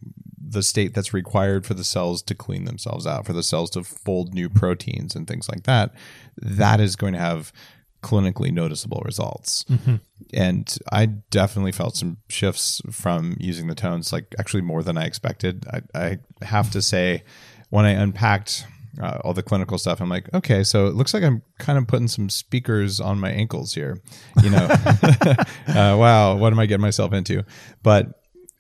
the 0.52 0.64
state 0.64 0.94
that's 0.94 1.14
required 1.14 1.66
for 1.66 1.74
the 1.74 1.84
cells 1.84 2.22
to 2.24 2.36
clean 2.36 2.66
themselves 2.66 3.08
out 3.08 3.26
for 3.26 3.32
the 3.32 3.44
cells 3.44 3.70
to 3.70 3.84
fold 3.84 4.34
new 4.34 4.50
proteins 4.50 5.16
and 5.16 5.28
things 5.28 5.48
like 5.48 5.64
that 5.64 5.94
that 6.36 6.82
is 6.82 6.98
going 6.98 7.14
to 7.14 7.20
have 7.20 7.54
clinically 8.02 8.52
noticeable 8.52 9.02
results. 9.06 9.64
Mm-hmm. 9.66 9.96
And 10.34 10.78
i 10.92 11.06
definitely 11.06 11.72
felt 11.72 11.96
some 11.96 12.18
shifts 12.30 12.82
from 12.92 13.38
using 13.40 13.68
the 13.68 13.76
tones 13.76 14.12
like 14.12 14.34
actually 14.40 14.62
more 14.62 14.84
than 14.84 14.98
i 14.98 15.06
expected. 15.06 15.66
I, 15.72 15.82
I 15.94 16.20
have 16.46 16.72
to 16.72 16.82
say 16.82 17.24
when 17.70 17.86
i 17.86 17.92
unpacked 17.92 18.66
uh, 19.00 19.20
all 19.24 19.34
the 19.34 19.44
clinical 19.44 19.78
stuff. 19.78 20.02
I'm 20.02 20.10
like 20.10 20.34
okay 20.34 20.64
so 20.64 20.88
it 20.88 20.96
looks 20.96 21.14
like 21.14 21.24
i'm 21.24 21.42
kind 21.60 21.78
of 21.78 21.88
putting 21.88 22.08
some 22.08 22.30
speakers 22.30 23.00
on 23.00 23.20
my 23.20 23.30
ankles 23.32 23.74
here 23.74 24.02
you 24.44 24.50
know? 24.50 24.68
Uh, 25.68 25.96
wow 25.98 26.36
what 26.36 26.52
am 26.52 26.60
i 26.60 26.66
getting 26.66 26.82
myself 26.82 27.14
into? 27.14 27.44
But 27.84 28.08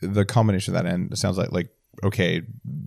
the 0.02 0.26
combination 0.26 0.76
of 0.76 0.84
that 0.84 0.92
end 0.92 1.18
sounds 1.18 1.38
like 1.38 1.52
like 1.52 1.70
okay 2.04 2.42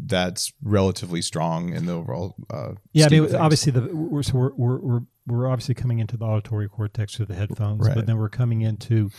that's 0.07 0.53
relatively 0.63 1.21
strong 1.23 1.73
in 1.75 1.87
the 1.87 1.93
overall 1.93 2.35
uh 2.51 2.73
Yeah, 2.93 3.07
I 3.07 3.09
mean, 3.11 3.35
obviously 3.37 3.71
the 3.73 3.95
we're, 3.95 4.23
so 4.23 4.37
we're, 4.39 4.53
we're 4.57 4.79
we're 4.81 5.01
we're 5.27 5.49
obviously 5.49 5.75
coming 5.75 5.99
into 6.01 6.17
the 6.17 6.25
auditory 6.25 6.69
cortex 6.69 7.17
through 7.17 7.27
the 7.27 7.35
headphones, 7.35 7.87
Right. 7.87 7.95
but 7.95 8.05
then 8.07 8.19
we're 8.19 8.29
coming 8.29 8.61
into, 8.63 9.11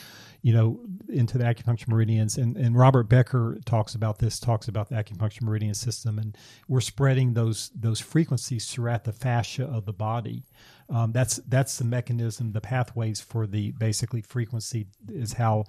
you 0.46 0.54
know, 0.54 0.80
into 1.10 1.40
the 1.40 1.44
acupuncture 1.44 1.88
meridians, 1.88 2.38
and 2.38 2.56
and 2.56 2.78
Robert 2.78 3.10
Becker 3.10 3.58
talks 3.66 3.96
about 3.96 4.20
this, 4.20 4.40
talks 4.40 4.68
about 4.68 4.90
the 4.90 4.96
acupuncture 4.96 5.42
meridian 5.42 5.74
system, 5.74 6.20
and 6.20 6.38
we're 6.68 6.82
spreading 6.82 7.34
those 7.34 7.72
those 7.74 8.00
frequencies 8.00 8.70
throughout 8.72 9.06
the 9.06 9.12
fascia 9.12 9.66
of 9.66 9.88
the 9.88 9.92
body. 9.92 10.44
Um, 10.88 11.12
that's 11.12 11.38
that's 11.48 11.80
the 11.80 11.84
mechanism, 11.84 12.52
the 12.52 12.62
pathways 12.62 13.20
for 13.20 13.48
the 13.48 13.72
basically 13.72 14.22
frequency 14.22 14.86
is 15.10 15.34
how 15.34 15.64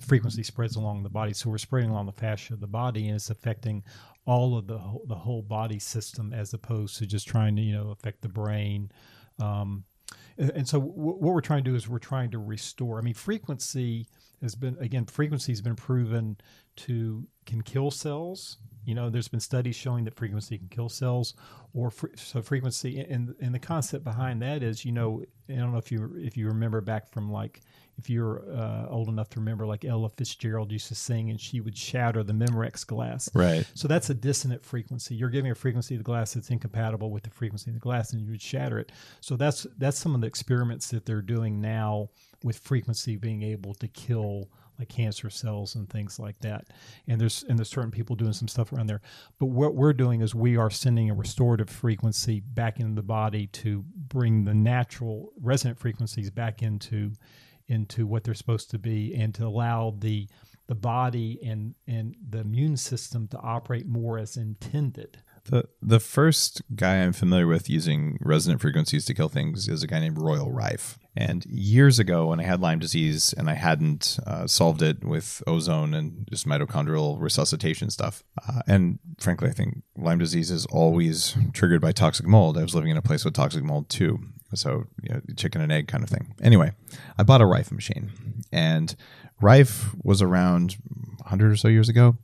frequency 0.00 0.42
spreads 0.42 0.76
along 0.76 1.02
the 1.02 1.10
body. 1.10 1.34
So 1.34 1.50
we're 1.50 1.58
spreading 1.58 1.90
along 1.90 2.06
the 2.06 2.12
fascia 2.12 2.54
of 2.54 2.60
the 2.60 2.66
body, 2.66 3.08
and 3.08 3.16
it's 3.16 3.28
affecting 3.28 3.84
all 4.24 4.56
of 4.56 4.66
the 4.66 4.78
whole, 4.78 5.02
the 5.06 5.14
whole 5.14 5.42
body 5.42 5.78
system 5.78 6.32
as 6.32 6.54
opposed 6.54 6.96
to 6.96 7.06
just 7.06 7.28
trying 7.28 7.54
to 7.56 7.60
you 7.60 7.74
know 7.74 7.90
affect 7.90 8.22
the 8.22 8.30
brain. 8.30 8.90
Um, 9.38 9.84
and 10.38 10.68
so 10.68 10.80
w- 10.80 10.94
what 10.94 11.34
we're 11.34 11.40
trying 11.40 11.64
to 11.64 11.70
do 11.70 11.76
is 11.76 11.88
we're 11.88 11.98
trying 11.98 12.30
to 12.30 12.38
restore. 12.38 12.98
I 12.98 13.02
mean, 13.02 13.14
frequency 13.14 14.06
has 14.40 14.54
been 14.54 14.76
again 14.80 15.06
frequency 15.06 15.52
has 15.52 15.60
been 15.60 15.76
proven 15.76 16.36
to 16.76 17.26
can 17.46 17.62
kill 17.62 17.90
cells. 17.90 18.58
You 18.84 18.96
know, 18.96 19.10
there's 19.10 19.28
been 19.28 19.40
studies 19.40 19.76
showing 19.76 20.04
that 20.04 20.16
frequency 20.16 20.58
can 20.58 20.68
kill 20.68 20.88
cells, 20.88 21.34
or 21.72 21.90
fre- 21.90 22.08
so 22.16 22.42
frequency. 22.42 23.00
And 23.00 23.34
and 23.40 23.54
the 23.54 23.60
concept 23.60 24.04
behind 24.04 24.42
that 24.42 24.62
is, 24.62 24.84
you 24.84 24.92
know, 24.92 25.24
I 25.48 25.54
don't 25.54 25.72
know 25.72 25.78
if 25.78 25.92
you 25.92 26.12
if 26.16 26.36
you 26.36 26.48
remember 26.48 26.80
back 26.80 27.10
from 27.12 27.30
like 27.30 27.60
if 27.98 28.08
you're 28.10 28.42
uh, 28.50 28.86
old 28.88 29.08
enough 29.08 29.28
to 29.30 29.40
remember, 29.40 29.66
like 29.66 29.84
Ella 29.84 30.08
Fitzgerald 30.08 30.72
used 30.72 30.88
to 30.88 30.94
sing, 30.94 31.30
and 31.30 31.40
she 31.40 31.60
would 31.60 31.76
shatter 31.76 32.22
the 32.22 32.32
Memorex 32.32 32.86
glass. 32.86 33.28
Right. 33.34 33.64
So 33.74 33.86
that's 33.86 34.10
a 34.10 34.14
dissonant 34.14 34.64
frequency. 34.64 35.14
You're 35.14 35.28
giving 35.30 35.50
a 35.50 35.54
frequency 35.54 35.94
of 35.94 36.00
the 36.00 36.04
glass 36.04 36.34
that's 36.34 36.50
incompatible 36.50 37.10
with 37.10 37.22
the 37.22 37.30
frequency 37.30 37.70
of 37.70 37.74
the 37.74 37.80
glass, 37.80 38.12
and 38.12 38.22
you 38.22 38.30
would 38.30 38.42
shatter 38.42 38.78
it. 38.78 38.92
So 39.20 39.36
that's 39.36 39.66
that's 39.78 39.98
some 39.98 40.14
of 40.14 40.20
the 40.20 40.26
experiments 40.26 40.88
that 40.88 41.06
they're 41.06 41.22
doing 41.22 41.60
now 41.60 42.08
with 42.42 42.58
frequency 42.58 43.16
being 43.16 43.42
able 43.42 43.74
to 43.74 43.88
kill 43.88 44.48
like 44.78 44.88
cancer 44.88 45.30
cells 45.30 45.74
and 45.74 45.88
things 45.88 46.18
like 46.18 46.38
that. 46.40 46.66
And 47.06 47.20
there's 47.20 47.44
and 47.48 47.58
there's 47.58 47.68
certain 47.68 47.90
people 47.90 48.16
doing 48.16 48.32
some 48.32 48.48
stuff 48.48 48.72
around 48.72 48.88
there. 48.88 49.00
But 49.38 49.46
what 49.46 49.74
we're 49.74 49.92
doing 49.92 50.22
is 50.22 50.34
we 50.34 50.56
are 50.56 50.70
sending 50.70 51.10
a 51.10 51.14
restorative 51.14 51.70
frequency 51.70 52.40
back 52.40 52.80
into 52.80 52.94
the 52.94 53.02
body 53.02 53.46
to 53.48 53.84
bring 53.94 54.44
the 54.44 54.54
natural 54.54 55.32
resonant 55.40 55.78
frequencies 55.78 56.30
back 56.30 56.62
into 56.62 57.12
into 57.72 58.06
what 58.06 58.24
they're 58.24 58.34
supposed 58.34 58.70
to 58.70 58.78
be 58.78 59.14
and 59.14 59.34
to 59.34 59.46
allow 59.46 59.94
the 59.98 60.28
the 60.68 60.74
body 60.74 61.38
and 61.44 61.74
and 61.86 62.14
the 62.30 62.38
immune 62.38 62.76
system 62.76 63.26
to 63.28 63.38
operate 63.38 63.86
more 63.86 64.18
as 64.18 64.36
intended. 64.36 65.18
The 65.44 65.64
the 65.80 65.98
first 65.98 66.62
guy 66.76 66.98
I'm 66.98 67.12
familiar 67.12 67.48
with 67.48 67.68
using 67.68 68.16
resonant 68.20 68.60
frequencies 68.60 69.04
to 69.06 69.14
kill 69.14 69.28
things 69.28 69.68
is 69.68 69.82
a 69.82 69.88
guy 69.88 69.98
named 69.98 70.18
Royal 70.18 70.52
Rife. 70.52 70.98
And 71.16 71.44
years 71.46 71.98
ago, 71.98 72.28
when 72.28 72.40
I 72.40 72.44
had 72.44 72.60
Lyme 72.60 72.78
disease 72.78 73.34
and 73.36 73.50
I 73.50 73.54
hadn't 73.54 74.18
uh, 74.26 74.46
solved 74.46 74.80
it 74.80 75.04
with 75.04 75.42
ozone 75.46 75.92
and 75.92 76.26
just 76.30 76.46
mitochondrial 76.46 77.20
resuscitation 77.20 77.90
stuff, 77.90 78.22
uh, 78.48 78.62
and 78.66 78.98
frankly, 79.18 79.48
I 79.48 79.52
think 79.52 79.82
Lyme 79.96 80.18
disease 80.18 80.50
is 80.50 80.64
always 80.66 81.36
triggered 81.52 81.82
by 81.82 81.92
toxic 81.92 82.26
mold. 82.26 82.56
I 82.56 82.62
was 82.62 82.74
living 82.74 82.90
in 82.90 82.96
a 82.96 83.02
place 83.02 83.24
with 83.24 83.34
toxic 83.34 83.64
mold 83.64 83.90
too, 83.90 84.20
so 84.54 84.84
you 85.02 85.14
know, 85.14 85.20
chicken 85.36 85.60
and 85.60 85.72
egg 85.72 85.88
kind 85.88 86.04
of 86.04 86.10
thing. 86.10 86.34
Anyway, 86.42 86.72
I 87.18 87.22
bought 87.22 87.40
a 87.40 87.46
Rife 87.46 87.72
machine, 87.72 88.10
and 88.52 88.94
Rife 89.40 89.94
was 90.02 90.22
around 90.22 90.76
100 91.18 91.52
or 91.52 91.56
so 91.56 91.68
years 91.68 91.88
ago, 91.88 92.16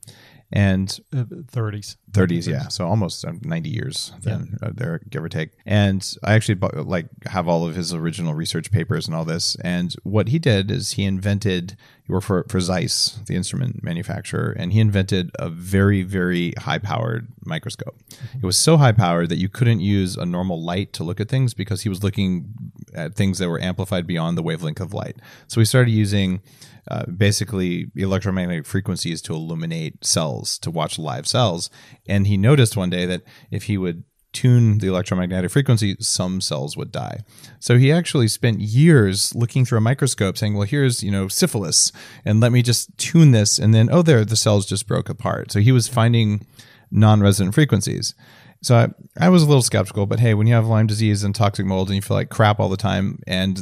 and 0.51 0.99
Uh, 1.13 1.23
30s. 1.51 1.97
30s 2.11 2.47
yeah. 2.47 2.67
So 2.69 2.87
almost 2.87 3.23
um, 3.25 3.39
90 3.43 3.69
years 3.69 4.13
then 4.21 4.57
uh, 4.63 4.71
there 4.73 4.99
give 5.09 5.23
or 5.23 5.29
take. 5.29 5.51
And 5.65 6.01
i 6.23 6.33
actually 6.33 6.55
bu- 6.55 6.81
like 6.81 7.07
have 7.27 7.47
all 7.47 7.67
of 7.67 7.75
his 7.75 7.93
original 7.93 8.33
research 8.33 8.71
papers 8.71 9.05
and 9.07 9.15
all 9.15 9.25
this. 9.25 9.55
And 9.63 9.95
what 10.03 10.29
he 10.29 10.39
did 10.39 10.71
is 10.71 10.91
he 10.93 11.03
invented 11.03 11.77
he 12.05 12.11
worked 12.11 12.25
for, 12.25 12.45
for 12.49 12.59
zeiss 12.59 13.19
the 13.27 13.35
instrument 13.35 13.83
manufacturer 13.83 14.51
and 14.57 14.73
he 14.73 14.79
invented 14.79 15.29
a 15.37 15.47
very 15.49 16.01
very 16.01 16.53
high 16.57 16.79
powered 16.79 17.27
microscope 17.45 17.95
it 18.41 18.45
was 18.45 18.57
so 18.57 18.77
high 18.77 18.91
powered 18.91 19.29
that 19.29 19.37
you 19.37 19.47
couldn't 19.49 19.79
use 19.81 20.17
a 20.17 20.25
normal 20.25 20.59
light 20.63 20.91
to 20.93 21.03
look 21.03 21.19
at 21.19 21.29
things 21.29 21.53
because 21.53 21.81
he 21.81 21.89
was 21.89 22.01
looking 22.03 22.51
at 22.95 23.13
things 23.15 23.37
that 23.37 23.47
were 23.47 23.61
amplified 23.61 24.07
beyond 24.07 24.35
the 24.37 24.41
wavelength 24.41 24.79
of 24.81 24.93
light. 24.93 25.17
So 25.47 25.61
we 25.61 25.65
started 25.65 25.91
using 25.91 26.41
uh, 26.89 27.05
basically 27.05 27.87
electromagnetic 27.95 28.65
frequencies 28.65 29.21
to 29.21 29.33
illuminate 29.33 30.03
cells 30.03 30.57
to 30.59 30.71
watch 30.71 30.97
live 30.97 31.27
cells. 31.27 31.69
And 32.07 32.27
he 32.27 32.37
noticed 32.37 32.75
one 32.75 32.89
day 32.89 33.05
that 33.05 33.23
if 33.51 33.63
he 33.63 33.77
would 33.77 34.03
tune 34.31 34.77
the 34.77 34.87
electromagnetic 34.87 35.49
frequency 35.49 35.95
some 35.99 36.39
cells 36.39 36.77
would 36.77 36.91
die. 36.91 37.19
So 37.59 37.77
he 37.77 37.91
actually 37.91 38.27
spent 38.27 38.59
years 38.59 39.33
looking 39.33 39.65
through 39.65 39.79
a 39.79 39.81
microscope 39.81 40.37
saying 40.37 40.53
well 40.53 40.67
here's 40.67 41.01
you 41.01 41.11
know 41.11 41.27
syphilis 41.27 41.91
and 42.23 42.39
let 42.39 42.51
me 42.51 42.61
just 42.61 42.95
tune 42.97 43.31
this. 43.31 43.57
And 43.57 43.73
then 43.73 43.89
oh 43.91 44.03
there 44.03 44.23
the 44.23 44.35
cells 44.35 44.67
just 44.67 44.87
broke 44.87 45.09
apart. 45.09 45.51
So 45.51 45.59
he 45.59 45.71
was 45.71 45.87
finding 45.87 46.45
non-resonant 46.91 47.55
frequencies 47.55 48.13
so 48.61 48.75
I, 48.75 48.89
I 49.25 49.29
was 49.29 49.43
a 49.43 49.47
little 49.47 49.61
skeptical, 49.61 50.05
but 50.05 50.19
hey, 50.19 50.33
when 50.33 50.47
you 50.47 50.53
have 50.53 50.67
Lyme 50.67 50.87
disease 50.87 51.23
and 51.23 51.33
toxic 51.33 51.65
mold 51.65 51.89
and 51.89 51.95
you 51.95 52.01
feel 52.01 52.17
like 52.17 52.29
crap 52.29 52.59
all 52.59 52.69
the 52.69 52.77
time 52.77 53.19
and 53.25 53.59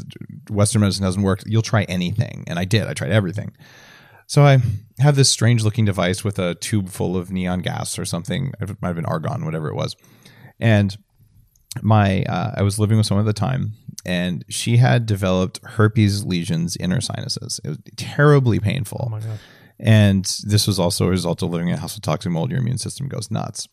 Western 0.50 0.82
medicine 0.82 1.04
doesn't 1.04 1.22
work, 1.22 1.44
you'll 1.46 1.62
try 1.62 1.84
anything. 1.84 2.44
And 2.48 2.58
I 2.58 2.66
did. 2.66 2.88
I 2.88 2.94
tried 2.94 3.12
everything. 3.12 3.54
So 4.26 4.44
I 4.44 4.60
have 5.00 5.16
this 5.16 5.30
strange 5.30 5.64
looking 5.64 5.86
device 5.86 6.24
with 6.24 6.40
a 6.40 6.56
tube 6.56 6.90
full 6.90 7.16
of 7.16 7.32
neon 7.32 7.62
gas 7.62 7.98
or 7.98 8.06
something. 8.06 8.52
It 8.60 8.82
might 8.82 8.90
have 8.90 8.96
been 8.96 9.06
argon, 9.06 9.46
whatever 9.46 9.70
it 9.70 9.76
was. 9.76 9.96
And 10.60 10.98
my 11.82 12.24
uh, 12.24 12.56
I 12.58 12.64
was 12.64 12.80
living 12.80 12.98
with 12.98 13.06
someone 13.06 13.26
at 13.26 13.34
the 13.34 13.40
time, 13.40 13.74
and 14.06 14.44
she 14.50 14.78
had 14.78 15.06
developed 15.06 15.60
herpes 15.64 16.26
lesions 16.26 16.76
in 16.76 16.92
her 16.92 17.02
sinuses. 17.02 17.62
It 17.64 17.70
was 17.70 17.80
terribly 17.96 18.60
painful. 18.60 19.06
Oh 19.08 19.10
my 19.10 19.20
gosh. 19.20 19.40
And 19.80 20.26
this 20.44 20.66
was 20.66 20.80
also 20.80 21.06
a 21.06 21.10
result 21.10 21.44
of 21.44 21.52
living 21.52 21.68
in 21.68 21.76
a 21.76 21.78
house 21.78 21.96
with 21.96 22.04
toxic 22.04 22.32
mold. 22.32 22.50
Your 22.50 22.60
immune 22.60 22.80
system 22.80 23.08
goes 23.08 23.30
nuts. 23.30 23.68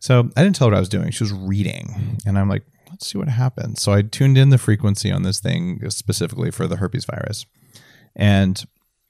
So 0.00 0.30
I 0.36 0.42
didn't 0.42 0.56
tell 0.56 0.68
her 0.68 0.72
what 0.72 0.76
I 0.76 0.80
was 0.80 0.88
doing. 0.88 1.10
She 1.10 1.24
was 1.24 1.32
reading. 1.32 2.18
And 2.26 2.38
I'm 2.38 2.48
like, 2.48 2.64
let's 2.90 3.06
see 3.06 3.18
what 3.18 3.28
happens. 3.28 3.80
So 3.80 3.92
I 3.92 4.02
tuned 4.02 4.36
in 4.36 4.50
the 4.50 4.58
frequency 4.58 5.10
on 5.10 5.22
this 5.22 5.40
thing 5.40 5.88
specifically 5.90 6.50
for 6.50 6.66
the 6.66 6.76
herpes 6.76 7.06
virus. 7.06 7.46
And 8.14 8.62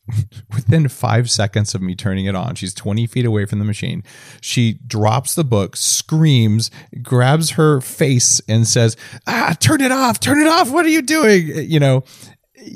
within 0.55 0.89
five 0.89 1.31
seconds 1.31 1.75
of 1.75 1.83
me 1.83 1.95
turning 1.95 2.27
it 2.27 2.35
on, 2.35 2.55
she's 2.55 2.75
20 2.75 3.07
feet 3.07 3.25
away 3.25 3.45
from 3.45 3.59
the 3.59 3.65
machine. 3.65 4.03
She 4.41 4.75
drops 4.87 5.35
the 5.35 5.45
book, 5.45 5.77
screams, 5.77 6.71
grabs 7.03 7.51
her 7.51 7.81
face, 7.81 8.41
and 8.49 8.67
says, 8.67 8.97
Ah, 9.27 9.57
turn 9.59 9.81
it 9.81 9.93
off, 9.93 10.21
turn 10.21 10.41
it 10.41 10.49
off. 10.49 10.71
What 10.71 10.85
are 10.87 10.91
you 10.91 11.03
doing? 11.03 11.49
You 11.71 11.81
know, 11.81 12.05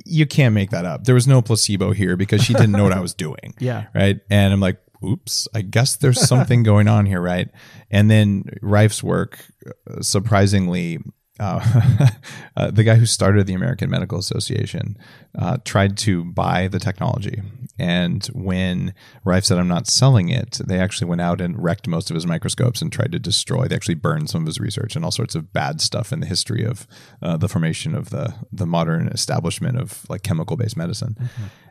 you 0.06 0.26
can't 0.26 0.54
make 0.54 0.70
that 0.70 0.84
up. 0.84 1.04
There 1.04 1.14
was 1.14 1.26
no 1.26 1.42
placebo 1.42 1.92
here 1.92 2.16
because 2.16 2.42
she 2.42 2.54
didn't 2.54 2.72
know 2.72 2.84
what 2.84 2.92
I 2.92 3.00
was 3.00 3.14
doing. 3.14 3.54
Yeah. 3.60 3.86
Right. 3.94 4.20
And 4.30 4.52
I'm 4.52 4.60
like, 4.60 4.80
oops, 5.04 5.46
I 5.54 5.60
guess 5.62 5.96
there's 5.96 6.20
something 6.26 6.62
going 6.72 6.88
on 6.88 7.04
here. 7.06 7.20
Right. 7.20 7.48
And 7.90 8.10
then 8.10 8.44
Rife's 8.62 9.02
work, 9.02 9.44
uh, 9.66 10.00
surprisingly, 10.00 10.98
uh, 11.40 12.08
uh, 12.56 12.70
the 12.70 12.84
guy 12.84 12.94
who 12.94 13.06
started 13.06 13.46
the 13.46 13.54
American 13.54 13.90
Medical 13.90 14.18
Association 14.18 14.96
uh, 15.36 15.56
tried 15.64 15.96
to 15.98 16.24
buy 16.24 16.68
the 16.68 16.78
technology. 16.78 17.42
And 17.78 18.24
when 18.26 18.92
Rife 19.24 19.46
said, 19.46 19.58
I'm 19.58 19.66
not 19.66 19.86
selling 19.86 20.28
it, 20.28 20.60
they 20.66 20.78
actually 20.78 21.08
went 21.08 21.22
out 21.22 21.40
and 21.40 21.60
wrecked 21.60 21.88
most 21.88 22.10
of 22.10 22.14
his 22.14 22.26
microscopes 22.26 22.82
and 22.82 22.92
tried 22.92 23.12
to 23.12 23.18
destroy. 23.18 23.66
They 23.66 23.74
actually 23.74 23.94
burned 23.94 24.28
some 24.28 24.42
of 24.42 24.46
his 24.46 24.60
research 24.60 24.94
and 24.94 25.04
all 25.04 25.10
sorts 25.10 25.34
of 25.34 25.52
bad 25.52 25.80
stuff 25.80 26.12
in 26.12 26.20
the 26.20 26.26
history 26.26 26.62
of 26.62 26.86
uh, 27.22 27.38
the 27.38 27.48
formation 27.48 27.94
of 27.94 28.10
the, 28.10 28.34
the 28.52 28.66
modern 28.66 29.08
establishment 29.08 29.78
of 29.78 30.08
like 30.10 30.22
chemical 30.22 30.58
based 30.58 30.76
medicine. 30.76 31.16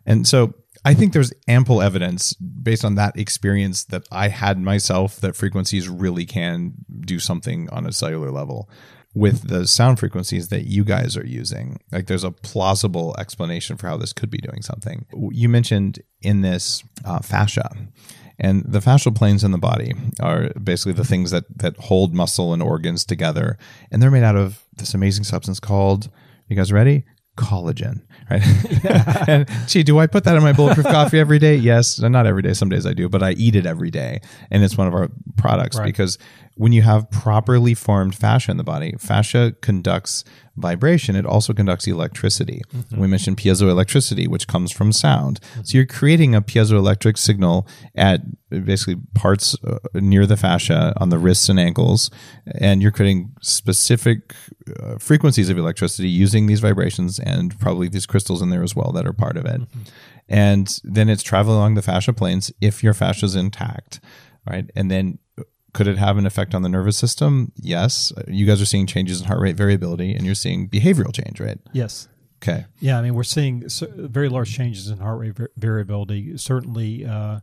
And 0.06 0.28
so 0.28 0.56
I 0.84 0.96
think 0.96 1.14
there's 1.14 1.34
ample 1.48 1.82
evidence 1.82 2.34
based 2.34 2.84
on 2.84 2.96
that 2.96 3.18
experience 3.18 3.84
that 3.86 4.08
I 4.12 4.30
had 4.30 4.58
myself 4.60 5.18
that 5.18 5.36
frequencies 5.36 5.88
really 5.88 6.26
can 6.26 6.74
do 7.02 7.20
something 7.20 7.70
on 7.70 7.86
a 7.86 7.92
cellular 7.92 8.32
level 8.32 8.68
with 9.16 9.48
the 9.48 9.66
sound 9.68 10.00
frequencies 10.00 10.50
that 10.50 10.66
you 10.68 10.84
guys 10.84 11.18
are 11.18 11.26
using. 11.26 11.80
Like 11.92 12.08
there's 12.08 12.24
a 12.24 12.32
plausible 12.32 13.16
explanation 13.18 13.76
for 13.78 13.88
how 13.88 13.98
this 13.98 14.14
could 14.14 14.30
be 14.30 14.38
doing 14.38 14.62
something. 14.62 15.06
You 15.32 15.50
mentioned 15.50 16.00
in 16.22 16.42
this 16.42 16.84
uh, 17.06 17.20
fascia. 17.20 17.70
And 18.42 18.64
the 18.66 18.80
fascial 18.80 19.14
planes 19.14 19.44
in 19.44 19.52
the 19.52 19.58
body 19.58 19.94
are 20.22 20.50
basically 20.52 20.94
the 20.94 21.04
things 21.04 21.32
that 21.32 21.44
that 21.58 21.76
hold 21.76 22.14
muscle 22.14 22.54
and 22.54 22.62
organs 22.64 23.04
together. 23.04 23.58
And 23.92 24.02
they're 24.02 24.10
made 24.12 24.24
out 24.24 24.38
of 24.38 24.64
this 24.78 24.94
amazing 24.94 25.26
substance 25.26 25.60
called, 25.60 26.10
you 26.48 26.56
guys 26.56 26.72
ready? 26.72 27.04
Collagen, 27.36 28.02
right? 28.30 28.42
and 29.30 29.50
gee, 29.68 29.84
do 29.84 29.98
I 30.00 30.08
put 30.08 30.24
that 30.26 30.36
in 30.38 30.44
my 30.44 30.54
bulletproof 30.54 30.86
coffee 30.98 31.20
every 31.20 31.40
day? 31.40 31.56
Yes, 31.56 32.00
not 32.00 32.26
every 32.26 32.42
day. 32.42 32.54
Some 32.54 32.70
days 32.70 32.86
I 32.86 32.94
do, 32.94 33.10
but 33.10 33.24
I 33.24 33.32
eat 33.32 33.56
it 33.56 33.66
every 33.66 33.92
day, 33.92 34.22
and 34.52 34.64
it's 34.64 34.78
one 34.78 34.88
of 34.88 34.94
our 34.94 35.10
products 35.38 35.78
Right. 35.78 35.86
because 35.86 36.18
when 36.60 36.74
you 36.74 36.82
have 36.82 37.10
properly 37.10 37.74
formed 37.74 38.14
fascia 38.14 38.52
in 38.52 38.58
the 38.58 38.66
body, 38.66 38.94
fascia 39.00 39.56
conducts 39.62 40.26
vibration. 40.58 41.16
It 41.16 41.26
also 41.26 41.54
conducts 41.54 41.88
electricity. 41.88 42.62
We 42.98 43.08
mentioned 43.08 43.38
piezoelectricity, 43.38 44.28
which 44.28 44.46
comes 44.46 44.70
from 44.70 44.92
sound. 44.92 45.40
So 45.64 45.78
you're 45.78 45.86
creating 45.86 46.36
a 46.36 46.42
piezoelectric 46.42 47.18
signal 47.18 47.66
at 47.96 48.20
basically 48.50 48.98
parts 49.16 49.56
uh, 49.64 49.78
near 49.94 50.26
the 50.26 50.36
fascia 50.36 50.94
on 50.98 51.08
the 51.08 51.18
wrists 51.18 51.48
and 51.48 51.62
ankles, 51.62 52.12
and 52.56 52.82
you're 52.82 52.92
creating 52.92 53.32
specific 53.42 54.36
uh, 54.82 54.98
frequencies 54.98 55.50
of 55.50 55.58
electricity 55.58 56.10
using 56.10 56.48
these 56.48 56.60
vibrations 56.60 57.20
and 57.20 57.58
probably 57.62 57.88
these 57.88 58.06
crystals 58.06 58.42
in 58.42 58.50
there 58.50 58.64
as 58.64 58.76
well 58.76 58.92
that 58.92 59.08
are 59.08 59.14
part 59.14 59.38
of 59.38 59.46
it. 59.46 59.62
And 60.28 60.78
then 60.84 61.08
it's 61.08 61.24
traveling 61.24 61.56
along 61.56 61.76
the 61.76 61.82
fascia 61.82 62.12
planes 62.12 62.52
if 62.60 62.84
your 62.84 62.94
fascia 62.94 63.28
is 63.28 63.36
intact, 63.36 64.02
right? 64.46 64.70
And 64.76 64.92
then 64.92 65.20
could 65.74 65.88
it 65.88 65.98
have 65.98 66.18
an 66.18 66.26
effect 66.26 66.56
on 66.56 66.62
the 66.62 66.70
nervous 66.70 66.98
system? 66.98 67.52
Yes. 67.56 68.12
You 68.28 68.46
guys 68.46 68.62
are 68.62 68.66
seeing 68.66 68.88
changes 68.88 69.22
in 69.22 69.28
heart 69.28 69.40
rate 69.40 69.56
variability 69.56 70.14
and 70.14 70.26
you're 70.26 70.36
seeing 70.36 70.68
behavioral 70.68 71.14
change, 71.14 71.40
right? 71.40 71.60
Yes. 71.74 72.08
Okay. 72.42 72.66
Yeah, 72.80 72.98
I 72.98 73.02
mean, 73.02 73.16
we're 73.16 73.24
seeing 73.24 73.66
very 73.68 74.30
large 74.30 74.56
changes 74.56 74.88
in 74.90 75.00
heart 75.00 75.20
rate 75.20 75.36
variability. 75.58 76.38
Certainly, 76.38 77.06
uh, 77.06 77.40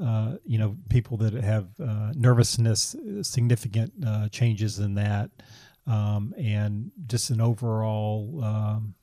uh, 0.00 0.36
you 0.44 0.58
know, 0.58 0.76
people 0.88 1.18
that 1.18 1.34
have 1.34 1.68
uh, 1.78 2.12
nervousness, 2.14 2.96
significant 3.20 3.92
uh, 4.06 4.28
changes 4.30 4.78
in 4.78 4.94
that, 4.94 5.30
um, 5.86 6.34
and 6.38 6.90
just 7.06 7.28
an 7.28 7.42
overall 7.42 8.40
um, 8.42 8.94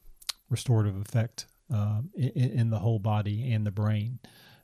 restorative 0.49 0.99
effect 0.99 1.45
um, 1.71 2.09
in, 2.15 2.31
in 2.31 2.69
the 2.71 2.79
whole 2.79 2.97
body 2.97 3.53
and 3.53 3.67
the 3.67 3.71
brain. 3.71 4.17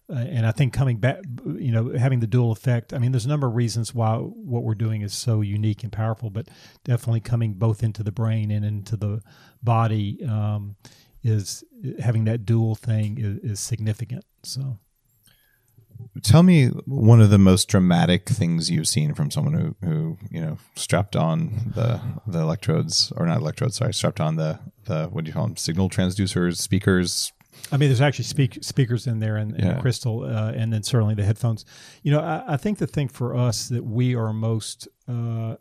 Uh, 0.09 0.17
and 0.17 0.45
I 0.45 0.51
think 0.51 0.71
coming 0.71 0.97
back, 0.97 1.19
you 1.45 1.71
know, 1.71 1.97
having 1.97 2.19
the 2.19 2.27
dual 2.27 2.51
effect. 2.51 2.93
I 2.93 2.99
mean, 2.99 3.11
there's 3.11 3.25
a 3.25 3.29
number 3.29 3.47
of 3.47 3.55
reasons 3.55 3.93
why 3.93 4.17
what 4.17 4.63
we're 4.63 4.75
doing 4.75 5.01
is 5.01 5.13
so 5.13 5.41
unique 5.41 5.83
and 5.83 5.91
powerful, 5.91 6.29
but 6.29 6.47
definitely 6.83 7.21
coming 7.21 7.53
both 7.53 7.81
into 7.81 8.03
the 8.03 8.11
brain 8.11 8.51
and 8.51 8.63
into 8.63 8.97
the 8.97 9.21
body 9.63 10.23
um, 10.29 10.75
is 11.23 11.63
having 11.99 12.25
that 12.25 12.45
dual 12.45 12.75
thing 12.75 13.17
is, 13.17 13.53
is 13.53 13.59
significant. 13.59 14.23
So, 14.43 14.77
tell 16.21 16.43
me 16.43 16.67
one 16.85 17.19
of 17.19 17.31
the 17.31 17.39
most 17.39 17.67
dramatic 17.67 18.29
things 18.29 18.69
you've 18.69 18.87
seen 18.87 19.15
from 19.15 19.31
someone 19.31 19.53
who, 19.53 19.87
who 19.87 20.17
you 20.29 20.41
know 20.41 20.57
strapped 20.75 21.15
on 21.15 21.71
the 21.73 21.99
the 22.27 22.39
electrodes 22.39 23.11
or 23.17 23.25
not 23.25 23.37
electrodes 23.37 23.77
sorry 23.77 23.93
strapped 23.93 24.19
on 24.19 24.35
the 24.35 24.59
the 24.85 25.07
what 25.07 25.23
do 25.23 25.29
you 25.29 25.33
call 25.33 25.47
them 25.47 25.57
signal 25.57 25.89
transducers 25.89 26.57
speakers 26.57 27.31
I 27.71 27.77
mean, 27.77 27.89
there's 27.89 28.01
actually 28.01 28.25
speak, 28.25 28.59
speakers 28.61 29.07
in 29.07 29.19
there 29.19 29.37
and, 29.37 29.51
and 29.53 29.63
Yeah. 29.63 29.81
crystal, 29.81 30.23
uh, 30.23 30.51
and 30.51 30.71
then 30.71 30.83
certainly 30.83 31.15
the 31.15 31.23
headphones. 31.25 31.65
You 32.03 32.11
know, 32.11 32.19
I, 32.19 32.53
I 32.53 32.57
think 32.57 32.77
the 32.77 32.87
thing 32.87 33.07
for 33.07 33.35
us 33.35 33.69
that 33.69 33.83
we 33.83 34.15
are 34.15 34.31
most, 34.33 34.87
uh, 35.07 35.55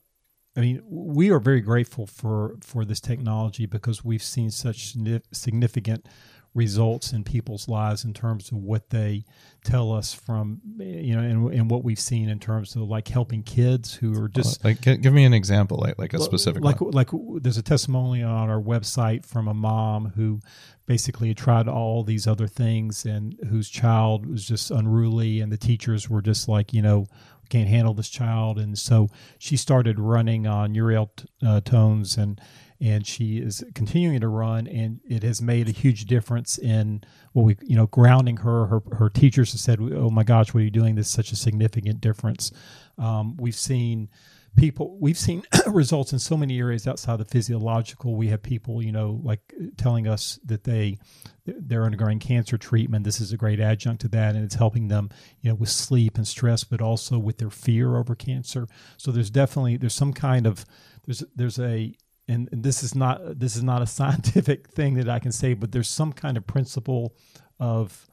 I 0.57 0.61
mean, 0.61 0.83
we 0.89 1.31
are 1.31 1.41
very 1.41 1.61
grateful 1.61 2.07
for 2.07 2.57
for 2.61 2.85
this 2.85 3.01
technology 3.01 3.67
because 3.67 4.05
we've 4.05 4.23
seen 4.23 4.51
such 4.51 4.95
signi- 4.95 5.23
significant 5.33 6.07
results 6.55 7.13
in 7.13 7.25
people's 7.25 7.69
lives 7.69 8.05
in 8.05 8.15
terms 8.15 8.53
of 8.53 8.59
what 8.59 8.91
they 8.91 9.25
tell 9.65 9.93
us 9.93 10.15
from 10.15 10.61
you 10.79 11.15
know 11.15 11.21
and, 11.23 11.53
and 11.53 11.71
what 11.71 11.83
we've 11.83 11.99
seen 11.99 12.29
in 12.29 12.39
terms 12.39 12.77
of 12.77 12.83
like 12.83 13.09
helping 13.09 13.43
kids 13.43 13.95
who 13.95 14.21
are 14.23 14.29
just 14.29 14.65
like 14.65 14.81
give 14.81 15.13
me 15.13 15.25
an 15.25 15.35
example 15.35 15.79
like 15.79 15.99
like 15.99 16.15
a 16.15 16.19
specific 16.21 16.63
like 16.63 16.81
one. 16.81 16.93
like 16.93 17.11
there's 17.43 17.57
a 17.57 17.63
testimonial 17.63 18.31
on 18.31 18.49
our 18.49 18.61
website 18.61 19.27
from 19.27 19.49
a 19.49 19.55
mom 19.55 20.13
who 20.15 20.41
basically 20.87 21.29
had 21.29 21.37
tried 21.37 21.67
all 21.67 22.05
these 22.05 22.27
other 22.27 22.47
things 22.47 23.05
and 23.05 23.37
whose 23.49 23.69
child 23.69 24.27
was 24.27 24.47
just 24.47 24.71
unruly 24.71 25.41
and 25.41 25.51
the 25.51 25.57
teachers 25.57 26.09
were 26.09 26.23
just 26.23 26.49
like 26.49 26.73
you 26.73 26.83
know 26.83 27.07
can't 27.51 27.69
handle 27.69 27.95
this 27.95 28.09
child 28.09 28.59
and 28.59 28.79
so 28.79 29.09
she 29.39 29.57
started 29.57 29.99
running 29.99 30.47
on 30.47 30.75
Uriel 30.75 31.11
t- 31.15 31.27
uh, 31.47 31.61
tones 31.61 32.17
and 32.17 32.41
and 32.81 33.07
she 33.07 33.39
is 33.39 33.65
continuing 33.75 34.21
to 34.21 34.29
run 34.29 34.67
and 34.67 35.01
it 35.05 35.23
has 35.23 35.41
made 35.41 35.69
a 35.69 35.73
huge 35.73 36.07
difference 36.07 36.59
in 36.59 37.03
what 37.33 37.45
we 37.45 37.57
you 37.63 37.77
know 37.77 37.87
grounding 37.87 38.39
her. 38.39 38.67
Her, 38.67 38.83
her 38.93 39.11
teachers 39.11 39.53
have 39.53 39.61
said 39.61 39.79
oh 39.81 40.11
my 40.11 40.25
gosh 40.25 40.53
what 40.53 40.61
are 40.61 40.65
you 40.65 40.71
doing? 40.71 40.95
This 40.95 41.07
is 41.07 41.13
such 41.13 41.33
a 41.33 41.37
significant 41.37 42.01
difference. 42.01 42.53
Um, 42.99 43.37
we've 43.37 43.55
seen 43.55 44.09
people 44.57 44.97
we've 45.01 45.19
seen 45.19 45.43
results 45.67 46.13
in 46.13 46.19
so 46.19 46.37
many 46.37 46.59
areas 46.59 46.87
outside 46.87 47.19
the 47.19 47.25
physiological. 47.25 48.17
We 48.17 48.29
have 48.29 48.43
people 48.43 48.83
you 48.83 48.93
know 48.93 49.21
like 49.23 49.55
telling 49.77 50.07
us 50.07 50.39
that 50.45 50.65
they 50.65 50.99
they're 51.47 51.85
undergoing 51.85 52.19
cancer 52.19 52.59
treatment. 52.59 53.05
This 53.05 53.21
is 53.21 53.33
a 53.33 53.37
great 53.37 53.61
adjunct 53.61 54.01
to 54.03 54.09
that 54.09 54.35
and 54.35 54.45
it's 54.45 54.55
helping 54.57 54.89
them 54.89 55.11
you 55.41 55.51
know 55.51 55.55
with 55.55 55.71
sleep 55.71 56.17
and 56.17 56.27
stress 56.27 56.65
but 56.65 56.81
also 56.81 57.19
with 57.19 57.39
their 57.39 57.51
fear 57.51 57.97
over 57.97 58.15
cancer. 58.15 58.67
So 58.97 59.13
there's 59.13 59.31
definitely 59.31 59.77
there's 59.77 59.95
some 59.95 60.13
kind 60.13 60.47
of 60.47 60.65
there's 61.07 61.23
there's 61.35 61.59
a 61.59 61.95
and, 62.29 62.49
and 62.53 62.63
this 62.63 62.83
is 62.83 62.95
not 62.95 63.39
this 63.39 63.57
is 63.57 63.63
not 63.63 63.83
a 63.83 63.87
scientific 63.99 64.69
thing 64.69 64.95
that 64.95 65.09
I 65.09 65.19
can 65.19 65.33
say 65.33 65.55
but 65.55 65.73
there's 65.73 65.89
some 65.89 66.13
kind 66.13 66.37
of 66.37 66.47
principle 66.47 67.15
of 67.59 68.07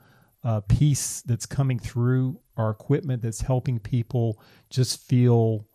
uh, 0.43 0.61
peace 0.61 1.21
that's 1.25 1.45
coming 1.45 1.77
through 1.79 2.39
our 2.57 2.71
equipment 2.71 3.21
that's 3.21 3.41
helping 3.41 3.79
people 3.79 4.41
just 4.69 4.99
feel 5.07 5.67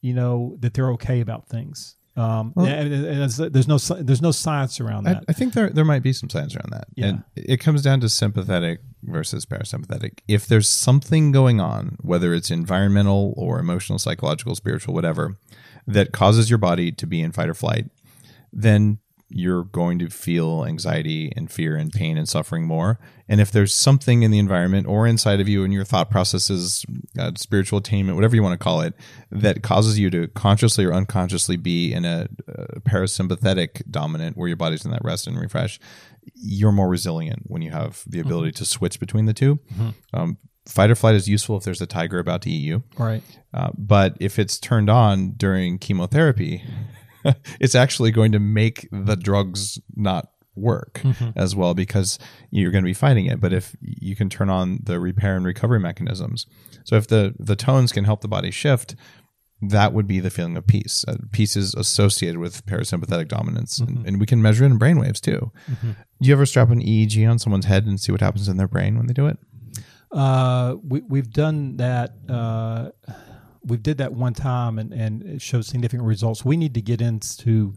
you 0.00 0.14
know 0.14 0.56
that 0.60 0.74
they're 0.74 0.90
okay 0.92 1.20
about 1.20 1.48
things. 1.48 1.96
Um, 2.16 2.52
Well- 2.56 2.66
and, 2.66 2.92
and 2.92 3.30
there's 3.30 3.68
no 3.68 3.78
there's 3.78 4.22
no 4.22 4.32
science 4.32 4.80
around 4.80 5.06
I, 5.06 5.14
that. 5.14 5.24
I 5.28 5.32
think 5.32 5.54
there 5.54 5.70
there 5.70 5.84
might 5.84 6.02
be 6.02 6.12
some 6.12 6.28
science 6.28 6.54
around 6.54 6.70
that. 6.72 6.88
Yeah. 6.94 7.06
And 7.06 7.24
it 7.36 7.58
comes 7.58 7.82
down 7.82 8.00
to 8.00 8.08
sympathetic 8.08 8.80
versus 9.02 9.46
parasympathetic. 9.46 10.20
If 10.26 10.46
there's 10.46 10.68
something 10.68 11.30
going 11.32 11.60
on, 11.60 11.96
whether 12.00 12.34
it's 12.34 12.50
environmental 12.50 13.34
or 13.36 13.60
emotional, 13.60 13.98
psychological, 13.98 14.54
spiritual, 14.56 14.94
whatever, 14.94 15.38
that 15.88 16.12
causes 16.12 16.50
your 16.50 16.58
body 16.58 16.92
to 16.92 17.06
be 17.06 17.20
in 17.20 17.32
fight 17.32 17.48
or 17.48 17.54
flight, 17.54 17.86
then 18.52 18.98
you're 19.30 19.64
going 19.64 19.98
to 19.98 20.08
feel 20.08 20.64
anxiety 20.64 21.30
and 21.36 21.50
fear 21.50 21.76
and 21.76 21.92
pain 21.92 22.16
and 22.16 22.26
suffering 22.26 22.64
more. 22.64 22.98
And 23.28 23.42
if 23.42 23.50
there's 23.52 23.74
something 23.74 24.22
in 24.22 24.30
the 24.30 24.38
environment 24.38 24.86
or 24.86 25.06
inside 25.06 25.38
of 25.38 25.48
you 25.48 25.64
in 25.64 25.72
your 25.72 25.84
thought 25.84 26.10
processes, 26.10 26.84
uh, 27.18 27.32
spiritual 27.36 27.78
attainment, 27.78 28.16
whatever 28.16 28.34
you 28.36 28.42
want 28.42 28.58
to 28.58 28.62
call 28.64 28.80
it, 28.80 28.94
that 29.30 29.62
causes 29.62 29.98
you 29.98 30.08
to 30.10 30.28
consciously 30.28 30.84
or 30.86 30.94
unconsciously 30.94 31.56
be 31.58 31.92
in 31.92 32.06
a, 32.06 32.28
uh 32.48 32.80
parasympathetic 32.80 33.82
dominant 33.90 34.36
where 34.38 34.48
your 34.48 34.56
body's 34.56 34.84
in 34.86 34.90
that 34.92 35.04
rest 35.04 35.26
and 35.26 35.38
refresh, 35.38 35.78
you're 36.34 36.72
more 36.72 36.88
resilient 36.88 37.42
when 37.46 37.60
you 37.60 37.70
have 37.70 38.04
the 38.06 38.20
ability 38.20 38.52
to 38.52 38.64
switch 38.64 38.98
between 38.98 39.26
the 39.26 39.34
2 39.34 39.58
Um, 40.14 40.38
fight 40.68 40.90
or 40.90 40.94
flight 40.94 41.14
is 41.14 41.28
useful 41.28 41.56
if 41.56 41.64
there's 41.64 41.80
a 41.80 41.86
tiger 41.86 42.18
about 42.18 42.42
to 42.42 42.50
eat 42.50 42.62
you. 42.62 42.82
right. 42.98 43.22
Uh, 43.54 43.70
but 43.76 44.16
if 44.20 44.38
it's 44.38 44.58
turned 44.58 44.90
on 44.90 45.32
during 45.32 45.78
chemotherapy, 45.78 46.62
it's 47.60 47.74
actually 47.74 48.10
going 48.10 48.32
to 48.32 48.38
make 48.38 48.88
the 48.92 49.16
drugs 49.16 49.80
not 49.96 50.28
work 50.54 51.00
as 51.36 51.54
well 51.54 51.72
because 51.72 52.18
you're 52.50 52.70
going 52.70 52.82
to 52.82 52.88
be 52.88 52.94
fighting 52.94 53.26
it. 53.26 53.40
But 53.40 53.52
if 53.52 53.76
you 53.80 54.14
can 54.16 54.28
turn 54.28 54.50
on 54.50 54.80
the 54.82 55.00
repair 55.00 55.36
and 55.36 55.46
recovery 55.46 55.80
mechanisms, 55.80 56.46
so 56.84 56.96
if 56.96 57.06
the 57.06 57.34
the 57.38 57.56
tones 57.56 57.92
can 57.92 58.04
help 58.04 58.20
the 58.20 58.28
body 58.28 58.50
shift, 58.50 58.94
that 59.60 59.92
would 59.92 60.06
be 60.06 60.20
the 60.20 60.30
feeling 60.30 60.56
of 60.56 60.66
peace. 60.66 61.04
Uh, 61.08 61.16
peace 61.32 61.56
is 61.56 61.74
associated 61.74 62.38
with 62.38 62.64
parasympathetic 62.66 63.28
dominance, 63.28 63.78
and, 63.78 64.06
and 64.06 64.20
we 64.20 64.26
can 64.26 64.42
measure 64.42 64.64
it 64.64 64.70
in 64.70 64.78
brainwaves 64.78 65.20
too. 65.20 65.50
Do 66.20 66.28
you 66.28 66.32
ever 66.32 66.46
strap 66.46 66.70
an 66.70 66.80
EEG 66.80 67.28
on 67.28 67.38
someone's 67.38 67.66
head 67.66 67.86
and 67.86 68.00
see 68.00 68.12
what 68.12 68.20
happens 68.20 68.48
in 68.48 68.56
their 68.56 68.68
brain 68.68 68.96
when 68.96 69.06
they 69.06 69.14
do 69.14 69.26
it? 69.26 69.38
Uh, 70.10 70.76
we 70.82 71.00
we've 71.02 71.30
done 71.30 71.76
that. 71.76 72.14
Uh, 72.28 72.90
we 73.64 73.76
did 73.76 73.98
that 73.98 74.12
one 74.12 74.34
time, 74.34 74.78
and 74.78 74.92
and 74.92 75.22
it 75.22 75.42
showed 75.42 75.64
significant 75.64 76.04
results. 76.04 76.44
We 76.44 76.56
need 76.56 76.74
to 76.74 76.82
get 76.82 77.00
into. 77.00 77.74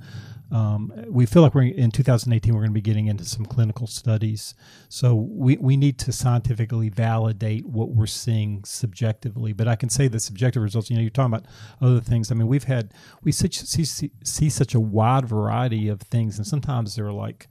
Um, 0.52 0.92
we 1.08 1.26
feel 1.26 1.42
like 1.42 1.56
we're 1.56 1.64
in 1.64 1.92
2018. 1.92 2.54
We're 2.54 2.60
going 2.60 2.72
to 2.72 2.74
be 2.74 2.82
getting 2.82 3.08
into 3.08 3.24
some 3.24 3.46
clinical 3.46 3.88
studies, 3.88 4.54
so 4.90 5.16
we, 5.16 5.56
we 5.56 5.78
need 5.78 5.98
to 6.00 6.12
scientifically 6.12 6.90
validate 6.90 7.66
what 7.66 7.92
we're 7.92 8.06
seeing 8.06 8.66
subjectively. 8.66 9.54
But 9.54 9.70
I 9.70 9.78
can 9.78 9.90
say 9.90 10.10
the 10.10 10.20
subjective 10.20 10.62
results. 10.62 10.90
You 10.90 10.98
know, 10.98 11.02
you're 11.02 11.10
talking 11.10 11.34
about 11.34 11.46
other 11.82 12.02
things. 12.02 12.32
I 12.32 12.36
mean, 12.36 12.48
we've 12.48 12.66
had 12.66 12.94
we 13.24 13.32
such, 13.32 13.60
see, 13.60 13.86
see 13.86 14.12
see 14.24 14.50
such 14.50 14.76
a 14.76 14.80
wide 14.80 15.26
variety 15.26 15.88
of 15.88 16.02
things, 16.02 16.38
and 16.38 16.46
sometimes 16.46 16.96
they're 16.96 17.14
like 17.14 17.48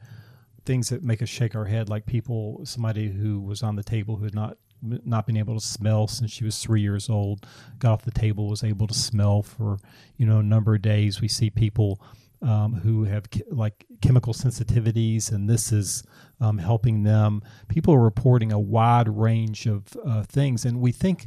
things 0.67 0.91
that 0.91 1.03
make 1.03 1.23
us 1.23 1.29
shake 1.29 1.55
our 1.55 1.65
head, 1.65 1.89
like 1.89 2.07
people, 2.07 2.61
somebody 2.65 3.09
who 3.11 3.41
was 3.41 3.63
on 3.63 3.77
the 3.77 3.83
table 3.83 4.17
who 4.17 4.25
had 4.25 4.35
not 4.35 4.59
not 4.83 5.27
been 5.27 5.37
able 5.37 5.59
to 5.59 5.65
smell 5.65 6.07
since 6.07 6.31
she 6.31 6.45
was 6.45 6.59
three 6.59 6.81
years 6.81 7.09
old, 7.09 7.47
got 7.79 7.93
off 7.93 8.03
the 8.03 8.11
table, 8.11 8.49
was 8.49 8.65
able 8.65 8.87
to 8.87 8.95
smell 8.95 9.43
for 9.43 9.79
you 10.17 10.27
know 10.27 10.39
a 10.39 10.43
number 10.43 10.75
of 10.75 10.83
days. 10.83 11.21
We 11.21 11.29
see 11.29 11.51
people 11.51 12.01
um, 12.43 12.75
who 12.75 13.05
have 13.05 13.25
like 13.51 13.87
chemical 14.01 14.33
sensitivities, 14.33 15.31
and 15.31 15.49
this 15.49 15.73
is 15.73 16.03
um, 16.41 16.59
helping 16.59 17.03
them. 17.03 17.43
People 17.69 17.95
are 17.95 18.03
reporting 18.03 18.53
a 18.53 18.59
wide 18.59 19.09
range 19.09 19.67
of 19.67 19.85
uh, 20.05 20.23
things, 20.23 20.65
and 20.65 20.81
we 20.81 20.93
think 20.93 21.27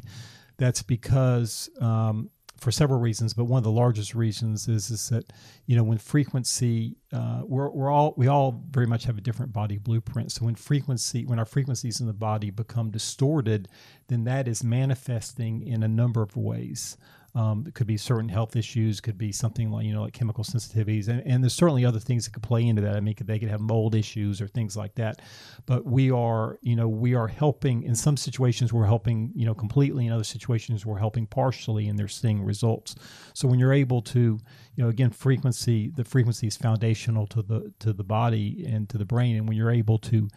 that's 0.56 0.82
because 0.82 1.68
um, 1.80 2.30
for 2.64 2.72
several 2.72 2.98
reasons, 2.98 3.34
but 3.34 3.44
one 3.44 3.58
of 3.58 3.64
the 3.64 3.70
largest 3.70 4.14
reasons 4.14 4.68
is 4.68 4.90
is 4.90 5.10
that 5.10 5.30
you 5.66 5.76
know 5.76 5.84
when 5.84 5.98
frequency 5.98 6.96
uh, 7.12 7.42
we're 7.44 7.68
we're 7.68 7.90
all 7.90 8.14
we 8.16 8.26
all 8.26 8.64
very 8.70 8.86
much 8.86 9.04
have 9.04 9.18
a 9.18 9.20
different 9.20 9.52
body 9.52 9.76
blueprint. 9.76 10.32
So 10.32 10.46
when 10.46 10.54
frequency 10.54 11.26
when 11.26 11.38
our 11.38 11.44
frequencies 11.44 12.00
in 12.00 12.06
the 12.06 12.14
body 12.14 12.50
become 12.50 12.90
distorted, 12.90 13.68
then 14.08 14.24
that 14.24 14.48
is 14.48 14.64
manifesting 14.64 15.60
in 15.66 15.82
a 15.82 15.88
number 15.88 16.22
of 16.22 16.36
ways. 16.36 16.96
Um, 17.36 17.64
it 17.66 17.74
could 17.74 17.88
be 17.88 17.96
certain 17.96 18.28
health 18.28 18.54
issues, 18.54 19.00
could 19.00 19.18
be 19.18 19.32
something 19.32 19.68
like 19.68 19.84
you 19.84 19.92
know 19.92 20.02
like 20.02 20.12
chemical 20.12 20.44
sensitivities, 20.44 21.08
and, 21.08 21.20
and 21.26 21.42
there's 21.42 21.54
certainly 21.54 21.84
other 21.84 21.98
things 21.98 22.24
that 22.24 22.32
could 22.32 22.44
play 22.44 22.64
into 22.64 22.80
that. 22.82 22.94
I 22.94 23.00
mean, 23.00 23.16
they 23.18 23.40
could 23.40 23.48
have 23.48 23.60
mold 23.60 23.96
issues 23.96 24.40
or 24.40 24.46
things 24.46 24.76
like 24.76 24.94
that. 24.94 25.20
But 25.66 25.84
we 25.84 26.12
are 26.12 26.58
you 26.62 26.76
know 26.76 26.86
we 26.86 27.14
are 27.14 27.26
helping 27.26 27.82
in 27.82 27.96
some 27.96 28.16
situations 28.16 28.72
we're 28.72 28.86
helping 28.86 29.32
you 29.34 29.46
know 29.46 29.54
completely, 29.54 30.06
in 30.06 30.12
other 30.12 30.22
situations 30.22 30.86
we're 30.86 30.98
helping 30.98 31.26
partially, 31.26 31.88
and 31.88 31.98
they're 31.98 32.06
seeing 32.06 32.44
results. 32.44 32.94
So 33.32 33.48
when 33.48 33.58
you're 33.58 33.72
able 33.72 34.00
to 34.02 34.38
you 34.76 34.84
know 34.84 34.88
again 34.88 35.10
frequency 35.10 35.90
the 35.90 36.04
frequency 36.04 36.46
is 36.46 36.56
foundational 36.56 37.26
to 37.28 37.42
the 37.42 37.72
to 37.80 37.92
the 37.92 38.04
body 38.04 38.64
and 38.68 38.88
to 38.90 38.98
the 38.98 39.04
brain, 39.04 39.36
and 39.36 39.48
when 39.48 39.56
you're 39.56 39.72
able 39.72 39.98
to 39.98 40.28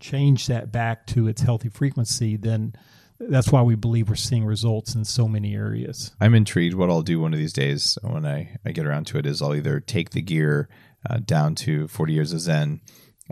change 0.00 0.46
that 0.46 0.72
back 0.72 1.06
to 1.06 1.28
its 1.28 1.42
healthy 1.42 1.68
frequency, 1.68 2.36
then 2.36 2.74
that's 3.18 3.50
why 3.50 3.62
we 3.62 3.74
believe 3.74 4.08
we're 4.08 4.16
seeing 4.16 4.44
results 4.44 4.94
in 4.94 5.04
so 5.04 5.26
many 5.28 5.54
areas. 5.54 6.12
I'm 6.20 6.34
intrigued. 6.34 6.74
What 6.74 6.90
I'll 6.90 7.02
do 7.02 7.20
one 7.20 7.32
of 7.32 7.38
these 7.38 7.52
days 7.52 7.98
when 8.02 8.26
I, 8.26 8.58
I 8.64 8.72
get 8.72 8.86
around 8.86 9.06
to 9.08 9.18
it 9.18 9.26
is 9.26 9.40
I'll 9.40 9.54
either 9.54 9.80
take 9.80 10.10
the 10.10 10.22
gear 10.22 10.68
uh, 11.08 11.18
down 11.24 11.54
to 11.56 11.88
40 11.88 12.12
years 12.12 12.32
of 12.32 12.40
Zen 12.40 12.80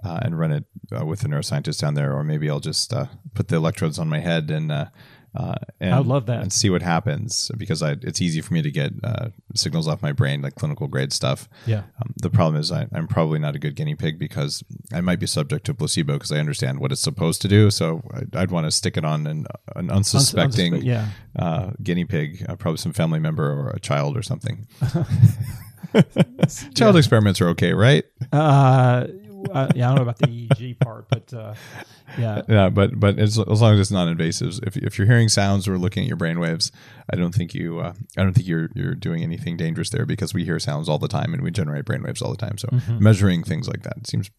uh, 0.02 0.20
and 0.22 0.38
run 0.38 0.52
it 0.52 0.64
uh, 0.92 1.04
with 1.04 1.24
a 1.24 1.28
neuroscientist 1.28 1.80
down 1.80 1.94
there, 1.94 2.14
or 2.14 2.24
maybe 2.24 2.48
I'll 2.48 2.60
just 2.60 2.92
uh, 2.92 3.06
put 3.34 3.48
the 3.48 3.56
electrodes 3.56 3.98
on 3.98 4.08
my 4.08 4.20
head 4.20 4.50
and 4.50 4.72
uh, 5.34 5.54
and, 5.80 5.94
I 5.94 5.98
would 5.98 6.06
love 6.06 6.26
that. 6.26 6.42
and 6.42 6.52
see 6.52 6.70
what 6.70 6.82
happens 6.82 7.50
because 7.56 7.82
I, 7.82 7.96
it's 8.02 8.22
easy 8.22 8.40
for 8.40 8.54
me 8.54 8.62
to 8.62 8.70
get 8.70 8.92
uh, 9.02 9.30
signals 9.54 9.88
off 9.88 10.00
my 10.00 10.12
brain 10.12 10.42
like 10.42 10.54
clinical 10.54 10.86
grade 10.86 11.12
stuff. 11.12 11.48
Yeah. 11.66 11.82
Um, 12.00 12.14
the 12.16 12.30
problem 12.30 12.60
is 12.60 12.70
I, 12.70 12.86
I'm 12.92 13.08
probably 13.08 13.40
not 13.40 13.56
a 13.56 13.58
good 13.58 13.74
guinea 13.74 13.96
pig 13.96 14.18
because 14.18 14.62
I 14.92 15.00
might 15.00 15.18
be 15.18 15.26
subject 15.26 15.66
to 15.66 15.74
placebo 15.74 16.14
because 16.14 16.30
I 16.30 16.38
understand 16.38 16.78
what 16.78 16.92
it's 16.92 17.00
supposed 17.00 17.42
to 17.42 17.48
do. 17.48 17.70
So 17.70 18.02
I'd, 18.14 18.36
I'd 18.36 18.50
want 18.52 18.66
to 18.66 18.70
stick 18.70 18.96
it 18.96 19.04
on 19.04 19.26
an, 19.26 19.46
an 19.74 19.90
unsuspecting 19.90 20.74
unsuspe- 20.74 20.84
yeah. 20.84 21.08
uh, 21.36 21.72
guinea 21.82 22.04
pig, 22.04 22.46
uh, 22.48 22.54
probably 22.54 22.78
some 22.78 22.92
family 22.92 23.18
member 23.18 23.50
or 23.50 23.70
a 23.70 23.80
child 23.80 24.16
or 24.16 24.22
something. 24.22 24.68
child 26.74 26.96
experiments 26.96 27.40
are 27.40 27.48
okay, 27.48 27.72
right? 27.72 28.04
Uh, 28.32 29.06
uh, 29.52 29.68
yeah, 29.74 29.86
I 29.86 29.88
don't 29.88 29.96
know 29.96 30.02
about 30.02 30.18
the 30.18 30.26
EEG 30.26 30.78
part, 30.80 31.08
but 31.08 31.32
uh, 31.32 31.54
yeah, 32.18 32.42
Yeah, 32.48 32.68
but 32.70 32.98
but 32.98 33.18
as, 33.18 33.38
as 33.38 33.60
long 33.62 33.74
as 33.74 33.80
it's 33.80 33.90
non-invasive, 33.90 34.60
if, 34.64 34.76
if 34.76 34.98
you're 34.98 35.06
hearing 35.06 35.28
sounds 35.28 35.66
or 35.66 35.78
looking 35.78 36.04
at 36.04 36.08
your 36.08 36.16
brain 36.16 36.40
waves, 36.40 36.72
I 37.12 37.16
don't 37.16 37.34
think 37.34 37.54
you 37.54 37.80
uh, 37.80 37.94
I 38.16 38.22
don't 38.22 38.32
think 38.32 38.46
you're 38.46 38.68
you're 38.74 38.94
doing 38.94 39.22
anything 39.22 39.56
dangerous 39.56 39.90
there 39.90 40.06
because 40.06 40.34
we 40.34 40.44
hear 40.44 40.58
sounds 40.58 40.88
all 40.88 40.98
the 40.98 41.08
time 41.08 41.34
and 41.34 41.42
we 41.42 41.50
generate 41.50 41.84
brain 41.84 42.02
waves 42.02 42.22
all 42.22 42.30
the 42.30 42.36
time. 42.36 42.58
So 42.58 42.68
measuring 42.98 43.44
things 43.44 43.68
like 43.68 43.82
that 43.82 44.06
seems 44.06 44.30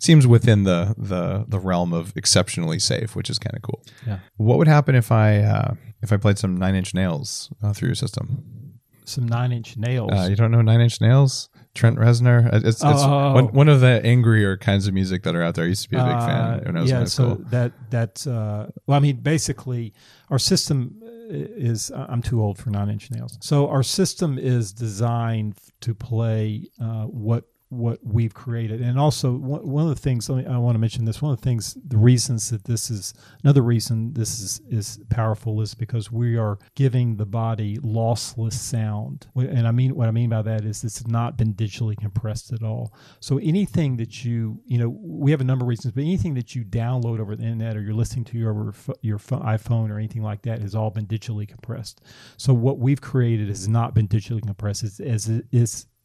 seems 0.00 0.26
within 0.26 0.64
the 0.64 0.94
the 0.96 1.44
the 1.48 1.58
realm 1.58 1.92
of 1.92 2.12
exceptionally 2.16 2.78
safe, 2.78 3.14
which 3.14 3.30
is 3.30 3.38
kind 3.38 3.56
of 3.56 3.62
cool. 3.62 3.82
Yeah. 4.06 4.20
What 4.36 4.58
would 4.58 4.68
happen 4.68 4.94
if 4.94 5.12
I 5.12 5.38
uh, 5.38 5.74
if 6.02 6.12
I 6.12 6.16
played 6.16 6.38
some 6.38 6.56
Nine 6.56 6.74
Inch 6.74 6.94
Nails 6.94 7.52
uh, 7.62 7.72
through 7.72 7.88
your 7.88 7.96
system? 7.96 8.70
some 9.10 9.26
nine 9.26 9.52
inch 9.52 9.76
nails. 9.76 10.12
Uh, 10.12 10.28
you 10.30 10.36
don't 10.36 10.50
know 10.50 10.62
Nine 10.62 10.80
Inch 10.80 11.00
Nails? 11.00 11.49
Trent 11.74 11.98
Reznor. 11.98 12.46
Uh, 12.52 12.56
It's, 12.56 12.64
it's 12.66 12.82
Oh. 12.84 13.32
one, 13.34 13.46
one 13.52 13.68
of 13.68 13.80
the 13.80 14.04
angrier 14.04 14.56
kinds 14.56 14.86
of 14.88 14.94
music 14.94 15.22
that 15.22 15.34
are 15.36 15.42
out 15.42 15.54
there. 15.54 15.64
I 15.64 15.68
used 15.68 15.84
to 15.84 15.88
be 15.90 15.96
a 15.96 16.04
big 16.04 16.14
Uh, 16.14 16.26
fan 16.26 16.62
when 16.66 16.76
I 16.76 16.80
was 16.80 16.90
in 16.90 16.94
yeah, 16.96 17.00
high 17.00 17.04
so 17.06 17.34
that 17.50 17.72
that 17.90 18.26
uh, 18.26 18.66
well, 18.86 18.96
I 18.96 19.00
mean, 19.00 19.16
basically, 19.16 19.92
our 20.30 20.38
system 20.38 20.96
is 21.30 21.90
I'm 21.94 22.22
too 22.22 22.42
old 22.42 22.58
for 22.58 22.70
nine 22.70 22.90
inch 22.90 23.10
nails. 23.10 23.38
So 23.40 23.68
our 23.68 23.84
system 23.84 24.36
is 24.38 24.72
designed 24.72 25.54
to 25.80 25.94
play 25.94 26.68
uh, 26.80 27.04
what 27.04 27.44
what 27.70 28.00
we've 28.02 28.34
created, 28.34 28.80
and 28.80 28.98
also 28.98 29.32
one, 29.32 29.84
of 29.84 29.88
the 29.88 30.00
things 30.00 30.28
I 30.28 30.58
want 30.58 30.74
to 30.74 30.78
mention 30.78 31.04
this. 31.04 31.22
One 31.22 31.32
of 31.32 31.38
the 31.38 31.44
things, 31.44 31.78
the 31.86 31.96
reasons 31.96 32.50
that 32.50 32.64
this 32.64 32.90
is 32.90 33.14
another 33.44 33.62
reason 33.62 34.12
this 34.12 34.40
is 34.40 34.60
is 34.68 34.98
powerful 35.08 35.60
is 35.60 35.74
because 35.74 36.10
we 36.10 36.36
are 36.36 36.58
giving 36.74 37.16
the 37.16 37.26
body 37.26 37.78
lossless 37.78 38.54
sound, 38.54 39.28
and 39.36 39.68
I 39.68 39.70
mean 39.70 39.94
what 39.94 40.08
I 40.08 40.10
mean 40.10 40.30
by 40.30 40.42
that 40.42 40.64
is 40.64 40.82
it's 40.82 41.06
not 41.06 41.38
been 41.38 41.54
digitally 41.54 41.96
compressed 41.96 42.52
at 42.52 42.64
all. 42.64 42.92
So 43.20 43.38
anything 43.38 43.96
that 43.98 44.24
you 44.24 44.60
you 44.66 44.78
know 44.78 44.88
we 45.00 45.30
have 45.30 45.40
a 45.40 45.44
number 45.44 45.64
of 45.64 45.68
reasons, 45.68 45.94
but 45.94 46.02
anything 46.02 46.34
that 46.34 46.56
you 46.56 46.64
download 46.64 47.20
over 47.20 47.36
the 47.36 47.44
internet 47.44 47.76
or 47.76 47.82
you're 47.82 47.94
listening 47.94 48.24
to 48.26 48.38
your 48.38 48.74
your 49.00 49.18
iPhone 49.18 49.90
or 49.90 49.98
anything 49.98 50.22
like 50.22 50.42
that 50.42 50.60
has 50.60 50.74
all 50.74 50.90
been 50.90 51.06
digitally 51.06 51.46
compressed. 51.46 52.00
So 52.36 52.52
what 52.52 52.80
we've 52.80 53.00
created 53.00 53.46
has 53.46 53.68
not 53.68 53.94
been 53.94 54.08
digitally 54.08 54.42
compressed. 54.42 54.82
It's 54.82 54.98
as 54.98 55.28
it 55.28 55.46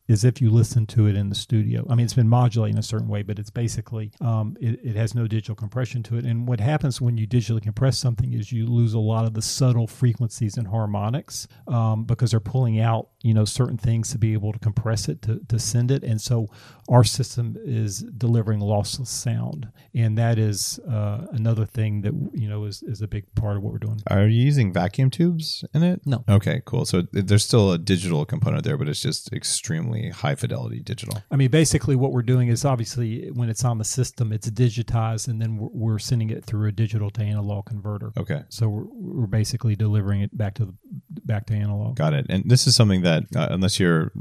is 0.08 0.24
if 0.24 0.42
you 0.42 0.50
listen 0.50 0.86
to 0.86 1.08
it 1.08 1.16
in 1.16 1.30
the 1.30 1.36
studio. 1.36 1.86
I 1.90 1.96
mean, 1.96 2.06
it's 2.06 2.14
been 2.14 2.30
modulating 2.30 2.78
a 2.78 2.84
certain 2.84 3.08
way, 3.08 3.24
but 3.24 3.40
it's 3.40 3.50
basically 3.50 4.12
um, 4.22 4.56
it, 4.60 4.80
it 4.84 4.96
has 4.96 5.16
no 5.16 5.28
digital 5.28 5.56
compression 5.56 6.04
to 6.04 6.18
it. 6.18 6.26
And 6.26 6.48
what 6.48 6.60
happens 6.60 7.02
when 7.02 7.18
you 7.18 7.28
digitally 7.28 7.62
compress 7.62 7.98
something 7.98 8.34
is 8.34 8.52
you 8.52 8.68
lose 8.68 8.94
a 8.94 9.00
lot 9.00 9.26
of 9.26 9.34
the 9.34 9.42
subtle 9.42 9.88
frequencies 9.88 10.58
and 10.58 10.68
harmonics 10.68 11.48
um, 11.68 12.04
because 12.04 12.32
they're 12.32 12.40
pulling 12.40 12.80
out 12.80 13.10
you 13.26 13.34
know 13.34 13.44
certain 13.44 13.78
things 13.78 14.12
to 14.12 14.20
be 14.20 14.34
able 14.34 14.54
to 14.54 14.60
compress 14.60 15.10
it 15.10 15.24
to, 15.24 15.40
to 15.50 15.58
send 15.58 15.90
it. 15.90 16.04
And 16.04 16.22
so 16.22 16.48
our 16.88 17.04
system 17.04 17.58
is 17.60 18.02
delivering 18.02 18.60
lossless 18.60 19.08
sound, 19.08 19.70
and 19.96 20.16
that 20.20 20.38
is 20.38 20.80
uh, 20.88 21.26
another 21.32 21.66
thing 21.66 22.02
that 22.02 22.14
you 22.34 22.48
know 22.48 22.66
is, 22.66 22.84
is 22.84 23.02
a 23.02 23.08
big 23.08 23.34
part 23.34 23.58
of 23.58 23.64
what 23.64 23.74
we're 23.74 23.80
doing. 23.80 24.00
Are 24.12 24.28
you 24.28 24.44
using 24.44 24.72
vacuum 24.72 25.10
tubes 25.10 25.66
in 25.74 25.82
it? 25.82 26.02
No. 26.06 26.24
Okay, 26.30 26.62
cool. 26.66 26.86
So 26.86 27.04
there's 27.12 27.44
still 27.44 27.72
a 27.72 27.80
digital 27.80 28.26
component 28.26 28.64
there, 28.64 28.78
but 28.78 28.88
it's 28.88 29.02
just 29.02 29.34
extremely 29.34 29.95
high 30.10 30.36
fidelity 30.36 30.80
digital. 30.80 31.22
I 31.32 31.36
mean, 31.36 31.50
basically, 31.52 31.96
what 31.96 32.12
we're 32.12 32.22
doing 32.22 32.48
is 32.48 32.66
obviously 32.66 33.30
when 33.32 33.50
it's 33.50 33.64
on 33.64 33.78
the 33.78 33.84
system, 33.84 34.32
it's 34.32 34.50
digitized, 34.50 35.28
and 35.28 35.42
then 35.42 35.58
we're, 35.58 35.70
we're 35.74 36.00
sending 36.00 36.30
it 36.30 36.46
through 36.46 36.68
a 36.68 36.72
digital 36.72 37.10
to 37.12 37.22
analog 37.22 37.66
converter. 37.66 38.12
Okay. 38.18 38.44
So 38.50 38.68
we're, 38.70 38.86
we're 38.90 39.28
basically 39.28 39.76
delivering 39.76 40.22
it 40.22 40.36
back 40.38 40.56
to 40.56 40.66
the 40.66 40.74
back 41.26 41.46
to 41.48 41.54
analog. 41.54 41.96
Got 41.96 42.14
it. 42.14 42.26
And 42.30 42.44
this 42.46 42.68
is 42.68 42.76
something 42.76 43.02
that, 43.02 43.24
uh, 43.36 43.48
unless 43.50 43.80
you're 43.80 44.12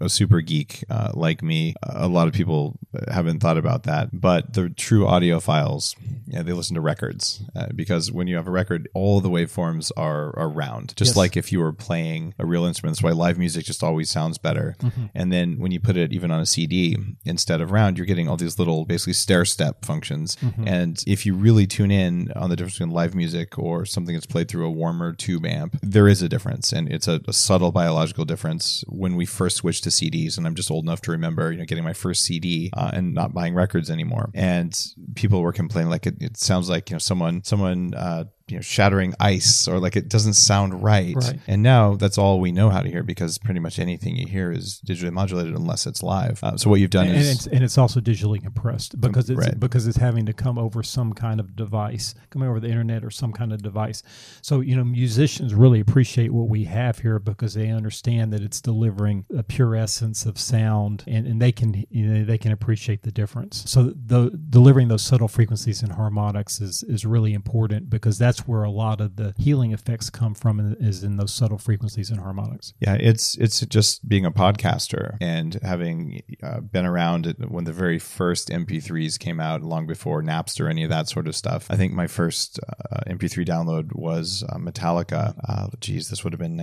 a 0.00 0.08
super 0.08 0.40
geek 0.40 0.84
uh, 0.90 1.12
like 1.14 1.42
me, 1.42 1.74
a 1.82 2.08
lot 2.08 2.28
of 2.28 2.34
people 2.34 2.78
haven't 3.10 3.40
thought 3.40 3.56
about 3.56 3.84
that. 3.84 4.08
But 4.12 4.54
the 4.54 4.68
true 4.70 5.04
audiophiles, 5.04 5.94
yeah, 6.26 6.42
they 6.42 6.52
listen 6.52 6.74
to 6.74 6.80
records 6.80 7.42
uh, 7.56 7.68
because 7.74 8.10
when 8.12 8.26
you 8.26 8.36
have 8.36 8.46
a 8.46 8.50
record, 8.50 8.88
all 8.94 9.20
the 9.20 9.30
waveforms 9.30 9.90
are, 9.96 10.36
are 10.38 10.48
round, 10.48 10.94
just 10.96 11.10
Yes. 11.10 11.16
like 11.16 11.36
if 11.36 11.50
you 11.52 11.60
were 11.60 11.72
playing 11.72 12.34
a 12.38 12.46
real 12.46 12.64
instrument. 12.64 12.96
That's 12.96 13.02
why 13.02 13.12
live 13.12 13.38
music 13.38 13.64
just 13.64 13.82
always 13.82 14.10
sounds 14.10 14.38
better. 14.38 14.76
And 15.20 15.30
then 15.30 15.58
when 15.58 15.70
you 15.70 15.80
put 15.80 15.98
it 15.98 16.14
even 16.14 16.30
on 16.30 16.40
a 16.40 16.46
CD 16.46 16.96
instead 17.26 17.60
of 17.60 17.72
round, 17.72 17.98
you're 17.98 18.06
getting 18.06 18.26
all 18.26 18.38
these 18.38 18.58
little 18.58 18.86
basically 18.86 19.12
stair 19.12 19.44
step 19.44 19.84
functions. 19.84 20.38
And 20.66 21.04
if 21.06 21.26
you 21.26 21.34
really 21.34 21.66
tune 21.66 21.90
in 21.90 22.32
on 22.32 22.48
the 22.48 22.56
difference 22.56 22.78
between 22.78 22.94
live 22.94 23.14
music 23.14 23.58
or 23.58 23.84
something 23.84 24.14
that's 24.14 24.24
played 24.24 24.48
through 24.48 24.66
a 24.66 24.70
warmer 24.70 25.12
tube 25.12 25.44
amp, 25.44 25.78
there 25.82 26.08
is 26.08 26.22
a 26.22 26.28
difference. 26.28 26.72
And 26.72 26.90
it's 26.90 27.06
a, 27.06 27.20
a 27.28 27.34
subtle 27.34 27.70
biological 27.70 28.24
difference 28.24 28.82
when 28.88 29.14
we 29.14 29.26
first 29.26 29.58
switched 29.58 29.84
to 29.84 29.90
CDs. 29.90 30.38
And 30.38 30.46
I'm 30.46 30.54
just 30.54 30.70
old 30.70 30.86
enough 30.86 31.02
to 31.02 31.10
remember, 31.10 31.52
you 31.52 31.58
know, 31.58 31.66
getting 31.66 31.84
my 31.84 31.92
first 31.92 32.22
CD 32.22 32.70
uh, 32.72 32.92
and 32.94 33.12
not 33.12 33.34
buying 33.34 33.54
records 33.54 33.90
anymore. 33.90 34.30
And 34.32 34.74
people 35.16 35.42
were 35.42 35.52
complaining 35.52 35.90
like 35.90 36.06
it, 36.06 36.16
it 36.22 36.38
sounds 36.38 36.70
like, 36.70 36.88
you 36.88 36.94
know, 36.94 36.98
someone, 36.98 37.44
someone, 37.44 37.92
uh, 37.92 38.24
you 38.50 38.56
know, 38.56 38.62
shattering 38.62 39.14
ice 39.20 39.68
or 39.68 39.78
like 39.78 39.96
it 39.96 40.08
doesn't 40.08 40.34
sound 40.34 40.82
right. 40.82 41.14
Right. 41.14 41.38
And 41.46 41.62
now 41.62 41.94
that's 41.94 42.18
all 42.18 42.40
we 42.40 42.52
know 42.52 42.70
how 42.70 42.80
to 42.82 42.88
hear 42.88 43.02
because 43.02 43.38
pretty 43.38 43.60
much 43.60 43.78
anything 43.78 44.16
you 44.16 44.26
hear 44.26 44.50
is 44.52 44.80
digitally 44.86 45.12
modulated 45.12 45.54
unless 45.54 45.86
it's 45.86 46.02
live. 46.02 46.42
Uh, 46.42 46.56
so 46.56 46.70
what 46.70 46.80
you've 46.80 46.90
done 46.90 47.08
And, 47.08 47.16
is 47.16 47.30
it's 47.30 47.46
and 47.46 47.62
it's 47.64 47.78
also 47.78 48.00
digitally 48.00 48.42
compressed 48.42 49.00
because 49.00 49.30
it's 49.30 49.38
Right. 49.38 49.58
because 49.58 49.86
it's 49.86 49.96
having 49.98 50.26
to 50.26 50.32
come 50.32 50.58
over 50.58 50.82
some 50.82 51.12
kind 51.12 51.40
of 51.40 51.54
device, 51.56 52.14
coming 52.30 52.48
over 52.48 52.60
the 52.60 52.68
internet 52.68 53.04
or 53.04 53.10
some 53.10 53.32
kind 53.32 53.52
of 53.52 53.62
device. 53.62 54.02
So 54.42 54.60
you 54.60 54.76
know, 54.76 54.84
musicians 54.84 55.54
really 55.54 55.80
appreciate 55.80 56.32
what 56.32 56.48
we 56.48 56.64
have 56.64 56.98
here 57.00 57.18
because 57.18 57.54
they 57.54 57.68
understand 57.68 58.32
that 58.32 58.42
it's 58.42 58.60
delivering 58.60 59.24
a 59.36 59.42
pure 59.42 59.74
essence 59.76 60.26
of 60.26 60.38
sound, 60.38 61.04
and, 61.06 61.26
and 61.26 61.40
they 61.40 61.52
can 61.52 61.84
you 61.90 62.06
know 62.06 62.24
they 62.24 62.38
can 62.38 62.52
appreciate 62.52 63.02
the 63.02 63.12
difference. 63.12 63.62
So 63.70 63.92
the 63.94 64.30
delivering 64.50 64.88
those 64.88 65.02
subtle 65.02 65.28
frequencies 65.28 65.82
and 65.82 65.92
harmonics 65.92 66.60
is 66.60 66.82
is 66.84 67.04
really 67.06 67.32
important 67.32 67.88
because 67.90 68.18
that's 68.18 68.39
where 68.46 68.62
a 68.64 68.70
lot 68.70 69.00
of 69.00 69.16
the 69.16 69.34
healing 69.38 69.72
effects 69.72 70.10
come 70.10 70.34
from 70.34 70.76
is 70.80 71.02
in 71.02 71.16
those 71.16 71.32
subtle 71.32 71.58
frequencies 71.58 72.10
and 72.10 72.20
harmonics. 72.20 72.72
Yeah, 72.80 72.94
it's 72.94 73.36
it's 73.36 73.60
just 73.60 74.08
being 74.08 74.24
a 74.24 74.30
podcaster 74.30 75.16
and 75.20 75.54
having 75.62 76.22
uh, 76.42 76.60
been 76.60 76.86
around 76.86 77.34
when 77.48 77.64
the 77.64 77.72
very 77.72 77.98
first 77.98 78.48
MP3s 78.48 79.18
came 79.18 79.40
out, 79.40 79.62
long 79.62 79.86
before 79.86 80.22
Napster, 80.22 80.68
any 80.68 80.84
of 80.84 80.90
that 80.90 81.08
sort 81.08 81.28
of 81.28 81.36
stuff. 81.36 81.66
I 81.70 81.76
think 81.76 81.92
my 81.92 82.06
first 82.06 82.60
uh, 82.68 83.00
MP3 83.06 83.46
download 83.46 83.94
was 83.94 84.44
uh, 84.48 84.56
Metallica. 84.56 85.34
Uh, 85.48 85.68
geez, 85.80 86.08
this 86.08 86.24
would 86.24 86.32
have 86.32 86.40
been 86.40 86.56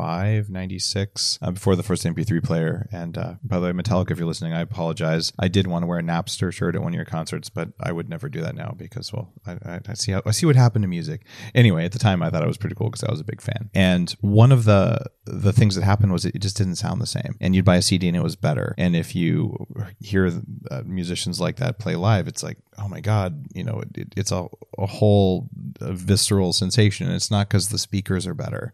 1995, 0.00 0.50
96, 0.50 1.38
uh, 1.42 1.50
before 1.50 1.76
the 1.76 1.82
first 1.82 2.04
MP3 2.04 2.42
player. 2.42 2.88
And 2.92 3.16
uh, 3.16 3.34
by 3.42 3.58
the 3.58 3.66
way, 3.66 3.72
Metallica, 3.72 4.10
if 4.10 4.18
you're 4.18 4.26
listening, 4.26 4.52
I 4.52 4.60
apologize. 4.60 5.32
I 5.38 5.48
did 5.48 5.66
want 5.66 5.82
to 5.82 5.86
wear 5.86 5.98
a 5.98 6.02
Napster 6.02 6.52
shirt 6.52 6.74
at 6.74 6.82
one 6.82 6.92
of 6.92 6.96
your 6.96 7.04
concerts, 7.04 7.48
but 7.48 7.70
I 7.80 7.92
would 7.92 8.08
never 8.08 8.28
do 8.28 8.40
that 8.40 8.54
now 8.54 8.74
because, 8.76 9.12
well, 9.12 9.32
I, 9.46 9.52
I, 9.64 9.80
I 9.88 9.94
see 9.94 10.12
how, 10.12 10.22
I 10.26 10.30
see 10.30 10.46
what 10.46 10.56
happened 10.56 10.82
to 10.82 10.88
music. 10.88 11.24
Anyway, 11.54 11.84
at 11.84 11.92
the 11.92 11.98
time, 11.98 12.22
I 12.22 12.30
thought 12.30 12.42
it 12.42 12.48
was 12.48 12.58
pretty 12.58 12.76
cool 12.76 12.88
because 12.90 13.04
I 13.04 13.10
was 13.10 13.20
a 13.20 13.24
big 13.24 13.40
fan. 13.40 13.70
And 13.74 14.10
one 14.20 14.52
of 14.52 14.64
the 14.64 15.06
the 15.30 15.52
things 15.52 15.76
that 15.76 15.84
happened 15.84 16.12
was 16.12 16.24
it 16.24 16.40
just 16.40 16.56
didn't 16.56 16.76
sound 16.76 17.00
the 17.00 17.06
same. 17.06 17.36
And 17.40 17.54
you'd 17.54 17.64
buy 17.64 17.76
a 17.76 17.82
CD 17.82 18.08
and 18.08 18.16
it 18.16 18.22
was 18.22 18.36
better. 18.36 18.74
And 18.76 18.96
if 18.96 19.14
you 19.14 19.66
hear 20.00 20.32
uh, 20.70 20.82
musicians 20.84 21.40
like 21.40 21.56
that 21.56 21.78
play 21.78 21.94
live, 21.94 22.26
it's 22.26 22.42
like, 22.42 22.58
oh 22.78 22.88
my 22.88 23.00
god, 23.00 23.46
you 23.54 23.62
know, 23.62 23.82
it, 23.94 24.12
it's 24.16 24.32
a, 24.32 24.46
a 24.76 24.86
whole 24.86 25.48
uh, 25.80 25.92
visceral 25.92 26.52
sensation. 26.52 27.06
And 27.06 27.14
it's 27.14 27.30
not 27.30 27.48
because 27.48 27.68
the 27.68 27.78
speakers 27.78 28.26
are 28.26 28.34
better. 28.34 28.72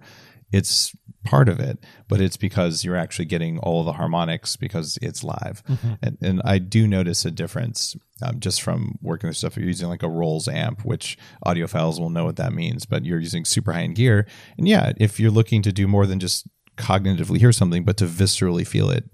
It's 0.51 0.95
part 1.27 1.49
of 1.49 1.61
it, 1.61 1.79
but 2.09 2.21
it's 2.21 2.37
because 2.37 2.85
you're 2.85 2.97
actually 2.97 3.27
getting 3.27 3.59
all 3.59 3.85
the 3.85 3.93
harmonics 3.93 4.57
because 4.57 4.99
it's 5.03 5.23
live. 5.23 5.63
And, 6.03 6.19
and 6.21 6.43
I 6.45 6.59
do 6.59 6.87
notice 6.87 7.25
a 7.25 7.31
difference 7.31 7.97
um, 8.23 8.41
just 8.41 8.63
from 8.63 8.99
working 9.03 9.29
with 9.29 9.37
stuff. 9.37 9.57
You're 9.57 9.67
using 9.67 9.89
like 9.89 10.03
a 10.03 10.09
Rolls 10.09 10.49
amp, 10.49 10.85
which 10.85 11.19
audiophiles 11.45 12.01
will 12.01 12.11
know 12.11 12.25
what 12.25 12.37
that 12.37 12.53
means, 12.53 12.87
but 12.87 13.05
you're 13.05 13.21
using 13.21 13.45
super 13.45 13.73
high 13.73 13.83
end 13.83 13.97
gear. 13.97 14.27
And 14.57 14.67
yeah, 14.67 14.93
if 14.97 15.21
you're 15.21 15.31
looking 15.31 15.63
to 15.63 15.73
do 15.73 15.87
more 15.87 16.07
than 16.07 16.19
just 16.21 16.49
cognitively 16.77 17.39
hear 17.39 17.53
something, 17.53 17.85
but 17.85 17.97
to 17.97 18.05
viscerally 18.05 18.67
feel 18.67 18.91
it, 18.91 19.05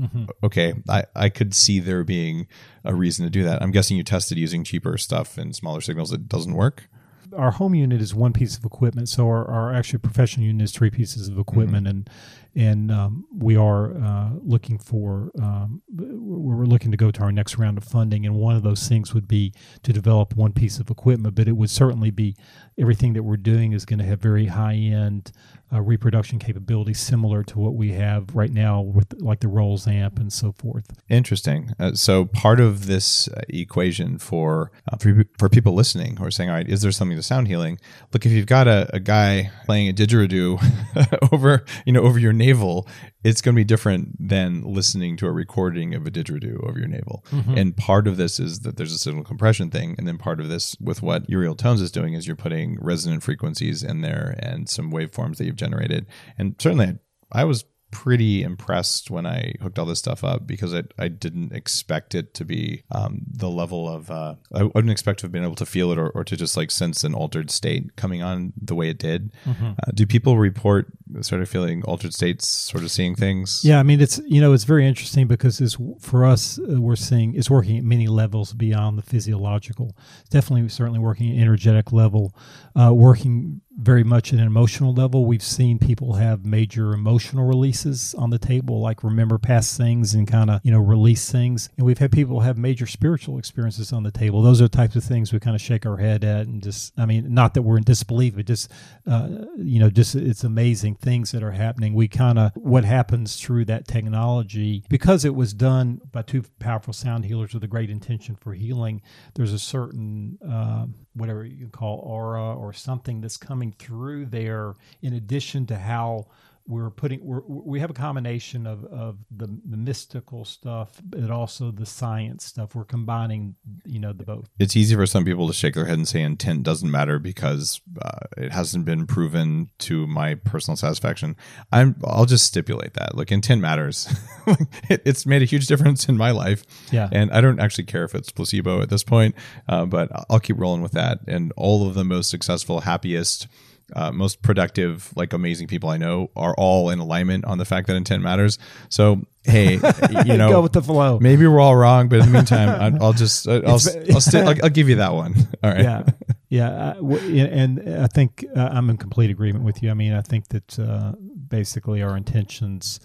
okay, 0.43 0.75
I, 0.89 1.05
I 1.15 1.29
could 1.29 1.55
see 1.55 1.79
there 1.81 2.05
being 2.05 2.47
a 2.85 2.95
reason 2.95 3.25
to 3.25 3.31
do 3.31 3.45
that. 3.45 3.63
I'm 3.63 3.71
guessing 3.71 3.97
you 3.97 4.03
tested 4.03 4.37
using 4.37 4.65
cheaper 4.65 4.99
stuff 4.99 5.39
and 5.39 5.55
smaller 5.55 5.81
signals. 5.81 6.13
It 6.13 6.29
doesn't 6.29 6.55
work. 6.55 6.89
Our 7.37 7.51
home 7.51 7.75
unit 7.75 8.01
is 8.01 8.15
one 8.15 8.33
piece 8.33 8.57
of 8.57 8.65
equipment. 8.65 9.09
So 9.09 9.27
our, 9.27 9.47
our 9.49 9.75
actual 9.75 9.99
professional 9.99 10.47
unit 10.47 10.65
is 10.65 10.73
three 10.73 10.91
pieces 10.91 11.29
of 11.29 11.39
equipment, 11.39 11.87
and 11.87 12.11
and 12.55 12.91
um, 12.91 13.27
we 13.37 13.57
are 13.57 13.97
uh, 13.97 14.31
looking 14.43 14.79
for 14.79 15.31
um, 15.41 15.83
we're 15.95 16.67
looking 16.67 16.91
to 16.91 16.97
go 16.97 17.11
to 17.11 17.23
our 17.23 17.33
next 17.33 17.57
round 17.57 17.79
of 17.79 17.85
funding, 17.85 18.27
and 18.27 18.35
one 18.35 18.57
of 18.57 18.63
those 18.63 18.89
things 18.89 19.15
would 19.15 19.27
be 19.27 19.53
to 19.83 19.93
develop 19.93 20.37
one 20.37 20.53
piece 20.53 20.79
of 20.79 20.91
equipment, 20.91 21.35
but 21.35 21.49
it 21.49 21.53
would 21.53 21.71
certainly 21.71 22.11
be 22.11 22.37
everything 22.79 23.13
that 23.15 23.23
we're 23.23 23.37
doing 23.37 23.73
is 23.73 23.85
going 23.85 23.99
to 23.99 24.05
have 24.05 24.21
very 24.21 24.47
high 24.47 24.75
end 24.75 25.33
uh, 25.73 25.81
reproduction 25.81 26.39
capability 26.39 26.95
similar 26.95 27.43
to 27.43 27.59
what 27.59 27.75
we 27.75 27.93
have 27.93 28.35
right 28.35 28.53
now 28.53 28.81
with 28.81 29.15
like 29.21 29.41
the 29.41 29.49
Rolls 29.49 29.87
amp 29.87 30.19
and 30.19 30.33
so 30.33 30.53
forth. 30.53 30.87
Interesting. 31.09 31.73
Uh, 31.79 31.93
so 31.95 32.27
part 32.27 32.61
of 32.61 32.87
this 32.87 33.29
uh, 33.29 33.41
equation 33.49 34.19
for, 34.19 34.71
uh, 34.91 34.97
for 34.97 35.25
for 35.39 35.49
people 35.49 35.75
listening 35.75 36.17
who 36.17 36.25
are 36.25 36.31
saying, 36.31 36.51
all 36.51 36.57
right, 36.57 36.69
is 36.69 36.83
there 36.83 36.93
something 36.93 37.17
to 37.17 37.23
sound 37.23 37.49
healing? 37.49 37.79
Look, 38.13 38.27
if 38.27 38.33
you've 38.33 38.47
got 38.47 38.69
a, 38.69 38.89
a 38.95 39.01
guy 39.01 39.51
playing 39.65 39.89
a 39.89 39.93
didgeridoo 39.93 41.33
over 41.33 41.65
you 41.87 41.93
know 41.93 42.03
over 42.03 42.19
your 42.19 42.33
navel, 42.33 42.87
it's 43.25 43.41
going 43.41 43.55
to 43.55 43.61
be 43.61 43.65
different 43.65 44.17
than 44.19 44.63
listening 44.63 45.17
to 45.19 45.27
a 45.27 45.33
recording 45.33 45.95
of 45.95 46.07
a 46.07 46.11
didgeridoo 46.11 46.67
over 46.69 46.79
your 46.79 46.89
navel. 46.89 47.25
Mm-hmm. 47.31 47.57
And 47.57 47.77
part 47.77 48.09
of 48.09 48.17
this 48.17 48.41
is 48.41 48.61
that 48.61 48.77
there's 48.77 48.93
a 48.93 48.99
signal 48.99 49.25
compression 49.25 49.71
thing, 49.71 49.95
and 49.99 50.09
then 50.09 50.19
part 50.19 50.41
of 50.41 50.49
this 50.49 50.77
with 50.81 51.03
what 51.03 51.29
Uriel 51.29 51.55
Tones 51.55 51.81
is 51.81 51.93
doing 51.93 52.15
is 52.15 52.27
you're 52.27 52.37
putting 52.37 52.79
resonant 52.81 53.23
frequencies 53.23 53.83
in 53.83 54.01
there 54.01 54.37
and 54.39 54.69
some 54.69 54.91
waveforms 54.91 55.37
that 55.37 55.45
you've 55.45 55.57
generated. 55.57 56.07
And 56.37 56.57
certainly, 56.59 56.99
I 57.31 57.45
was 57.45 57.65
pretty 57.93 58.43
impressed 58.43 59.11
when 59.11 59.27
I 59.27 59.55
hooked 59.61 59.79
all 59.79 59.87
this 59.87 60.01
stuff 60.01 60.25
up 60.25 60.47
because 60.47 60.75
I, 60.75 60.83
I 60.99 61.09
didn't 61.09 61.53
expect 61.53 62.15
it 62.15 62.35
to 62.35 62.45
be 62.45 62.83
um, 62.91 63.21
the 63.31 63.49
level 63.49 63.89
of 63.89 64.11
uh, 64.11 64.35
I 64.53 64.65
wouldn't 64.65 64.91
expect 64.91 65.21
to 65.21 65.25
have 65.25 65.33
been 65.33 65.45
able 65.45 65.55
to 65.57 65.67
feel 65.67 65.93
it 65.93 65.99
or, 65.99 66.09
or 66.09 66.25
to 66.25 66.37
just 66.37 66.57
like 66.57 66.71
sense 66.71 67.05
an 67.05 67.15
altered 67.15 67.51
state 67.51 67.95
coming 67.95 68.23
on 68.23 68.53
the 68.61 68.75
way 68.75 68.89
it 68.89 68.99
did. 68.99 69.33
Mm-hmm. 69.45 69.73
Uh, 69.73 69.93
do 69.95 70.07
people 70.07 70.39
report 70.39 70.89
sort 71.21 71.43
of 71.43 71.49
feeling 71.49 71.85
altered 71.85 72.15
states, 72.15 72.49
sort 72.49 72.83
of 72.83 72.91
seeing 72.91 73.15
things? 73.15 73.61
Yeah, 73.65 73.79
I 73.79 73.83
mean 73.83 74.01
it's 74.01 74.19
you 74.27 74.41
know 74.41 74.53
it's 74.53 74.65
very 74.65 74.87
interesting 74.87 75.29
because 75.29 75.61
it's 75.61 75.77
for 76.01 76.25
us 76.25 76.59
uh, 76.59 76.81
we're 76.81 76.97
seeing 76.97 77.35
it's 77.35 77.51
working 77.51 77.79
at 77.79 77.85
many 77.85 78.09
levels 78.09 78.53
beyond 78.55 78.99
the 78.99 79.03
physiological. 79.03 79.97
It's 80.21 80.31
definitely 80.31 80.69
certainly 80.71 80.99
working 80.99 81.31
at 81.31 81.41
energetic 81.41 81.93
level, 81.93 82.35
uh, 82.75 82.93
working 82.93 83.61
very 83.77 84.05
much 84.05 84.33
at 84.33 84.39
an 84.39 84.47
emotional 84.47 84.93
level. 84.93 85.25
We've 85.25 85.43
seen 85.43 85.79
people 85.79 86.15
have 86.15 86.45
major 86.45 86.93
emotional 86.93 87.47
releases 87.47 88.15
on 88.15 88.31
the 88.31 88.39
table, 88.39 88.81
like 88.81 89.03
remember 89.03 89.39
past 89.39 89.77
things 89.77 90.15
and 90.15 90.29
kind 90.29 90.51
of, 90.51 90.61
you 90.63 90.71
know, 90.71 90.79
release 90.79 91.31
things. 91.31 91.69
And 91.77 91.87
we've 91.87 91.99
had 91.99 92.13
people 92.13 92.41
have 92.41 92.59
major 92.59 92.87
spiritual 92.87 93.39
experiences 93.39 93.93
on 93.93 94.03
the 94.03 94.11
table. 94.11 94.43
Those 94.43 94.61
are 94.61 94.65
the 94.65 94.77
types 94.77 94.97
of 94.97 95.05
things 95.05 95.33
we 95.33 95.41
kind 95.41 95.57
of 95.57 95.63
shake 95.63 95.87
our 95.87 95.97
head 95.97 96.23
at 96.23 96.47
and 96.47 96.63
just, 96.63 96.93
I 96.99 97.07
mean, 97.07 97.33
not 97.33 97.55
that 97.55 97.63
we're 97.63 97.79
in 97.79 97.85
disbelief, 97.85 98.37
but 98.37 98.47
just, 98.47 98.71
uh, 99.07 99.29
you 99.57 99.81
know, 99.81 99.91
just 99.91 100.15
it's 100.15 100.45
amazing 100.45 100.97
things 100.97 101.33
that 101.33 101.43
are 101.43 101.53
happening. 101.53 101.95
We 101.95 102.09
kind 102.09 102.39
of, 102.39 102.53
what 102.55 102.85
happens 102.85 103.37
through 103.37 103.65
that 103.67 103.89
technology, 103.89 104.85
because 104.89 105.25
it 105.25 105.35
was 105.35 105.55
done 105.55 106.01
by 106.13 106.23
two 106.23 106.45
powerful 106.59 106.93
sound 106.93 107.25
healers 107.25 107.55
with 107.55 107.65
a 107.65 107.69
great 107.69 107.91
intention 107.91 108.37
for 108.37 108.53
healing, 108.53 109.01
there's 109.35 109.53
a 109.53 109.59
certain, 109.59 110.39
uh, 110.47 110.87
whatever 111.15 111.45
you 111.45 111.69
call 111.69 111.99
aura 111.99 112.55
or 112.55 112.73
something 112.73 113.21
that's 113.21 113.37
coming 113.37 113.75
through 113.79 114.27
there 114.27 114.75
in 115.03 115.13
addition 115.13 115.67
to 115.67 115.77
how 115.77 116.27
we're 116.67 116.91
putting 116.91 117.25
we're, 117.25 117.43
we 117.47 117.81
have 117.81 117.91
a 117.91 117.95
combination 117.95 118.67
of, 118.67 118.85
of 118.85 119.19
the, 119.31 119.47
the 119.69 119.77
mystical 119.77 120.45
stuff 120.45 121.01
but 121.05 121.31
also 121.31 121.71
the 121.71 121.87
science 121.87 122.45
stuff. 122.45 122.75
We're 122.75 122.85
combining 122.85 123.57
you 123.85 123.99
know 123.99 124.13
the 124.13 124.25
both. 124.25 124.49
It's 124.59 124.77
easy 124.77 124.95
for 124.95 125.07
some 125.07 125.25
people 125.25 125.47
to 125.49 125.53
shake 125.53 125.75
their 125.75 125.87
head 125.87 125.99
and 125.99 126.07
say 126.07 126.23
intent 126.23 126.63
doesn't 126.63 126.91
matter 126.91 127.19
because 127.19 127.81
uh, 128.01 128.27
it 128.37 128.53
hasn't 128.53 128.85
been 128.85 129.07
proven 129.07 129.71
to 129.81 130.07
my 130.07 130.35
personal 130.35 130.77
satisfaction. 130.77 131.37
I'm 131.71 131.97
i'll 132.05 132.27
just 132.27 132.47
stipulate 132.47 132.95
that. 132.95 133.17
Like 133.17 133.33
intent 133.33 133.61
matters. 133.61 134.09
It, 134.89 135.03
it's 135.05 135.25
made 135.25 135.41
a 135.41 135.45
huge 135.45 135.69
difference 135.69 136.09
in 136.09 136.17
my 136.17 136.33
life. 136.33 136.65
Yeah. 136.91 137.09
And 137.13 137.31
i 137.31 137.41
don't 137.41 137.61
actually 137.61 137.85
care 137.85 138.03
if 138.03 138.13
it's 138.13 138.31
placebo 138.31 138.83
at 138.83 138.91
this 138.91 139.05
point 139.05 139.37
uh, 139.69 139.87
but 139.87 140.11
i'll 140.29 140.41
keep 140.41 140.59
rolling 140.59 140.83
with 140.83 140.93
that. 140.93 141.21
And 141.29 141.53
all 141.57 141.87
of 141.87 141.95
the 141.95 142.05
most 142.05 142.29
successful 142.29 142.81
happiest 142.81 143.47
uh, 143.95 144.13
most 144.13 144.43
productive, 144.43 145.13
like 145.17 145.33
amazing 145.33 145.69
people 145.69 145.89
I 145.89 145.97
know 145.97 146.31
are 146.37 146.55
all 146.57 146.91
in 146.91 146.99
alignment 146.99 147.45
on 147.45 147.59
the 147.59 147.65
fact 147.65 147.87
that 147.89 147.97
intent 147.97 148.23
matters. 148.23 148.59
So 148.89 149.23
hey, 149.45 149.75
you 150.27 150.37
know, 150.37 150.49
go 150.49 150.61
with 150.61 150.73
the 150.73 150.83
flow. 150.83 151.19
Maybe 151.21 151.47
we're 151.47 151.61
all 151.61 151.77
wrong, 151.77 152.09
but 152.09 152.21
in 152.21 152.27
the 152.27 152.33
meantime, 152.33 152.99
I'll 153.03 153.13
just 153.13 153.49
I'll 153.49 153.67
I'll, 153.67 153.81
I'll, 153.81 154.49
I'll, 154.49 154.65
I'll, 154.65 154.71
give 154.71 154.89
you 154.89 154.97
that 154.97 155.13
one. 155.13 155.35
All 155.63 155.71
right. 155.71 155.83
Yeah, 155.83 156.05
yeah, 156.49 156.95
uh, 156.99 157.17
and 157.17 158.03
I 158.03 158.07
think 158.07 158.45
uh, 158.55 158.69
I'm 158.73 158.91
in 158.91 158.97
complete 158.97 159.31
agreement 159.31 159.65
with 159.65 159.83
you. 159.83 159.91
I 159.91 159.95
mean, 159.95 160.13
I 160.13 160.23
think 160.23 160.49
that 160.49 160.79
uh, 160.79 161.13
basically 161.49 162.03
our 162.03 162.17
intentions. 162.17 163.01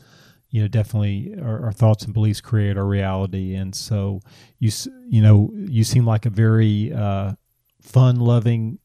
You 0.49 0.61
know, 0.61 0.69
definitely 0.69 1.35
our, 1.41 1.65
our, 1.65 1.71
thoughts 1.73 2.05
and 2.05 2.13
beliefs 2.13 2.39
create 2.39 2.77
our 2.77 2.85
reality, 2.85 3.53
and 3.53 3.75
so 3.75 4.21
you 4.59 4.71
you 5.05 5.21
know 5.21 5.51
you 5.53 5.83
seem 5.83 6.05
like 6.05 6.25
a 6.25 6.29
very 6.29 6.93
uh, 6.93 7.33
fun 7.87 8.19
loving 8.19 8.79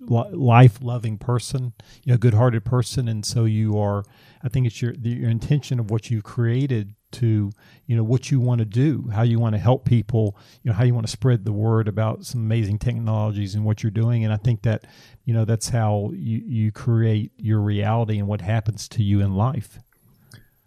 life 0.00 0.78
loving 0.82 1.18
person. 1.18 1.72
You 2.04 2.12
know 2.12 2.18
good 2.18 2.34
hearted 2.34 2.64
person 2.64 3.08
and 3.08 3.24
so 3.24 3.44
you 3.44 3.78
are 3.78 4.04
i 4.42 4.48
think 4.48 4.66
it's 4.66 4.82
your 4.82 4.94
your 4.94 5.30
intention 5.30 5.78
of 5.78 5.90
what 5.90 6.10
you 6.10 6.22
created 6.22 6.94
to 7.10 7.50
you 7.86 7.96
know 7.96 8.02
what 8.02 8.30
you 8.30 8.38
want 8.38 8.58
to 8.58 8.64
do 8.64 9.08
how 9.12 9.22
you 9.22 9.38
want 9.38 9.54
to 9.54 9.58
help 9.58 9.84
people 9.84 10.36
you 10.62 10.70
know 10.70 10.76
how 10.76 10.84
you 10.84 10.94
want 10.94 11.06
to 11.06 11.10
spread 11.10 11.44
the 11.44 11.52
word 11.52 11.88
about 11.88 12.24
some 12.24 12.40
amazing 12.40 12.78
technologies 12.78 13.54
and 13.54 13.64
what 13.64 13.82
you're 13.82 13.90
doing. 13.90 14.24
And 14.24 14.32
i 14.32 14.36
think 14.36 14.62
that 14.62 14.84
you 15.24 15.34
know 15.34 15.44
that's 15.44 15.68
how 15.68 16.10
you 16.14 16.42
you 16.46 16.72
create 16.72 17.32
your 17.38 17.60
reality 17.60 18.18
and 18.18 18.28
what 18.28 18.40
happens 18.40 18.88
to 18.88 19.02
you 19.02 19.20
in 19.20 19.34
life 19.34 19.78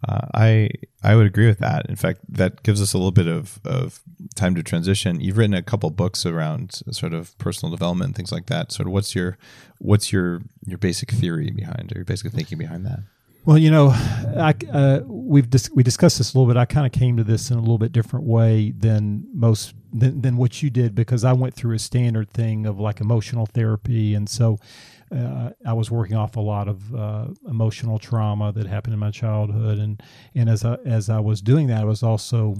uh, 0.08 0.26
I 0.34 0.68
I 1.02 1.14
would 1.14 1.26
agree 1.26 1.46
with 1.46 1.58
that. 1.58 1.86
In 1.88 1.96
fact, 1.96 2.20
that 2.28 2.62
gives 2.62 2.82
us 2.82 2.92
a 2.92 2.98
little 2.98 3.12
bit 3.12 3.28
of, 3.28 3.60
of 3.64 4.00
time 4.34 4.54
to 4.54 4.62
transition. 4.62 5.20
You've 5.20 5.36
written 5.36 5.54
a 5.54 5.62
couple 5.62 5.90
books 5.90 6.26
around 6.26 6.82
sort 6.90 7.14
of 7.14 7.36
personal 7.38 7.70
development 7.70 8.08
and 8.08 8.16
things 8.16 8.32
like 8.32 8.46
that. 8.46 8.72
Sort 8.72 8.86
of 8.86 8.92
what's 8.92 9.14
your 9.14 9.38
what's 9.78 10.12
your 10.12 10.42
your 10.64 10.78
basic 10.78 11.10
theory 11.10 11.50
behind 11.50 11.92
or 11.92 11.98
your 11.98 12.04
basic 12.04 12.32
thinking 12.32 12.58
behind 12.58 12.84
that? 12.86 13.00
Well, 13.44 13.58
you 13.58 13.72
know, 13.72 13.88
I, 13.88 14.54
uh, 14.72 15.00
we've 15.04 15.50
dis- 15.50 15.70
we 15.74 15.82
discussed 15.82 16.18
this 16.18 16.32
a 16.32 16.38
little 16.38 16.52
bit. 16.52 16.58
I 16.58 16.64
kind 16.64 16.86
of 16.86 16.92
came 16.92 17.16
to 17.16 17.24
this 17.24 17.50
in 17.50 17.56
a 17.56 17.60
little 17.60 17.78
bit 17.78 17.90
different 17.90 18.24
way 18.24 18.70
than 18.70 19.26
most 19.34 19.74
than, 19.92 20.20
than 20.20 20.36
what 20.36 20.62
you 20.62 20.70
did 20.70 20.94
because 20.94 21.24
I 21.24 21.32
went 21.32 21.54
through 21.54 21.74
a 21.74 21.78
standard 21.78 22.30
thing 22.30 22.66
of 22.66 22.78
like 22.78 23.00
emotional 23.00 23.46
therapy, 23.46 24.14
and 24.14 24.28
so 24.28 24.58
uh, 25.12 25.50
I 25.66 25.72
was 25.72 25.90
working 25.90 26.16
off 26.16 26.36
a 26.36 26.40
lot 26.40 26.68
of 26.68 26.94
uh, 26.94 27.26
emotional 27.48 27.98
trauma 27.98 28.52
that 28.52 28.66
happened 28.66 28.94
in 28.94 29.00
my 29.00 29.10
childhood, 29.10 29.78
and 29.78 30.02
and 30.34 30.48
as 30.48 30.64
I, 30.64 30.76
as 30.84 31.10
I 31.10 31.20
was 31.20 31.40
doing 31.40 31.66
that, 31.68 31.82
I 31.82 31.84
was 31.84 32.02
also 32.02 32.56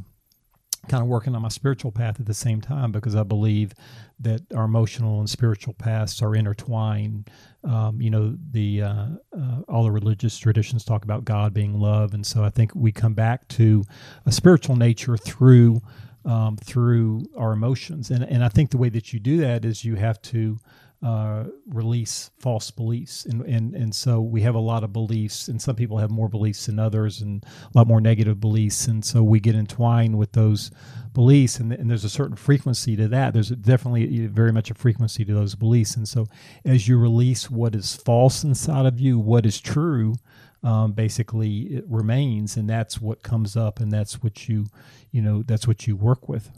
kind 0.88 1.02
of 1.02 1.08
working 1.08 1.34
on 1.34 1.42
my 1.42 1.48
spiritual 1.48 1.92
path 1.92 2.18
at 2.18 2.26
the 2.26 2.34
same 2.34 2.60
time 2.60 2.90
because 2.90 3.14
I 3.14 3.22
believe 3.22 3.72
that 4.18 4.40
our 4.54 4.64
emotional 4.64 5.20
and 5.20 5.30
spiritual 5.30 5.74
paths 5.74 6.20
are 6.20 6.34
intertwined. 6.34 7.30
Um, 7.64 8.00
you 8.00 8.10
know, 8.10 8.36
the 8.50 8.82
uh, 8.82 9.06
uh, 9.36 9.60
all 9.68 9.84
the 9.84 9.90
religious 9.90 10.36
traditions 10.38 10.84
talk 10.84 11.04
about 11.04 11.24
God 11.24 11.54
being 11.54 11.78
love, 11.78 12.14
and 12.14 12.26
so 12.26 12.44
I 12.44 12.50
think 12.50 12.74
we 12.74 12.92
come 12.92 13.14
back 13.14 13.48
to 13.48 13.84
a 14.26 14.32
spiritual 14.32 14.76
nature 14.76 15.16
through 15.16 15.80
um, 16.24 16.56
through 16.56 17.26
our 17.36 17.52
emotions, 17.52 18.10
and 18.10 18.24
and 18.24 18.44
I 18.44 18.48
think 18.48 18.70
the 18.70 18.78
way 18.78 18.88
that 18.90 19.12
you 19.12 19.20
do 19.20 19.38
that 19.38 19.64
is 19.64 19.84
you 19.84 19.94
have 19.96 20.20
to 20.22 20.58
uh, 21.02 21.44
release 21.66 22.30
false 22.38 22.70
beliefs. 22.70 23.26
And, 23.26 23.42
and, 23.42 23.74
and 23.74 23.94
so 23.94 24.20
we 24.20 24.42
have 24.42 24.54
a 24.54 24.60
lot 24.60 24.84
of 24.84 24.92
beliefs, 24.92 25.48
and 25.48 25.60
some 25.60 25.74
people 25.74 25.98
have 25.98 26.10
more 26.10 26.28
beliefs 26.28 26.66
than 26.66 26.78
others 26.78 27.20
and 27.20 27.44
a 27.44 27.78
lot 27.78 27.88
more 27.88 28.00
negative 28.00 28.40
beliefs. 28.40 28.86
And 28.86 29.04
so 29.04 29.22
we 29.22 29.40
get 29.40 29.56
entwined 29.56 30.16
with 30.16 30.32
those 30.32 30.70
beliefs, 31.12 31.58
and, 31.58 31.72
and 31.72 31.90
there's 31.90 32.04
a 32.04 32.08
certain 32.10 32.36
frequency 32.36 32.94
to 32.96 33.08
that. 33.08 33.34
There's 33.34 33.48
definitely 33.48 34.26
very 34.28 34.52
much 34.52 34.70
a 34.70 34.74
frequency 34.74 35.24
to 35.24 35.34
those 35.34 35.56
beliefs. 35.56 35.96
And 35.96 36.06
so 36.06 36.26
as 36.64 36.86
you 36.86 36.98
release 36.98 37.50
what 37.50 37.74
is 37.74 37.96
false 37.96 38.44
inside 38.44 38.86
of 38.86 39.00
you, 39.00 39.18
what 39.18 39.44
is 39.44 39.60
true, 39.60 40.14
um, 40.62 40.92
basically 40.92 41.62
it 41.62 41.84
remains, 41.88 42.56
and 42.56 42.70
that's 42.70 43.00
what 43.00 43.24
comes 43.24 43.56
up, 43.56 43.80
and 43.80 43.90
that's 43.90 44.22
what 44.22 44.48
you, 44.48 44.66
you 45.10 45.20
know, 45.20 45.42
that's 45.42 45.66
what 45.66 45.88
you 45.88 45.96
work 45.96 46.28
with. 46.28 46.48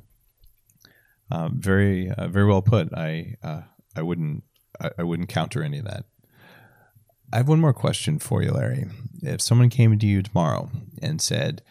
Um, 1.30 1.58
very, 1.58 2.10
uh, 2.10 2.28
very 2.28 2.44
well 2.44 2.60
put. 2.60 2.92
I 2.92 3.36
uh, 3.42 3.62
I 3.96 4.02
wouldn't 4.02 4.44
I, 4.80 4.90
I 4.98 5.02
wouldn't 5.02 5.28
counter 5.28 5.62
any 5.62 5.78
of 5.78 5.84
that. 5.84 6.04
I 7.32 7.38
have 7.38 7.48
one 7.48 7.60
more 7.60 7.72
question 7.72 8.18
for 8.18 8.42
you, 8.42 8.52
Larry. 8.52 8.86
If 9.22 9.40
someone 9.40 9.70
came 9.70 9.98
to 9.98 10.06
you 10.06 10.22
tomorrow 10.22 10.70
and 11.02 11.20
said, 11.20 11.62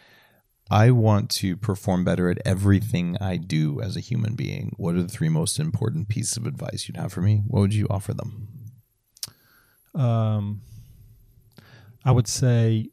I 0.70 0.90
want 0.90 1.30
to 1.30 1.56
perform 1.56 2.04
better 2.04 2.30
at 2.30 2.38
everything 2.44 3.16
I 3.20 3.36
do 3.36 3.80
as 3.80 3.96
a 3.96 4.00
human 4.00 4.34
being, 4.34 4.74
what 4.76 4.94
are 4.94 5.02
the 5.02 5.08
three 5.08 5.28
most 5.28 5.58
important 5.58 6.08
pieces 6.08 6.36
of 6.36 6.46
advice 6.46 6.88
you'd 6.88 6.96
have 6.96 7.12
for 7.12 7.20
me? 7.20 7.42
What 7.46 7.60
would 7.60 7.74
you 7.74 7.86
offer 7.88 8.14
them? 8.14 8.48
Um, 9.94 10.62
I 12.04 12.10
would 12.10 12.26
say 12.26 12.90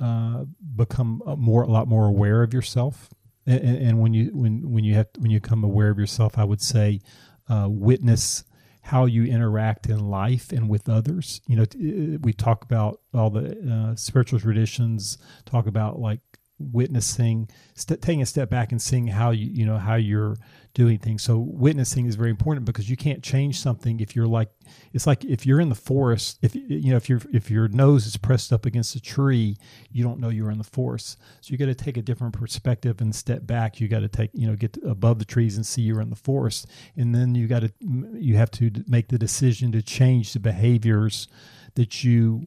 uh, 0.00 0.44
become 0.74 1.22
more 1.38 1.62
a 1.62 1.68
lot 1.68 1.88
more 1.88 2.06
aware 2.06 2.42
of 2.42 2.52
yourself, 2.52 3.10
and, 3.46 3.62
and, 3.62 4.00
when 4.00 4.12
you 4.12 4.30
when 4.34 4.70
when 4.70 4.84
you 4.84 4.94
have 4.94 5.06
when 5.18 5.30
you 5.30 5.40
become 5.40 5.62
aware 5.62 5.90
of 5.90 5.98
yourself, 5.98 6.36
I 6.36 6.44
would 6.44 6.60
say 6.60 7.00
uh, 7.48 7.68
witness 7.70 8.44
how 8.86 9.04
you 9.04 9.24
interact 9.24 9.88
in 9.88 9.98
life 9.98 10.52
and 10.52 10.68
with 10.68 10.88
others. 10.88 11.40
You 11.48 11.56
know, 11.56 11.62
uh, 11.62 12.18
we 12.22 12.32
talk 12.32 12.62
about 12.62 13.00
all 13.12 13.30
the 13.30 13.92
uh, 13.92 13.96
spiritual 13.96 14.38
traditions, 14.38 15.18
talk 15.44 15.66
about 15.66 15.98
like 15.98 16.20
witnessing 16.58 17.48
st- 17.74 18.00
taking 18.00 18.22
a 18.22 18.26
step 18.26 18.48
back 18.48 18.70
and 18.70 18.80
seeing 18.80 19.08
how 19.08 19.30
you 19.30 19.46
you 19.46 19.66
know 19.66 19.76
how 19.76 19.96
you're 19.96 20.36
doing 20.76 20.98
things. 20.98 21.22
So 21.22 21.38
witnessing 21.38 22.04
is 22.04 22.16
very 22.16 22.28
important 22.28 22.66
because 22.66 22.90
you 22.90 22.98
can't 22.98 23.22
change 23.22 23.58
something 23.58 23.98
if 23.98 24.14
you're 24.14 24.26
like 24.26 24.50
it's 24.92 25.06
like 25.06 25.24
if 25.24 25.46
you're 25.46 25.58
in 25.58 25.70
the 25.70 25.74
forest 25.74 26.38
if 26.42 26.54
you 26.54 26.90
know 26.90 26.98
if 26.98 27.08
your 27.08 27.22
if 27.32 27.50
your 27.50 27.66
nose 27.68 28.04
is 28.04 28.18
pressed 28.18 28.52
up 28.52 28.66
against 28.66 28.94
a 28.94 29.00
tree 29.00 29.56
you 29.90 30.04
don't 30.04 30.20
know 30.20 30.28
you're 30.28 30.50
in 30.50 30.58
the 30.58 30.64
forest. 30.64 31.18
So 31.40 31.52
you 31.52 31.56
got 31.56 31.66
to 31.66 31.74
take 31.74 31.96
a 31.96 32.02
different 32.02 32.34
perspective 32.34 33.00
and 33.00 33.14
step 33.14 33.46
back. 33.46 33.80
You 33.80 33.88
got 33.88 34.00
to 34.00 34.08
take 34.08 34.30
you 34.34 34.46
know 34.46 34.54
get 34.54 34.76
above 34.84 35.18
the 35.18 35.24
trees 35.24 35.56
and 35.56 35.64
see 35.64 35.80
you're 35.80 36.02
in 36.02 36.10
the 36.10 36.14
forest. 36.14 36.66
And 36.94 37.14
then 37.14 37.34
you 37.34 37.46
got 37.46 37.60
to 37.60 37.72
you 37.80 38.36
have 38.36 38.50
to 38.52 38.70
make 38.86 39.08
the 39.08 39.18
decision 39.18 39.72
to 39.72 39.80
change 39.80 40.34
the 40.34 40.40
behaviors 40.40 41.26
that 41.76 42.04
you 42.04 42.46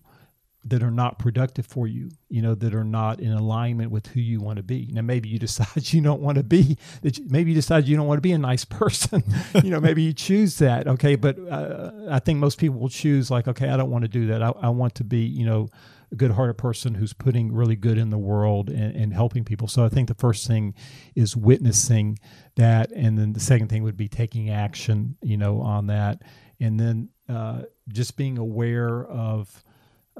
that 0.65 0.83
are 0.83 0.91
not 0.91 1.17
productive 1.19 1.65
for 1.65 1.87
you, 1.87 2.09
you 2.27 2.41
know, 2.41 2.53
that 2.53 2.75
are 2.75 2.83
not 2.83 3.21
in 3.21 3.31
alignment 3.31 3.91
with 3.91 4.07
who 4.07 4.19
you 4.19 4.41
want 4.41 4.57
to 4.57 4.63
be. 4.63 4.89
Now, 4.91 5.01
maybe 5.01 5.29
you 5.29 5.39
decide 5.47 5.93
you 5.93 6.01
don't 6.01 6.21
want 6.21 6.37
to 6.37 6.43
be 6.43 6.77
that. 7.01 7.17
You, 7.17 7.25
maybe 7.29 7.51
you 7.51 7.55
decide 7.55 7.87
you 7.87 7.95
don't 7.95 8.07
want 8.07 8.17
to 8.17 8.21
be 8.21 8.33
a 8.33 8.37
nice 8.37 8.65
person. 8.65 9.23
you 9.63 9.69
know, 9.69 9.79
maybe 9.79 10.01
you 10.01 10.13
choose 10.13 10.57
that. 10.57 10.87
Okay, 10.87 11.15
but 11.15 11.37
uh, 11.49 11.91
I 12.09 12.19
think 12.19 12.39
most 12.39 12.57
people 12.57 12.79
will 12.79 12.89
choose 12.89 13.31
like, 13.31 13.47
okay, 13.47 13.69
I 13.69 13.77
don't 13.77 13.89
want 13.89 14.03
to 14.03 14.09
do 14.09 14.27
that. 14.27 14.43
I, 14.43 14.51
I 14.61 14.69
want 14.69 14.95
to 14.95 15.03
be, 15.03 15.19
you 15.19 15.45
know, 15.45 15.69
a 16.11 16.15
good-hearted 16.15 16.57
person 16.57 16.95
who's 16.95 17.13
putting 17.13 17.53
really 17.53 17.75
good 17.75 17.97
in 17.97 18.09
the 18.09 18.17
world 18.17 18.69
and, 18.69 18.95
and 18.95 19.13
helping 19.13 19.45
people. 19.45 19.67
So 19.67 19.85
I 19.85 19.89
think 19.89 20.07
the 20.07 20.15
first 20.15 20.47
thing 20.47 20.73
is 21.15 21.37
witnessing 21.37 22.17
that, 22.55 22.91
and 22.91 23.17
then 23.17 23.33
the 23.33 23.39
second 23.39 23.69
thing 23.69 23.83
would 23.83 23.97
be 23.97 24.07
taking 24.07 24.49
action, 24.49 25.17
you 25.21 25.37
know, 25.37 25.61
on 25.61 25.87
that, 25.87 26.23
and 26.59 26.79
then 26.79 27.09
uh, 27.29 27.61
just 27.87 28.17
being 28.17 28.37
aware 28.37 29.05
of 29.05 29.63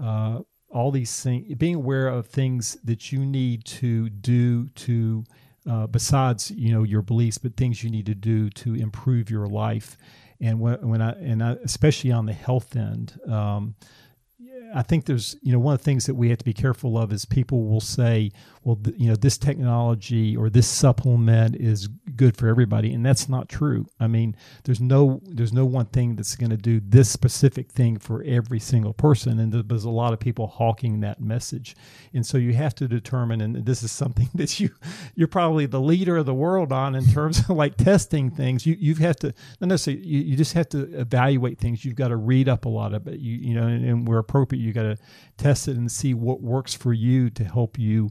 uh, 0.01 0.39
all 0.69 0.91
these 0.91 1.21
things, 1.21 1.55
being 1.55 1.75
aware 1.75 2.07
of 2.07 2.27
things 2.27 2.77
that 2.83 3.11
you 3.11 3.25
need 3.25 3.65
to 3.65 4.09
do 4.09 4.69
to, 4.69 5.23
uh, 5.69 5.87
besides 5.87 6.51
you 6.51 6.71
know 6.71 6.83
your 6.83 7.01
beliefs, 7.01 7.37
but 7.37 7.57
things 7.57 7.83
you 7.83 7.89
need 7.89 8.05
to 8.05 8.15
do 8.15 8.49
to 8.49 8.75
improve 8.75 9.29
your 9.29 9.47
life. 9.47 9.97
And 10.41 10.59
when, 10.59 10.87
when 10.87 11.01
I 11.01 11.11
and 11.11 11.43
I, 11.43 11.57
especially 11.63 12.11
on 12.11 12.25
the 12.25 12.33
health 12.33 12.75
end, 12.75 13.19
um, 13.27 13.75
I 14.73 14.83
think 14.83 15.05
there's, 15.05 15.35
you 15.41 15.51
know, 15.51 15.59
one 15.59 15.73
of 15.73 15.79
the 15.79 15.83
things 15.83 16.05
that 16.05 16.15
we 16.15 16.29
have 16.29 16.37
to 16.37 16.45
be 16.45 16.53
careful 16.53 16.97
of 16.97 17.11
is 17.11 17.25
people 17.25 17.65
will 17.65 17.81
say, 17.81 18.31
well, 18.63 18.75
th- 18.75 18.95
you 18.99 19.07
know, 19.07 19.15
this 19.15 19.37
technology 19.37 20.35
or 20.35 20.49
this 20.49 20.67
supplement 20.67 21.55
is 21.55 21.87
good 22.15 22.35
for 22.35 22.47
everybody, 22.47 22.93
and 22.93 23.05
that's 23.05 23.29
not 23.29 23.47
true. 23.47 23.87
I 23.99 24.07
mean, 24.07 24.35
there's 24.65 24.81
no 24.81 25.21
there's 25.23 25.53
no 25.53 25.65
one 25.65 25.85
thing 25.85 26.15
that's 26.15 26.35
going 26.35 26.49
to 26.49 26.57
do 26.57 26.81
this 26.83 27.09
specific 27.09 27.71
thing 27.71 27.97
for 27.97 28.21
every 28.23 28.59
single 28.59 28.93
person, 28.93 29.39
and 29.39 29.53
there's 29.53 29.85
a 29.85 29.89
lot 29.89 30.11
of 30.13 30.19
people 30.19 30.47
hawking 30.47 30.99
that 30.99 31.21
message, 31.21 31.75
and 32.13 32.25
so 32.25 32.37
you 32.37 32.53
have 32.53 32.75
to 32.75 32.87
determine, 32.87 33.41
and 33.41 33.65
this 33.65 33.81
is 33.81 33.91
something 33.91 34.29
that 34.35 34.59
you 34.59 34.71
you're 35.15 35.27
probably 35.27 35.65
the 35.65 35.81
leader 35.81 36.17
of 36.17 36.25
the 36.25 36.33
world 36.33 36.71
on 36.73 36.95
in 36.95 37.05
terms 37.05 37.39
of 37.39 37.49
like 37.51 37.77
testing 37.77 38.29
things. 38.29 38.65
You 38.65 38.75
you 38.79 38.95
have 38.95 39.15
to 39.17 39.33
not 39.61 39.67
necessarily 39.67 40.05
you, 40.05 40.19
you 40.21 40.37
just 40.37 40.53
have 40.53 40.69
to 40.69 40.79
evaluate 40.99 41.59
things. 41.59 41.85
You've 41.85 41.95
got 41.95 42.09
to 42.09 42.17
read 42.17 42.49
up 42.49 42.65
a 42.65 42.69
lot 42.69 42.93
of 42.93 43.07
it. 43.07 43.19
You 43.19 43.35
you 43.35 43.55
know, 43.55 43.67
and, 43.67 43.85
and 43.85 44.07
where 44.07 44.19
appropriate 44.19 44.61
you 44.61 44.73
got 44.73 44.83
to 44.83 44.97
test 45.37 45.67
it 45.67 45.77
and 45.77 45.89
see 45.89 46.13
what 46.13 46.41
works 46.41 46.73
for 46.73 46.93
you 46.93 47.29
to 47.29 47.43
help 47.45 47.79
you 47.79 48.09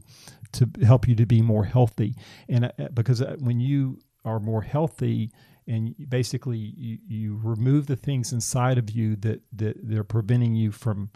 to 0.53 0.69
help 0.83 1.07
you 1.07 1.15
to 1.15 1.25
be 1.25 1.41
more 1.41 1.65
healthy. 1.65 2.15
And 2.47 2.65
uh, 2.65 2.89
because 2.93 3.21
uh, 3.21 3.35
when 3.39 3.59
you 3.59 3.99
are 4.25 4.39
more 4.39 4.61
healthy 4.61 5.31
and 5.67 5.95
basically 6.09 6.57
you, 6.57 6.97
you 7.07 7.39
remove 7.43 7.87
the 7.87 7.95
things 7.95 8.33
inside 8.33 8.77
of 8.77 8.89
you 8.89 9.15
that 9.17 9.41
that 9.53 9.77
they're 9.81 10.03
preventing 10.03 10.55
you 10.55 10.71
from 10.71 11.09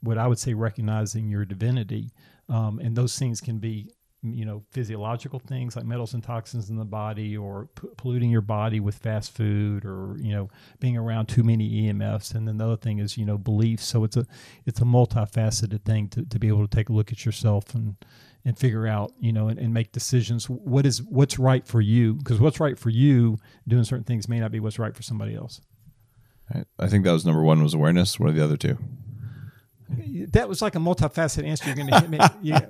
what 0.00 0.18
I 0.18 0.26
would 0.26 0.38
say 0.38 0.54
recognizing 0.54 1.28
your 1.28 1.44
divinity 1.44 2.10
um, 2.48 2.78
and 2.80 2.96
those 2.96 3.18
things 3.18 3.40
can 3.40 3.58
be 3.58 3.90
you 4.22 4.44
know 4.44 4.62
physiological 4.70 5.40
things 5.40 5.74
like 5.74 5.84
metals 5.84 6.14
and 6.14 6.22
toxins 6.22 6.70
in 6.70 6.76
the 6.76 6.84
body 6.84 7.36
or 7.36 7.68
p- 7.74 7.88
polluting 7.96 8.30
your 8.30 8.40
body 8.40 8.78
with 8.78 8.94
fast 8.94 9.34
food 9.34 9.84
or 9.84 10.16
you 10.18 10.32
know 10.32 10.48
being 10.78 10.96
around 10.96 11.26
too 11.26 11.42
many 11.42 11.82
EMFs 11.82 12.34
and 12.34 12.46
then 12.46 12.56
the 12.56 12.64
other 12.64 12.76
thing 12.76 12.98
is 12.98 13.18
you 13.18 13.26
know 13.26 13.36
beliefs. 13.36 13.84
So 13.84 14.04
it's 14.04 14.16
a 14.16 14.26
it's 14.64 14.80
a 14.80 14.84
multifaceted 14.84 15.84
thing 15.84 16.08
to, 16.10 16.24
to 16.24 16.38
be 16.38 16.48
able 16.48 16.66
to 16.66 16.74
take 16.74 16.88
a 16.88 16.92
look 16.92 17.10
at 17.10 17.24
yourself 17.24 17.74
and 17.74 17.96
and 18.44 18.58
figure 18.58 18.86
out 18.86 19.12
you 19.20 19.32
know 19.32 19.48
and, 19.48 19.58
and 19.58 19.72
make 19.72 19.92
decisions. 19.92 20.48
What 20.48 20.86
is 20.86 21.02
what's 21.02 21.38
right 21.38 21.66
for 21.66 21.80
you? 21.80 22.14
Because 22.14 22.40
what's 22.40 22.60
right 22.60 22.78
for 22.78 22.90
you 22.90 23.38
doing 23.66 23.84
certain 23.84 24.04
things 24.04 24.28
may 24.28 24.40
not 24.40 24.50
be 24.50 24.60
what's 24.60 24.78
right 24.78 24.94
for 24.94 25.02
somebody 25.02 25.34
else. 25.34 25.60
I 26.78 26.88
think 26.88 27.04
that 27.04 27.12
was 27.12 27.24
number 27.24 27.42
one 27.42 27.62
was 27.62 27.72
awareness. 27.72 28.20
What 28.20 28.30
are 28.30 28.32
the 28.32 28.44
other 28.44 28.56
two? 28.58 28.76
That 30.32 30.48
was 30.48 30.60
like 30.60 30.74
a 30.74 30.78
multifaceted 30.78 31.46
answer 31.46 31.66
you're 31.66 31.74
going 31.74 31.88
to 31.88 32.00
hit 32.00 32.10
me. 32.10 32.18
Yeah. 32.42 32.66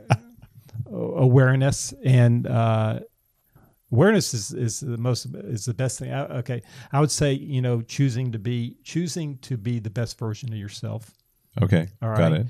Awareness 0.87 1.95
and 2.05 2.47
uh, 2.47 3.01
awareness 3.91 4.35
is, 4.35 4.53
is 4.53 4.81
the 4.81 4.99
most 4.99 5.27
is 5.35 5.65
the 5.65 5.73
best 5.75 5.99
thing. 5.99 6.13
I, 6.13 6.25
okay, 6.39 6.63
I 6.93 7.01
would 7.01 7.11
say 7.11 7.33
you 7.33 7.63
know 7.63 7.81
choosing 7.83 8.33
to 8.33 8.39
be 8.39 8.77
choosing 8.85 9.39
to 9.39 9.57
be 9.57 9.79
the 9.79 9.91
best 9.91 10.19
version 10.19 10.53
of 10.53 10.59
yourself. 10.59 11.11
Okay, 11.63 11.89
All 12.03 12.11
right. 12.11 12.19
got 12.19 12.33
it. 12.33 12.47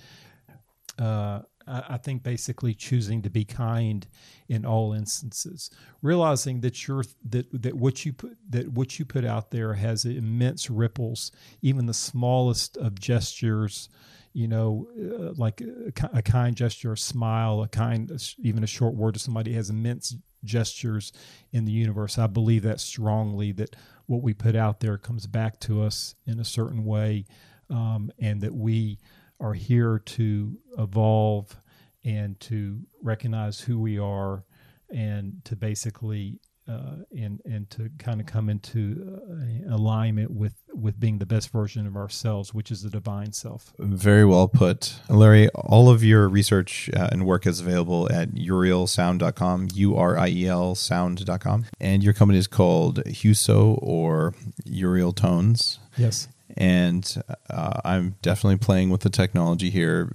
Uh, 0.99 1.43
I, 1.67 1.97
think 1.97 2.23
basically 2.23 2.75
choosing 2.75 3.23
to 3.23 3.31
be 3.31 3.45
kind 3.45 4.07
in 4.49 4.65
all 4.65 4.93
instances, 4.93 5.71
realizing 6.01 6.61
that 6.61 6.87
you're 6.87 7.05
that 7.31 7.47
that 7.63 7.75
what 7.75 8.05
you 8.05 8.13
put 8.13 8.37
that 8.51 8.69
what 8.69 8.99
you 8.99 9.05
put 9.05 9.25
out 9.25 9.51
there 9.51 9.75
has 9.75 10.05
immense 10.05 10.71
ripples. 10.71 11.33
Even 11.61 11.87
the 11.87 11.95
smallest 11.95 12.77
of 12.77 12.99
gestures 12.99 13.89
you 14.35 14.49
know, 14.49 14.89
uh, 14.99 15.35
like 15.37 15.61
a, 15.61 15.93
a, 16.15 16.23
kind 16.23 16.57
gesture, 16.57 16.93
a 16.93 16.97
smile, 16.97 17.63
a 17.63 17.69
kind, 17.69 18.11
even 18.39 18.65
a 18.65 18.67
short 18.67 18.95
word 18.95 19.13
to 19.13 19.21
somebody 19.21 19.53
has 19.53 19.69
immense 19.69 20.17
gestures 20.45 21.13
in 21.53 21.65
the 21.65 21.73
universe. 21.73 22.19
I 22.19 22.27
believe 22.27 22.63
that 22.63 22.81
strongly 22.81 23.53
that 23.53 23.77
what 24.07 24.23
we 24.23 24.35
put 24.35 24.57
out 24.57 24.81
there 24.81 24.99
comes 24.99 25.27
back 25.27 25.61
to 25.61 25.83
us 25.83 26.15
in 26.27 26.41
a 26.41 26.45
certain 26.45 26.85
way, 26.85 27.27
um, 27.71 28.11
and 28.19 28.41
that 28.41 28.55
we 28.55 28.99
are 29.43 29.55
here 29.55 29.99
to 29.99 30.57
evolve 30.79 31.57
and 32.05 32.39
to 32.41 32.81
recognize 33.03 33.61
who 33.61 33.79
we 33.79 33.99
are 33.99 34.45
and 34.91 35.45
to 35.45 35.57
basically 35.57 36.39
uh, 36.69 36.95
and 37.17 37.41
and 37.45 37.69
to 37.71 37.91
kind 37.99 38.21
of 38.21 38.27
come 38.27 38.49
into 38.49 39.21
uh, 39.29 39.75
alignment 39.75 40.31
with 40.31 40.55
with 40.73 40.99
being 41.01 41.19
the 41.19 41.27
best 41.27 41.51
version 41.51 41.89
of 41.89 41.97
ourselves, 41.97 42.55
which 42.55 42.71
is 42.71 42.83
the 42.83 42.91
divine 42.91 43.33
self. 43.33 43.73
Very 43.81 44.25
well 44.25 44.47
put, 44.47 44.95
Larry. 45.09 45.49
All 45.51 45.91
of 45.91 46.05
your 46.05 46.29
research 46.29 46.89
uh, 46.97 47.09
and 47.11 47.27
work 47.27 47.47
is 47.49 47.59
available 47.59 48.11
at 48.13 48.31
urielsound.com, 48.31 49.69
u 49.75 49.97
r 49.97 50.17
i 50.17 50.29
e 50.29 50.47
l 50.47 50.77
sound.com, 50.77 51.67
and 51.81 52.05
your 52.05 52.13
company 52.13 52.39
is 52.39 52.47
called 52.47 53.03
Huso 53.07 53.79
or 53.83 54.35
Uriel 54.65 55.13
Tones. 55.13 55.81
Yes. 55.97 56.29
And 56.57 57.23
uh, 57.51 57.81
I'm 57.85 58.17
definitely 58.23 58.59
playing 58.59 58.91
with 58.91 59.01
the 59.01 59.11
technology 59.11 59.71
here. 59.71 60.13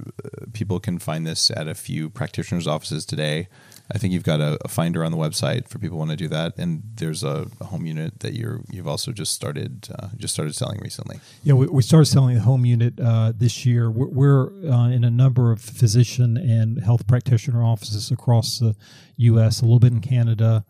People 0.53 0.79
can 0.79 0.99
find 0.99 1.25
this 1.25 1.49
at 1.51 1.67
a 1.67 1.75
few 1.75 2.09
practitioners' 2.09 2.67
offices 2.67 3.05
today. 3.05 3.47
I 3.91 3.97
think 3.97 4.13
you've 4.13 4.23
got 4.23 4.41
a, 4.41 4.57
a, 4.65 4.67
finder 4.67 5.03
on 5.03 5.11
the 5.11 5.17
website 5.17 5.69
for 5.69 5.79
people 5.79 5.95
who 5.95 5.99
want 5.99 6.11
to 6.11 6.17
do 6.17 6.27
that, 6.27 6.57
and 6.57 6.83
there's 6.95 7.23
a, 7.23 7.47
a 7.61 7.65
home 7.65 7.85
unit 7.85 8.19
that 8.19 8.33
you're 8.33 8.61
you've 8.69 8.87
also 8.87 9.13
just 9.13 9.31
started 9.31 9.87
uh, 9.97 10.09
just 10.17 10.33
started 10.33 10.55
selling 10.55 10.79
recently. 10.81 11.19
Yeah, 11.43 11.53
we, 11.53 11.67
we 11.67 11.81
started 11.81 12.07
selling 12.07 12.35
the 12.35 12.41
home 12.41 12.65
unit 12.65 12.99
uh, 12.99 13.31
this 13.35 13.65
year. 13.65 13.89
We're, 13.89 14.07
we're 14.07 14.69
uh, 14.69 14.89
in 14.89 15.05
a 15.05 15.09
number 15.09 15.53
of 15.53 15.61
physician 15.61 16.35
and 16.35 16.83
health 16.83 17.07
practitioner 17.07 17.63
offices 17.63 18.11
across 18.11 18.59
the 18.59 18.75
U.S., 19.17 19.61
a 19.61 19.63
little 19.63 19.79
bit 19.79 19.93
in 19.93 20.01
Canada, 20.01 20.65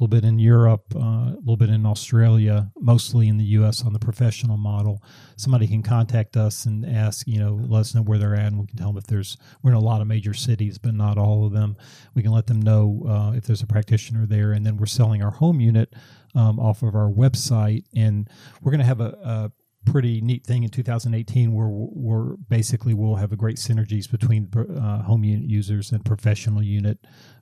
little 0.00 0.08
bit 0.08 0.24
in 0.24 0.38
Europe, 0.38 0.94
uh, 0.96 0.98
a 0.98 1.36
little 1.40 1.58
bit 1.58 1.68
in 1.68 1.84
Australia, 1.84 2.70
mostly 2.80 3.28
in 3.28 3.36
the 3.36 3.44
U.S. 3.44 3.84
on 3.84 3.92
the 3.92 3.98
professional 3.98 4.56
model. 4.56 5.02
Somebody 5.36 5.66
can 5.66 5.82
contact 5.82 6.38
us 6.38 6.64
and 6.64 6.86
ask, 6.86 7.26
you 7.26 7.38
know, 7.38 7.60
let 7.68 7.80
us 7.80 7.94
know 7.94 8.00
where 8.00 8.16
they're 8.16 8.34
at, 8.34 8.46
and 8.46 8.58
we 8.58 8.66
can 8.66 8.78
tell 8.78 8.88
them 8.88 8.96
if 8.96 9.06
there's. 9.06 9.36
We're 9.62 9.72
in 9.72 9.76
a 9.76 9.80
lot 9.80 10.00
of 10.00 10.06
major 10.06 10.32
cities, 10.32 10.78
but 10.78 10.94
not 10.94 11.18
all 11.18 11.44
of 11.46 11.52
them. 11.52 11.76
We 12.14 12.22
can 12.22 12.32
let 12.32 12.46
them 12.46 12.62
know 12.62 13.04
uh, 13.06 13.36
if 13.36 13.44
there's 13.44 13.62
a 13.62 13.66
practitioner 13.66 14.24
there, 14.24 14.52
and 14.52 14.64
then 14.64 14.78
we're 14.78 14.86
selling 14.86 15.22
our 15.22 15.32
home 15.32 15.60
unit 15.60 15.92
um, 16.34 16.58
off 16.58 16.82
of 16.82 16.94
our 16.94 17.10
website, 17.10 17.84
and 17.94 18.26
we're 18.62 18.72
going 18.72 18.80
to 18.80 18.86
have 18.86 19.02
a, 19.02 19.18
a 19.22 19.52
pretty 19.84 20.22
neat 20.22 20.46
thing 20.46 20.62
in 20.62 20.70
2018 20.70 21.52
where 21.52 21.68
we're 21.68 22.36
basically 22.48 22.94
we'll 22.94 23.16
have 23.16 23.32
a 23.32 23.36
great 23.36 23.56
synergies 23.56 24.10
between 24.10 24.48
uh, 24.54 25.02
home 25.02 25.24
unit 25.24 25.48
users 25.48 25.90
and 25.92 26.04
professional 26.04 26.62
unit 26.62 26.98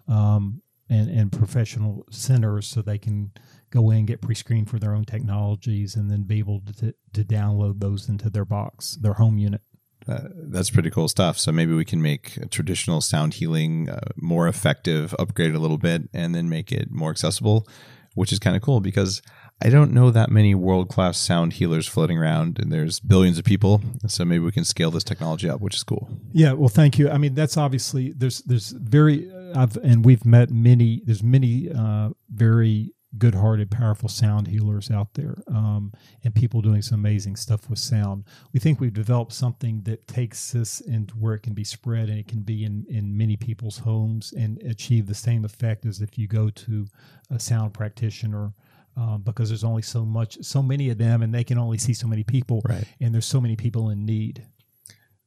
um, 0.06 0.62
and, 0.88 1.10
and 1.10 1.32
professional 1.32 2.06
centers 2.10 2.66
so 2.66 2.82
they 2.82 2.98
can 2.98 3.32
go 3.70 3.90
in 3.90 4.06
get 4.06 4.20
pre-screened 4.20 4.68
for 4.68 4.78
their 4.78 4.94
own 4.94 5.04
technologies 5.04 5.94
and 5.94 6.10
then 6.10 6.22
be 6.22 6.38
able 6.38 6.62
to, 6.78 6.94
to 7.12 7.24
download 7.24 7.80
those 7.80 8.08
into 8.08 8.30
their 8.30 8.44
box 8.44 8.96
their 9.02 9.14
home 9.14 9.38
unit 9.38 9.60
uh, 10.08 10.28
that's 10.34 10.70
pretty 10.70 10.90
cool 10.90 11.08
stuff 11.08 11.38
so 11.38 11.52
maybe 11.52 11.74
we 11.74 11.84
can 11.84 12.00
make 12.00 12.38
traditional 12.50 13.00
sound 13.00 13.34
healing 13.34 13.88
uh, 13.90 14.00
more 14.16 14.48
effective 14.48 15.14
upgrade 15.18 15.54
a 15.54 15.58
little 15.58 15.78
bit 15.78 16.08
and 16.14 16.34
then 16.34 16.48
make 16.48 16.72
it 16.72 16.90
more 16.90 17.10
accessible 17.10 17.66
which 18.14 18.32
is 18.32 18.38
kind 18.38 18.56
of 18.56 18.62
cool 18.62 18.80
because 18.80 19.22
I 19.60 19.70
don't 19.70 19.92
know 19.92 20.10
that 20.10 20.30
many 20.30 20.54
world 20.54 20.88
class 20.88 21.18
sound 21.18 21.54
healers 21.54 21.88
floating 21.88 22.16
around, 22.16 22.60
and 22.60 22.70
there's 22.70 23.00
billions 23.00 23.38
of 23.38 23.44
people. 23.44 23.82
So 24.06 24.24
maybe 24.24 24.44
we 24.44 24.52
can 24.52 24.64
scale 24.64 24.92
this 24.92 25.02
technology 25.02 25.50
up, 25.50 25.60
which 25.60 25.74
is 25.74 25.82
cool. 25.82 26.08
Yeah, 26.32 26.52
well, 26.52 26.68
thank 26.68 26.98
you. 26.98 27.10
I 27.10 27.18
mean, 27.18 27.34
that's 27.34 27.56
obviously 27.56 28.12
there's 28.16 28.42
there's 28.42 28.70
very 28.70 29.28
I've 29.54 29.76
and 29.78 30.04
we've 30.04 30.24
met 30.24 30.50
many. 30.50 31.02
There's 31.04 31.22
many 31.22 31.70
uh, 31.70 32.10
very 32.30 32.92
good-hearted, 33.16 33.70
powerful 33.70 34.08
sound 34.08 34.46
healers 34.48 34.90
out 34.90 35.14
there, 35.14 35.42
um, 35.48 35.92
and 36.24 36.34
people 36.34 36.60
doing 36.60 36.82
some 36.82 36.98
amazing 37.00 37.36
stuff 37.36 37.70
with 37.70 37.78
sound. 37.78 38.24
We 38.52 38.60
think 38.60 38.80
we've 38.80 38.92
developed 38.92 39.32
something 39.32 39.80
that 39.84 40.06
takes 40.06 40.52
this 40.52 40.80
into 40.80 41.14
where 41.14 41.32
it 41.34 41.40
can 41.42 41.54
be 41.54 41.64
spread 41.64 42.10
and 42.10 42.18
it 42.18 42.28
can 42.28 42.40
be 42.40 42.64
in 42.64 42.84
in 42.90 43.16
many 43.16 43.36
people's 43.36 43.78
homes 43.78 44.32
and 44.32 44.58
achieve 44.62 45.06
the 45.06 45.14
same 45.14 45.44
effect 45.44 45.86
as 45.86 46.00
if 46.02 46.18
you 46.18 46.26
go 46.28 46.50
to 46.50 46.86
a 47.30 47.40
sound 47.40 47.72
practitioner. 47.74 48.52
Um, 48.96 49.22
because 49.22 49.48
there's 49.48 49.62
only 49.62 49.82
so 49.82 50.04
much, 50.04 50.38
so 50.42 50.60
many 50.60 50.90
of 50.90 50.98
them, 50.98 51.22
and 51.22 51.32
they 51.32 51.44
can 51.44 51.56
only 51.56 51.78
see 51.78 51.94
so 51.94 52.08
many 52.08 52.24
people, 52.24 52.62
Right. 52.68 52.82
and 53.00 53.14
there's 53.14 53.26
so 53.26 53.40
many 53.40 53.54
people 53.54 53.90
in 53.90 54.04
need. 54.04 54.44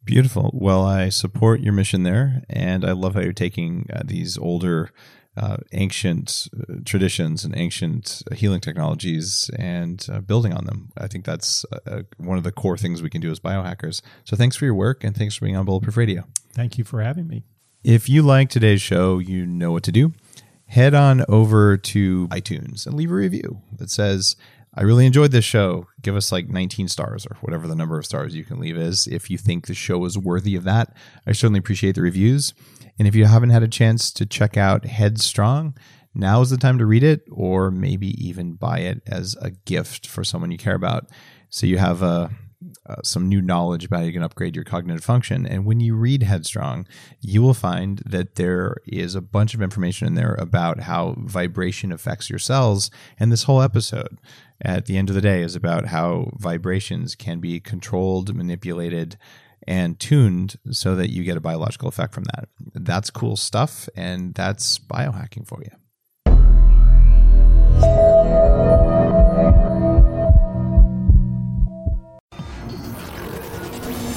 Beautiful. 0.03 0.51
Well, 0.53 0.83
I 0.83 1.09
support 1.09 1.61
your 1.61 1.73
mission 1.73 2.03
there, 2.03 2.43
and 2.49 2.83
I 2.83 2.91
love 2.93 3.13
how 3.13 3.21
you're 3.21 3.33
taking 3.33 3.87
uh, 3.93 4.01
these 4.03 4.37
older, 4.37 4.89
uh, 5.37 5.57
ancient 5.73 6.47
uh, 6.57 6.75
traditions 6.85 7.45
and 7.45 7.55
ancient 7.55 8.23
healing 8.33 8.61
technologies 8.61 9.49
and 9.57 10.05
uh, 10.11 10.19
building 10.19 10.53
on 10.53 10.65
them. 10.65 10.91
I 10.97 11.07
think 11.07 11.23
that's 11.23 11.65
uh, 11.85 12.01
one 12.17 12.39
of 12.39 12.43
the 12.43 12.51
core 12.51 12.77
things 12.77 13.03
we 13.03 13.11
can 13.11 13.21
do 13.21 13.29
as 13.29 13.39
biohackers. 13.39 14.01
So, 14.23 14.35
thanks 14.35 14.55
for 14.55 14.65
your 14.65 14.73
work, 14.73 15.03
and 15.03 15.15
thanks 15.15 15.35
for 15.35 15.45
being 15.45 15.55
on 15.55 15.65
Bulletproof 15.65 15.97
Radio. 15.97 16.23
Thank 16.51 16.79
you 16.79 16.83
for 16.83 17.01
having 17.01 17.27
me. 17.27 17.43
If 17.83 18.09
you 18.09 18.23
like 18.23 18.49
today's 18.49 18.81
show, 18.81 19.19
you 19.19 19.45
know 19.45 19.71
what 19.71 19.83
to 19.83 19.91
do. 19.91 20.13
Head 20.65 20.93
on 20.93 21.25
over 21.27 21.77
to 21.77 22.27
iTunes 22.29 22.85
and 22.85 22.95
leave 22.95 23.11
a 23.11 23.15
review 23.15 23.61
that 23.77 23.89
says, 23.89 24.35
I 24.73 24.83
really 24.83 25.05
enjoyed 25.05 25.31
this 25.31 25.43
show. 25.43 25.87
Give 26.01 26.15
us 26.15 26.31
like 26.31 26.47
19 26.47 26.87
stars 26.87 27.25
or 27.25 27.35
whatever 27.41 27.67
the 27.67 27.75
number 27.75 27.99
of 27.99 28.05
stars 28.05 28.35
you 28.35 28.45
can 28.45 28.59
leave 28.59 28.77
is. 28.77 29.05
If 29.05 29.29
you 29.29 29.37
think 29.37 29.67
the 29.67 29.73
show 29.73 30.05
is 30.05 30.17
worthy 30.17 30.55
of 30.55 30.63
that, 30.63 30.95
I 31.27 31.33
certainly 31.33 31.59
appreciate 31.59 31.95
the 31.95 32.01
reviews. 32.01 32.53
And 32.97 33.07
if 33.07 33.15
you 33.15 33.25
haven't 33.25 33.49
had 33.49 33.63
a 33.63 33.67
chance 33.67 34.11
to 34.13 34.25
check 34.25 34.55
out 34.55 34.85
Headstrong, 34.85 35.75
now 36.13 36.41
is 36.41 36.49
the 36.49 36.57
time 36.57 36.77
to 36.77 36.85
read 36.85 37.03
it 37.03 37.23
or 37.29 37.69
maybe 37.69 38.09
even 38.25 38.53
buy 38.53 38.79
it 38.79 39.01
as 39.07 39.35
a 39.41 39.51
gift 39.51 40.07
for 40.07 40.23
someone 40.23 40.51
you 40.51 40.57
care 40.57 40.75
about. 40.75 41.09
So 41.49 41.65
you 41.65 41.77
have 41.77 42.01
a 42.01 42.29
uh, 42.87 42.95
some 43.03 43.29
new 43.29 43.41
knowledge 43.41 43.85
about 43.85 43.99
how 43.99 44.05
you 44.05 44.13
can 44.13 44.23
upgrade 44.23 44.55
your 44.55 44.65
cognitive 44.65 45.03
function. 45.03 45.45
And 45.45 45.65
when 45.65 45.79
you 45.79 45.95
read 45.95 46.23
Headstrong, 46.23 46.87
you 47.19 47.41
will 47.41 47.53
find 47.53 48.01
that 48.05 48.35
there 48.35 48.77
is 48.85 49.15
a 49.15 49.21
bunch 49.21 49.53
of 49.53 49.61
information 49.61 50.07
in 50.07 50.15
there 50.15 50.33
about 50.35 50.81
how 50.81 51.15
vibration 51.19 51.91
affects 51.91 52.29
your 52.29 52.39
cells. 52.39 52.89
And 53.19 53.31
this 53.31 53.43
whole 53.43 53.61
episode, 53.61 54.19
at 54.61 54.85
the 54.85 54.97
end 54.97 55.09
of 55.09 55.15
the 55.15 55.21
day, 55.21 55.41
is 55.41 55.55
about 55.55 55.87
how 55.87 56.31
vibrations 56.37 57.15
can 57.15 57.39
be 57.39 57.59
controlled, 57.59 58.35
manipulated, 58.35 59.17
and 59.67 59.99
tuned 59.99 60.55
so 60.71 60.95
that 60.95 61.11
you 61.11 61.23
get 61.23 61.37
a 61.37 61.41
biological 61.41 61.87
effect 61.87 62.13
from 62.13 62.23
that. 62.25 62.49
That's 62.73 63.11
cool 63.11 63.35
stuff, 63.35 63.87
and 63.95 64.33
that's 64.33 64.79
biohacking 64.79 65.47
for 65.47 65.61
you. 65.63 65.80